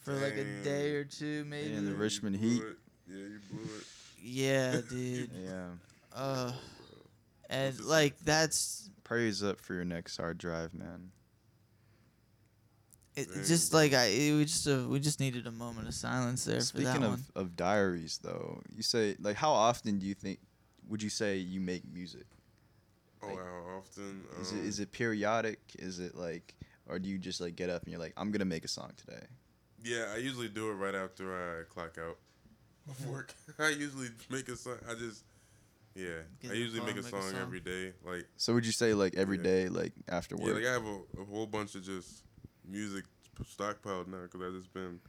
for 0.00 0.14
like 0.14 0.34
a 0.36 0.44
day 0.64 0.94
or 0.94 1.04
two 1.04 1.44
maybe. 1.44 1.74
in 1.74 1.84
the 1.84 1.90
Yeah, 1.92 1.98
Richmond 1.98 2.36
heat. 2.36 2.62
it. 2.62 2.76
Yeah, 3.10 3.16
you 3.16 3.38
blew 3.50 3.62
it. 3.64 3.84
Yeah, 4.22 4.80
dude. 4.88 5.30
Yeah. 5.34 5.66
Uh, 6.14 6.52
and 7.48 7.80
like 7.84 8.18
that's 8.20 8.90
Praise 9.04 9.42
up 9.42 9.58
for 9.60 9.74
your 9.74 9.84
next 9.84 10.16
hard 10.18 10.36
drive, 10.38 10.74
man. 10.74 11.10
it. 13.16 13.28
Dang, 13.32 13.44
Just 13.44 13.70
bro. 13.70 13.80
like 13.80 13.94
I, 13.94 14.04
it, 14.06 14.32
we 14.36 14.44
just 14.44 14.66
uh, 14.68 14.84
we 14.88 15.00
just 15.00 15.18
needed 15.20 15.46
a 15.46 15.50
moment 15.50 15.88
of 15.88 15.94
silence 15.94 16.44
there 16.44 16.56
for 16.60 16.64
Speaking 16.66 17.00
that 17.00 17.02
of, 17.04 17.10
one. 17.10 17.24
of 17.34 17.56
diaries, 17.56 18.18
though, 18.22 18.60
you 18.74 18.82
say 18.82 19.16
like 19.20 19.36
how 19.36 19.50
often 19.52 19.98
do 19.98 20.06
you 20.06 20.14
think 20.14 20.40
would 20.88 21.02
you 21.02 21.10
say 21.10 21.36
you 21.36 21.60
make 21.60 21.82
music? 21.90 22.26
Oh, 23.22 23.28
Like, 23.28 23.38
how 23.38 23.78
often? 23.78 24.24
Is 24.40 24.52
um, 24.52 24.58
it 24.58 24.64
is 24.64 24.80
it 24.80 24.92
periodic? 24.92 25.58
Is 25.78 25.98
it 25.98 26.14
like, 26.14 26.54
or 26.86 26.98
do 26.98 27.08
you 27.08 27.18
just 27.18 27.40
like 27.40 27.56
get 27.56 27.70
up 27.70 27.82
and 27.82 27.90
you're 27.92 28.00
like, 28.00 28.12
I'm 28.16 28.30
gonna 28.30 28.44
make 28.44 28.64
a 28.64 28.68
song 28.68 28.92
today? 28.96 29.24
Yeah, 29.82 30.12
I 30.14 30.18
usually 30.18 30.48
do 30.48 30.70
it 30.70 30.74
right 30.74 30.94
after 30.94 31.60
I 31.60 31.62
clock 31.72 31.96
out 31.98 32.18
of 32.88 33.06
work. 33.06 33.34
I 33.58 33.68
usually 33.70 34.08
make 34.28 34.48
a 34.48 34.56
song. 34.56 34.76
I 34.90 34.94
just, 34.94 35.22
yeah, 35.98 36.50
I 36.50 36.52
usually 36.54 36.80
make 36.80 36.94
a 36.94 36.98
and 36.98 37.04
make 37.04 37.14
a 37.14 37.22
song 37.22 37.30
song. 37.32 37.40
every 37.40 37.60
day. 37.60 37.92
Like, 38.04 38.26
So 38.36 38.54
would 38.54 38.64
you 38.64 38.72
say 38.72 38.94
like 38.94 39.14
every 39.16 39.36
Yeah. 39.38 39.42
day, 39.42 39.68
like 39.68 39.92
after 40.08 40.36
yeah, 40.38 40.52
like 40.52 40.64
I 40.64 40.72
have 40.72 40.84
a, 40.86 41.00
a 41.20 41.24
whole 41.24 41.46
bunch 41.46 41.74
of 41.74 41.82
just 41.82 42.22
music 42.64 43.04
stockpiled 43.42 44.06
now 44.08 44.22
because 44.22 44.40
I've 44.42 44.54
just 44.60 44.72
been 44.72 45.00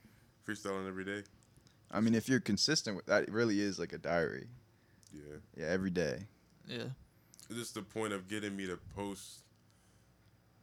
freestyling 0.48 0.88
every 0.88 1.06
day. 1.06 1.24
I 1.92 2.00
mean, 2.02 2.14
if 2.16 2.28
you're 2.30 2.40
consistent 2.40 2.96
with 2.96 3.06
that, 3.08 3.24
it 3.24 3.32
really 3.32 3.60
is 3.60 3.80
like 3.80 3.94
a 3.94 3.98
diary. 3.98 4.48
Yeah, 5.12 5.38
Yeah, 5.58 5.66
every 5.68 5.90
day. 5.92 6.28
Yeah. 6.68 6.90
it's 7.50 7.58
just 7.60 7.74
the 7.74 7.82
point 7.82 8.14
of 8.14 8.28
getting 8.28 8.56
me 8.56 8.68
to 8.68 8.78
post 8.96 9.42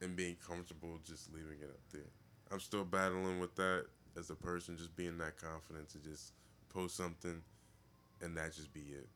and 0.00 0.14
being 0.14 0.36
comfortable 0.46 0.98
just 1.04 1.32
leaving 1.32 1.58
it 1.60 1.68
up 1.70 1.80
there. 1.92 2.10
I'm 2.52 2.60
still 2.60 2.84
battling 2.84 3.40
with 3.40 3.54
that 3.56 3.86
as 4.16 4.30
a 4.30 4.34
person, 4.36 4.76
just 4.76 4.94
being 4.96 5.18
that 5.18 5.36
confident 5.36 5.88
to 5.90 5.98
just 5.98 6.32
post 6.68 6.96
something 6.96 7.42
and 8.22 8.36
that 8.36 8.54
just 8.54 8.72
be 8.72 8.80
it. 8.92 9.08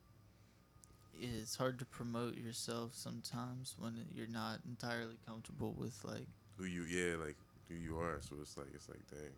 It's 1.19 1.55
hard 1.55 1.77
to 1.79 1.85
promote 1.85 2.37
yourself 2.37 2.91
sometimes 2.95 3.75
when 3.77 3.93
you're 4.13 4.27
not 4.27 4.59
entirely 4.67 5.17
comfortable 5.27 5.73
with 5.77 5.99
like 6.03 6.27
Who 6.57 6.65
you, 6.65 6.83
yeah, 6.83 7.15
like 7.23 7.35
who 7.67 7.75
you 7.75 7.99
are. 7.99 8.19
So 8.21 8.35
it's 8.41 8.57
like, 8.57 8.67
it's 8.73 8.89
like, 8.89 9.01
dang, 9.09 9.29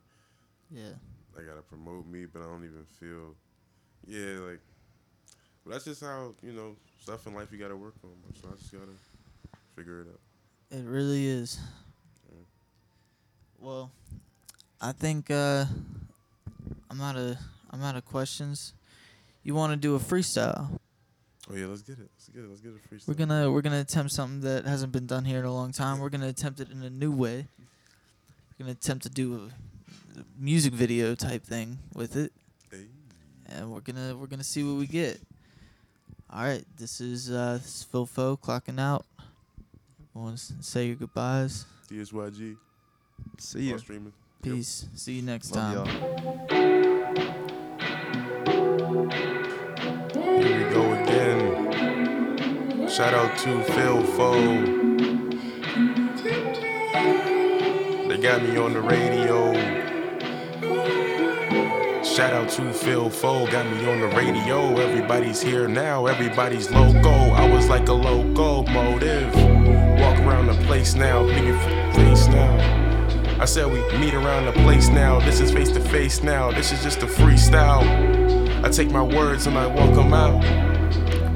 yeah. 0.72 0.94
I 1.38 1.42
gotta 1.42 1.62
promote 1.62 2.06
me, 2.08 2.26
but 2.26 2.42
I 2.42 2.46
don't 2.46 2.64
even 2.64 2.86
feel, 3.00 3.36
yeah, 4.08 4.40
like, 4.40 4.60
but 5.64 5.74
that's 5.74 5.86
just 5.86 6.02
how, 6.02 6.34
you 6.42 6.54
know, 6.54 6.76
stuff 7.02 7.26
in 7.28 7.34
life 7.34 7.52
you 7.52 7.58
gotta 7.58 7.76
work 7.76 7.96
on. 8.04 8.12
So 8.42 8.50
I 8.50 8.56
just 8.56 8.72
gotta 8.72 8.86
figure 9.76 10.02
it 10.02 10.08
out. 10.08 10.20
It 10.78 10.86
really 10.86 11.28
is. 11.28 11.60
Yeah. 12.32 12.40
Well, 13.60 13.92
I 14.82 14.92
think 14.92 15.32
uh, 15.32 15.66
I'm 16.90 17.02
out 17.02 17.16
of 17.16 17.38
I'm 17.72 17.82
out 17.84 17.96
of 17.96 18.06
questions. 18.06 18.74
You 19.44 19.56
want 19.56 19.72
to 19.74 19.78
do 19.78 19.96
a 19.96 20.00
freestyle? 20.00 20.80
Oh 21.52 21.56
yeah, 21.56 21.66
let's 21.66 21.82
get 21.82 22.00
it. 22.00 22.10
Let's 22.16 22.30
get 22.30 22.44
it. 22.44 22.50
Let's 22.50 22.62
get 22.62 22.72
it 22.74 22.90
freestyle. 22.90 23.08
We're 23.08 23.14
gonna 23.16 23.52
we're 23.52 23.62
gonna 23.62 23.82
attempt 23.82 24.12
something 24.14 24.42
that 24.42 24.66
hasn't 24.66 24.92
been 24.92 25.06
done 25.08 25.26
here 25.26 25.40
in 25.40 25.46
a 25.46 25.54
long 25.54 25.72
time. 25.72 26.00
We're 26.00 26.10
gonna 26.10 26.30
attempt 26.30 26.60
it 26.60 26.70
in 26.72 26.82
a 26.84 26.90
new 26.90 27.12
way. 27.12 27.48
We're 28.60 28.66
gonna 28.66 28.72
attempt 28.72 29.04
to 29.04 29.10
do 29.10 29.50
a 30.16 30.20
music 30.40 30.74
video 30.74 31.16
type 31.16 31.44
thing 31.44 31.80
with 31.94 32.16
it, 32.16 32.32
Hey. 32.72 32.86
and 33.48 33.72
we're 33.72 33.82
gonna 33.82 34.16
we're 34.16 34.28
gonna 34.28 34.44
see 34.44 34.64
what 34.64 34.78
we 34.78 34.88
get. 34.88 35.20
All 36.30 36.44
right, 36.44 36.64
this 36.78 37.02
is 37.02 37.30
uh, 37.30 37.60
this 37.62 37.76
is 37.78 37.84
Phil 37.84 38.06
Fo 38.06 38.38
clocking 38.38 38.80
out. 38.80 39.06
Want 40.14 40.38
to 40.38 40.54
say 40.62 40.86
your 40.88 40.96
goodbyes? 40.96 41.66
DSYG. 41.90 42.56
See 43.40 43.60
ya. 43.68 43.74
All 43.74 43.80
streaming. 43.80 44.14
Yep. 44.44 44.56
Peace. 44.56 44.86
See 44.96 45.14
you 45.14 45.22
next 45.24 45.52
Love 45.56 45.88
time. 45.88 46.48
y'all. 46.50 46.63
Shout 52.94 53.16
out 53.16 53.36
to 53.40 53.64
Phil 53.64 54.04
Foe. 54.04 54.62
They 58.08 58.18
got 58.20 58.44
me 58.44 58.56
on 58.56 58.74
the 58.74 58.82
radio. 58.82 59.52
Shout 62.04 62.34
out 62.34 62.50
to 62.50 62.72
Phil 62.72 63.10
Foe, 63.10 63.48
got 63.48 63.66
me 63.66 63.90
on 63.90 64.00
the 64.00 64.16
radio. 64.16 64.78
Everybody's 64.78 65.42
here 65.42 65.68
now, 65.68 66.06
everybody's 66.06 66.70
loco. 66.70 67.10
I 67.10 67.52
was 67.52 67.68
like 67.68 67.88
a 67.88 67.94
locomotive. 67.94 69.34
Walk 70.00 70.20
around 70.20 70.46
the 70.46 70.64
place 70.68 70.94
now, 70.94 71.24
nigga 71.24 71.96
face 71.96 72.28
now. 72.28 73.42
I 73.42 73.46
said 73.46 73.72
we 73.72 73.82
meet 73.98 74.14
around 74.14 74.46
the 74.46 74.54
place 74.62 74.90
now. 74.90 75.20
This 75.20 75.40
is 75.40 75.52
face 75.52 75.72
to 75.72 75.80
face 75.80 76.22
now. 76.22 76.52
This 76.52 76.72
is 76.72 76.84
just 76.84 77.02
a 77.02 77.08
freestyle. 77.08 77.84
I 78.64 78.70
take 78.70 78.92
my 78.92 79.02
words 79.02 79.48
and 79.48 79.58
I 79.58 79.66
walk 79.66 79.96
them 79.96 80.14
out. 80.14 80.44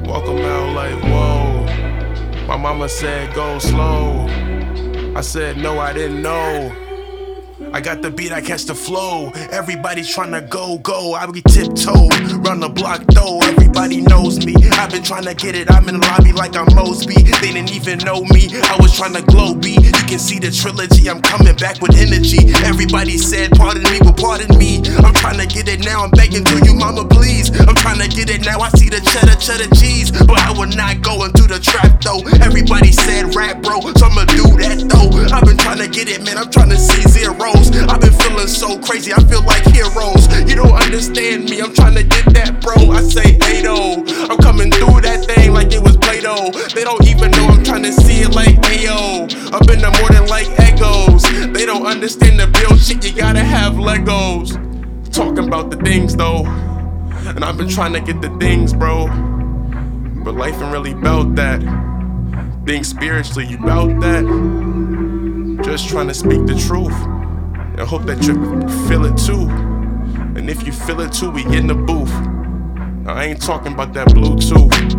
Walk 0.06 0.24
them 0.24 0.38
out 0.38 0.72
like, 0.74 1.02
whoa. 1.02 1.37
My 2.48 2.56
mama 2.56 2.88
said, 2.88 3.34
go 3.34 3.58
slow. 3.58 4.24
I 5.14 5.20
said, 5.20 5.58
no, 5.58 5.78
I 5.78 5.92
didn't 5.92 6.22
know. 6.22 6.74
I 7.74 7.82
got 7.82 8.00
the 8.00 8.10
beat, 8.10 8.32
I 8.32 8.40
catch 8.40 8.64
the 8.64 8.74
flow. 8.74 9.30
Everybody's 9.50 10.08
trying 10.08 10.32
to 10.32 10.40
go, 10.40 10.78
go. 10.78 11.12
I 11.12 11.26
be 11.26 11.42
tiptoe, 11.42 12.08
run 12.38 12.60
the 12.60 12.70
block 12.70 13.04
though. 13.08 13.38
Everybody 13.78 14.10
knows 14.10 14.44
me. 14.44 14.56
I've 14.74 14.90
been 14.90 15.04
trying 15.04 15.22
to 15.30 15.34
get 15.34 15.54
it. 15.54 15.70
I'm 15.70 15.88
in 15.88 16.00
the 16.00 16.06
lobby 16.10 16.32
like 16.32 16.56
I'm 16.56 16.66
Mosby. 16.74 17.14
They 17.14 17.54
didn't 17.54 17.70
even 17.70 18.02
know 18.02 18.26
me. 18.34 18.50
I 18.50 18.74
was 18.82 18.90
trying 18.90 19.14
to 19.14 19.22
glow 19.22 19.54
B. 19.54 19.78
You 19.78 19.94
can 20.10 20.18
see 20.18 20.42
the 20.42 20.50
trilogy. 20.50 21.06
I'm 21.06 21.22
coming 21.22 21.54
back 21.54 21.78
with 21.78 21.94
energy. 21.94 22.50
Everybody 22.66 23.14
said, 23.18 23.54
pardon 23.54 23.86
me, 23.86 24.02
well, 24.02 24.18
pardon 24.18 24.50
me. 24.58 24.82
I'm 24.98 25.14
trying 25.14 25.38
to 25.38 25.46
get 25.46 25.70
it 25.70 25.86
now. 25.86 26.02
I'm 26.02 26.10
begging 26.10 26.42
to 26.42 26.56
you, 26.66 26.74
mama, 26.74 27.06
please. 27.06 27.54
I'm 27.54 27.78
trying 27.78 28.02
to 28.02 28.10
get 28.10 28.34
it 28.34 28.42
now. 28.42 28.58
I 28.58 28.68
see 28.74 28.90
the 28.90 28.98
cheddar, 28.98 29.38
cheddar 29.38 29.70
cheese. 29.78 30.10
But 30.10 30.42
I 30.42 30.50
will 30.58 30.74
not 30.74 30.98
go 30.98 31.22
into 31.22 31.46
the 31.46 31.62
trap 31.62 32.02
though. 32.02 32.26
Everybody 32.42 32.90
said 32.90 33.30
rap, 33.30 33.62
bro. 33.62 33.78
So 33.94 34.10
I'ma 34.10 34.26
do 34.26 34.58
that 34.58 34.90
though. 34.90 35.06
I've 35.30 35.46
been 35.46 35.56
trying 35.56 35.78
to 35.78 35.88
get 35.88 36.10
it, 36.10 36.26
man. 36.26 36.34
I'm 36.34 36.50
trying 36.50 36.74
to 36.74 36.80
see 36.82 37.06
zeros. 37.06 37.70
I've 37.86 38.02
been 38.02 38.16
feeling 38.26 38.50
so 38.50 38.74
crazy. 38.82 39.14
I 39.14 39.22
feel 39.30 39.46
like 39.46 39.62
heroes. 39.70 40.26
You 40.50 40.58
don't 40.58 40.74
understand 40.74 41.46
me. 41.46 41.62
I'm 41.62 41.70
trying 41.70 41.94
to 41.94 42.02
get 42.02 42.26
that, 42.34 42.58
bro. 42.58 42.90
I 42.90 43.06
say, 43.06 43.38
hey, 43.46 43.67
I'm 43.74 44.38
coming 44.38 44.70
through 44.70 45.02
that 45.02 45.24
thing 45.26 45.52
like 45.52 45.72
it 45.72 45.82
was 45.82 45.96
Play 45.96 46.20
Doh. 46.20 46.50
They 46.74 46.84
don't 46.84 47.06
even 47.06 47.30
know 47.32 47.46
I'm 47.46 47.64
trying 47.64 47.82
to 47.82 47.92
see 47.92 48.20
it 48.22 48.34
like, 48.34 48.56
ayo. 48.62 49.24
Up 49.52 49.68
in 49.70 49.80
the 49.80 49.90
morning 50.00 50.28
like 50.28 50.48
echoes. 50.58 51.22
They 51.52 51.66
don't 51.66 51.86
understand 51.86 52.40
the 52.40 52.46
build 52.46 52.80
shit. 52.80 53.04
You 53.04 53.12
gotta 53.12 53.40
have 53.40 53.74
Legos. 53.74 54.56
Talking 55.12 55.46
about 55.46 55.70
the 55.70 55.76
things, 55.76 56.16
though. 56.16 56.44
And 56.46 57.44
I've 57.44 57.58
been 57.58 57.68
trying 57.68 57.92
to 57.92 58.00
get 58.00 58.22
the 58.22 58.30
things, 58.38 58.72
bro. 58.72 59.06
But 60.24 60.34
life 60.34 60.54
ain't 60.54 60.72
really 60.72 60.92
about 60.92 61.34
that. 61.36 61.60
Think 62.66 62.84
spiritually, 62.84 63.46
you 63.46 63.58
about 63.58 64.00
that. 64.00 64.24
Just 65.64 65.88
trying 65.88 66.08
to 66.08 66.14
speak 66.14 66.46
the 66.46 66.54
truth. 66.54 66.94
And 67.78 67.80
hope 67.80 68.04
that 68.04 68.22
you 68.26 68.34
feel 68.88 69.04
it 69.04 69.16
too. 69.16 69.48
And 70.36 70.48
if 70.50 70.66
you 70.66 70.72
feel 70.72 71.00
it 71.00 71.12
too, 71.12 71.30
we 71.30 71.44
in 71.56 71.66
the 71.66 71.74
booth. 71.74 72.27
I 73.08 73.24
ain't 73.24 73.40
talking 73.40 73.72
about 73.72 73.94
that 73.94 74.08
Bluetooth. 74.08 74.97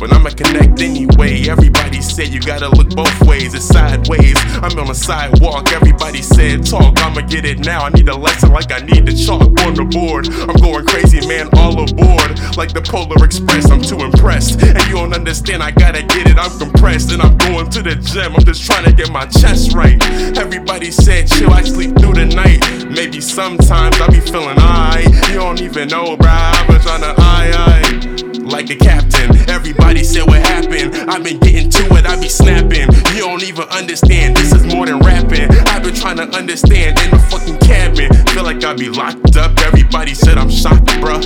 But 0.00 0.14
I'ma 0.14 0.30
connect 0.30 0.80
anyway. 0.80 1.46
Everybody 1.46 2.00
said 2.00 2.28
you 2.28 2.40
gotta 2.40 2.70
look 2.70 2.88
both 2.96 3.20
ways, 3.28 3.52
it's 3.52 3.66
sideways. 3.66 4.34
I'm 4.64 4.78
on 4.78 4.86
the 4.86 4.94
sidewalk, 4.94 5.70
everybody 5.72 6.22
said 6.22 6.64
talk. 6.64 6.98
I'ma 7.04 7.20
get 7.20 7.44
it 7.44 7.58
now. 7.58 7.84
I 7.84 7.90
need 7.90 8.08
a 8.08 8.16
lesson 8.16 8.48
like 8.48 8.72
I 8.72 8.78
need 8.78 9.04
the 9.04 9.12
chalk 9.12 9.42
on 9.60 9.74
the 9.74 9.84
board. 9.84 10.26
I'm 10.48 10.56
going 10.56 10.86
crazy, 10.86 11.20
man, 11.28 11.50
all 11.52 11.76
aboard. 11.76 12.32
Like 12.56 12.72
the 12.72 12.80
Polar 12.80 13.22
Express, 13.22 13.70
I'm 13.70 13.82
too 13.82 14.00
impressed. 14.00 14.62
And 14.62 14.80
you 14.88 14.94
don't 14.94 15.12
understand, 15.12 15.62
I 15.62 15.70
gotta 15.70 16.02
get 16.02 16.30
it, 16.30 16.38
I'm 16.38 16.56
compressed. 16.58 17.12
And 17.12 17.20
I'm 17.20 17.36
going 17.36 17.68
to 17.68 17.82
the 17.82 17.96
gym, 17.96 18.34
I'm 18.34 18.44
just 18.44 18.64
trying 18.64 18.86
to 18.86 18.92
get 18.92 19.12
my 19.12 19.26
chest 19.26 19.74
right. 19.74 20.00
Everybody 20.38 20.90
said 20.90 21.28
chill, 21.28 21.52
I 21.52 21.62
sleep 21.62 21.94
through 21.98 22.14
the 22.14 22.24
night. 22.24 22.64
Maybe 22.88 23.20
sometimes 23.20 24.00
I 24.00 24.08
be 24.08 24.20
feeling 24.20 24.56
high. 24.56 25.04
You 25.28 25.40
don't 25.44 25.60
even 25.60 25.88
know, 25.88 26.16
bruh. 26.16 26.66
Been 26.68 26.80
trying 26.80 27.02
to 27.02 27.14
eye 27.20 27.52
eye 27.52 28.09
like 28.50 28.70
a 28.70 28.76
captain. 28.76 29.36
Everybody 29.48 30.04
said 30.04 30.26
what 30.26 30.40
happened. 30.40 30.94
I've 31.10 31.22
been 31.22 31.38
getting 31.38 31.70
to 31.70 31.84
it, 31.96 32.06
I 32.06 32.20
be 32.20 32.28
snapping. 32.28 32.88
You 33.14 33.22
don't 33.22 33.42
even 33.42 33.68
understand, 33.68 34.36
this 34.36 34.52
is 34.52 34.64
more 34.64 34.86
than 34.86 34.98
rapping. 35.00 35.48
I've 35.68 35.82
been 35.82 35.94
trying 35.94 36.16
to 36.16 36.28
understand 36.36 36.98
in 36.98 37.10
the 37.10 37.18
fucking 37.30 37.58
cabin. 37.58 38.12
Feel 38.34 38.44
like 38.44 38.62
I 38.64 38.74
be 38.74 38.88
locked 38.88 39.36
up. 39.36 39.58
Everybody 39.60 40.14
said 40.14 40.38
I'm 40.38 40.50
shocked, 40.50 40.86
bruh. 41.00 41.24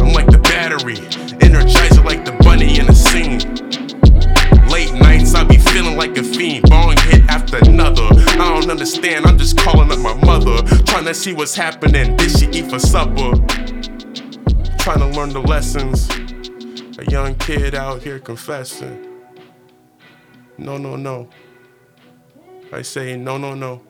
I'm 0.00 0.12
like 0.12 0.26
the 0.26 0.38
battery, 0.38 0.96
energizer 1.38 2.04
like 2.04 2.24
the 2.24 2.32
bunny 2.42 2.78
in 2.78 2.88
a 2.88 2.94
scene. 2.94 3.40
Late 4.68 4.92
nights, 4.94 5.34
I 5.34 5.44
be 5.44 5.58
feeling 5.58 5.96
like 5.96 6.16
a 6.18 6.22
fiend. 6.22 6.68
Bong 6.68 6.96
hit 7.08 7.22
after 7.28 7.58
another. 7.58 8.08
I 8.12 8.60
don't 8.60 8.70
understand, 8.70 9.26
I'm 9.26 9.38
just 9.38 9.56
calling 9.58 9.90
up 9.90 9.98
my 10.00 10.14
mother. 10.14 10.62
Trying 10.84 11.04
to 11.04 11.14
see 11.14 11.32
what's 11.32 11.54
happening. 11.54 12.16
Did 12.16 12.30
she 12.36 12.46
eat 12.48 12.70
for 12.70 12.78
supper? 12.78 13.65
Trying 14.86 15.00
to 15.00 15.18
learn 15.18 15.30
the 15.30 15.40
lessons. 15.40 16.08
A 17.00 17.10
young 17.10 17.34
kid 17.34 17.74
out 17.74 18.04
here 18.04 18.20
confessing. 18.20 19.04
No, 20.58 20.78
no, 20.78 20.94
no. 20.94 21.28
I 22.72 22.82
say 22.82 23.16
no, 23.16 23.36
no, 23.36 23.56
no. 23.56 23.82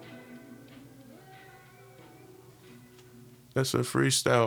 That's 3.53 3.75
a 3.75 3.81
freestyle. 3.81 4.45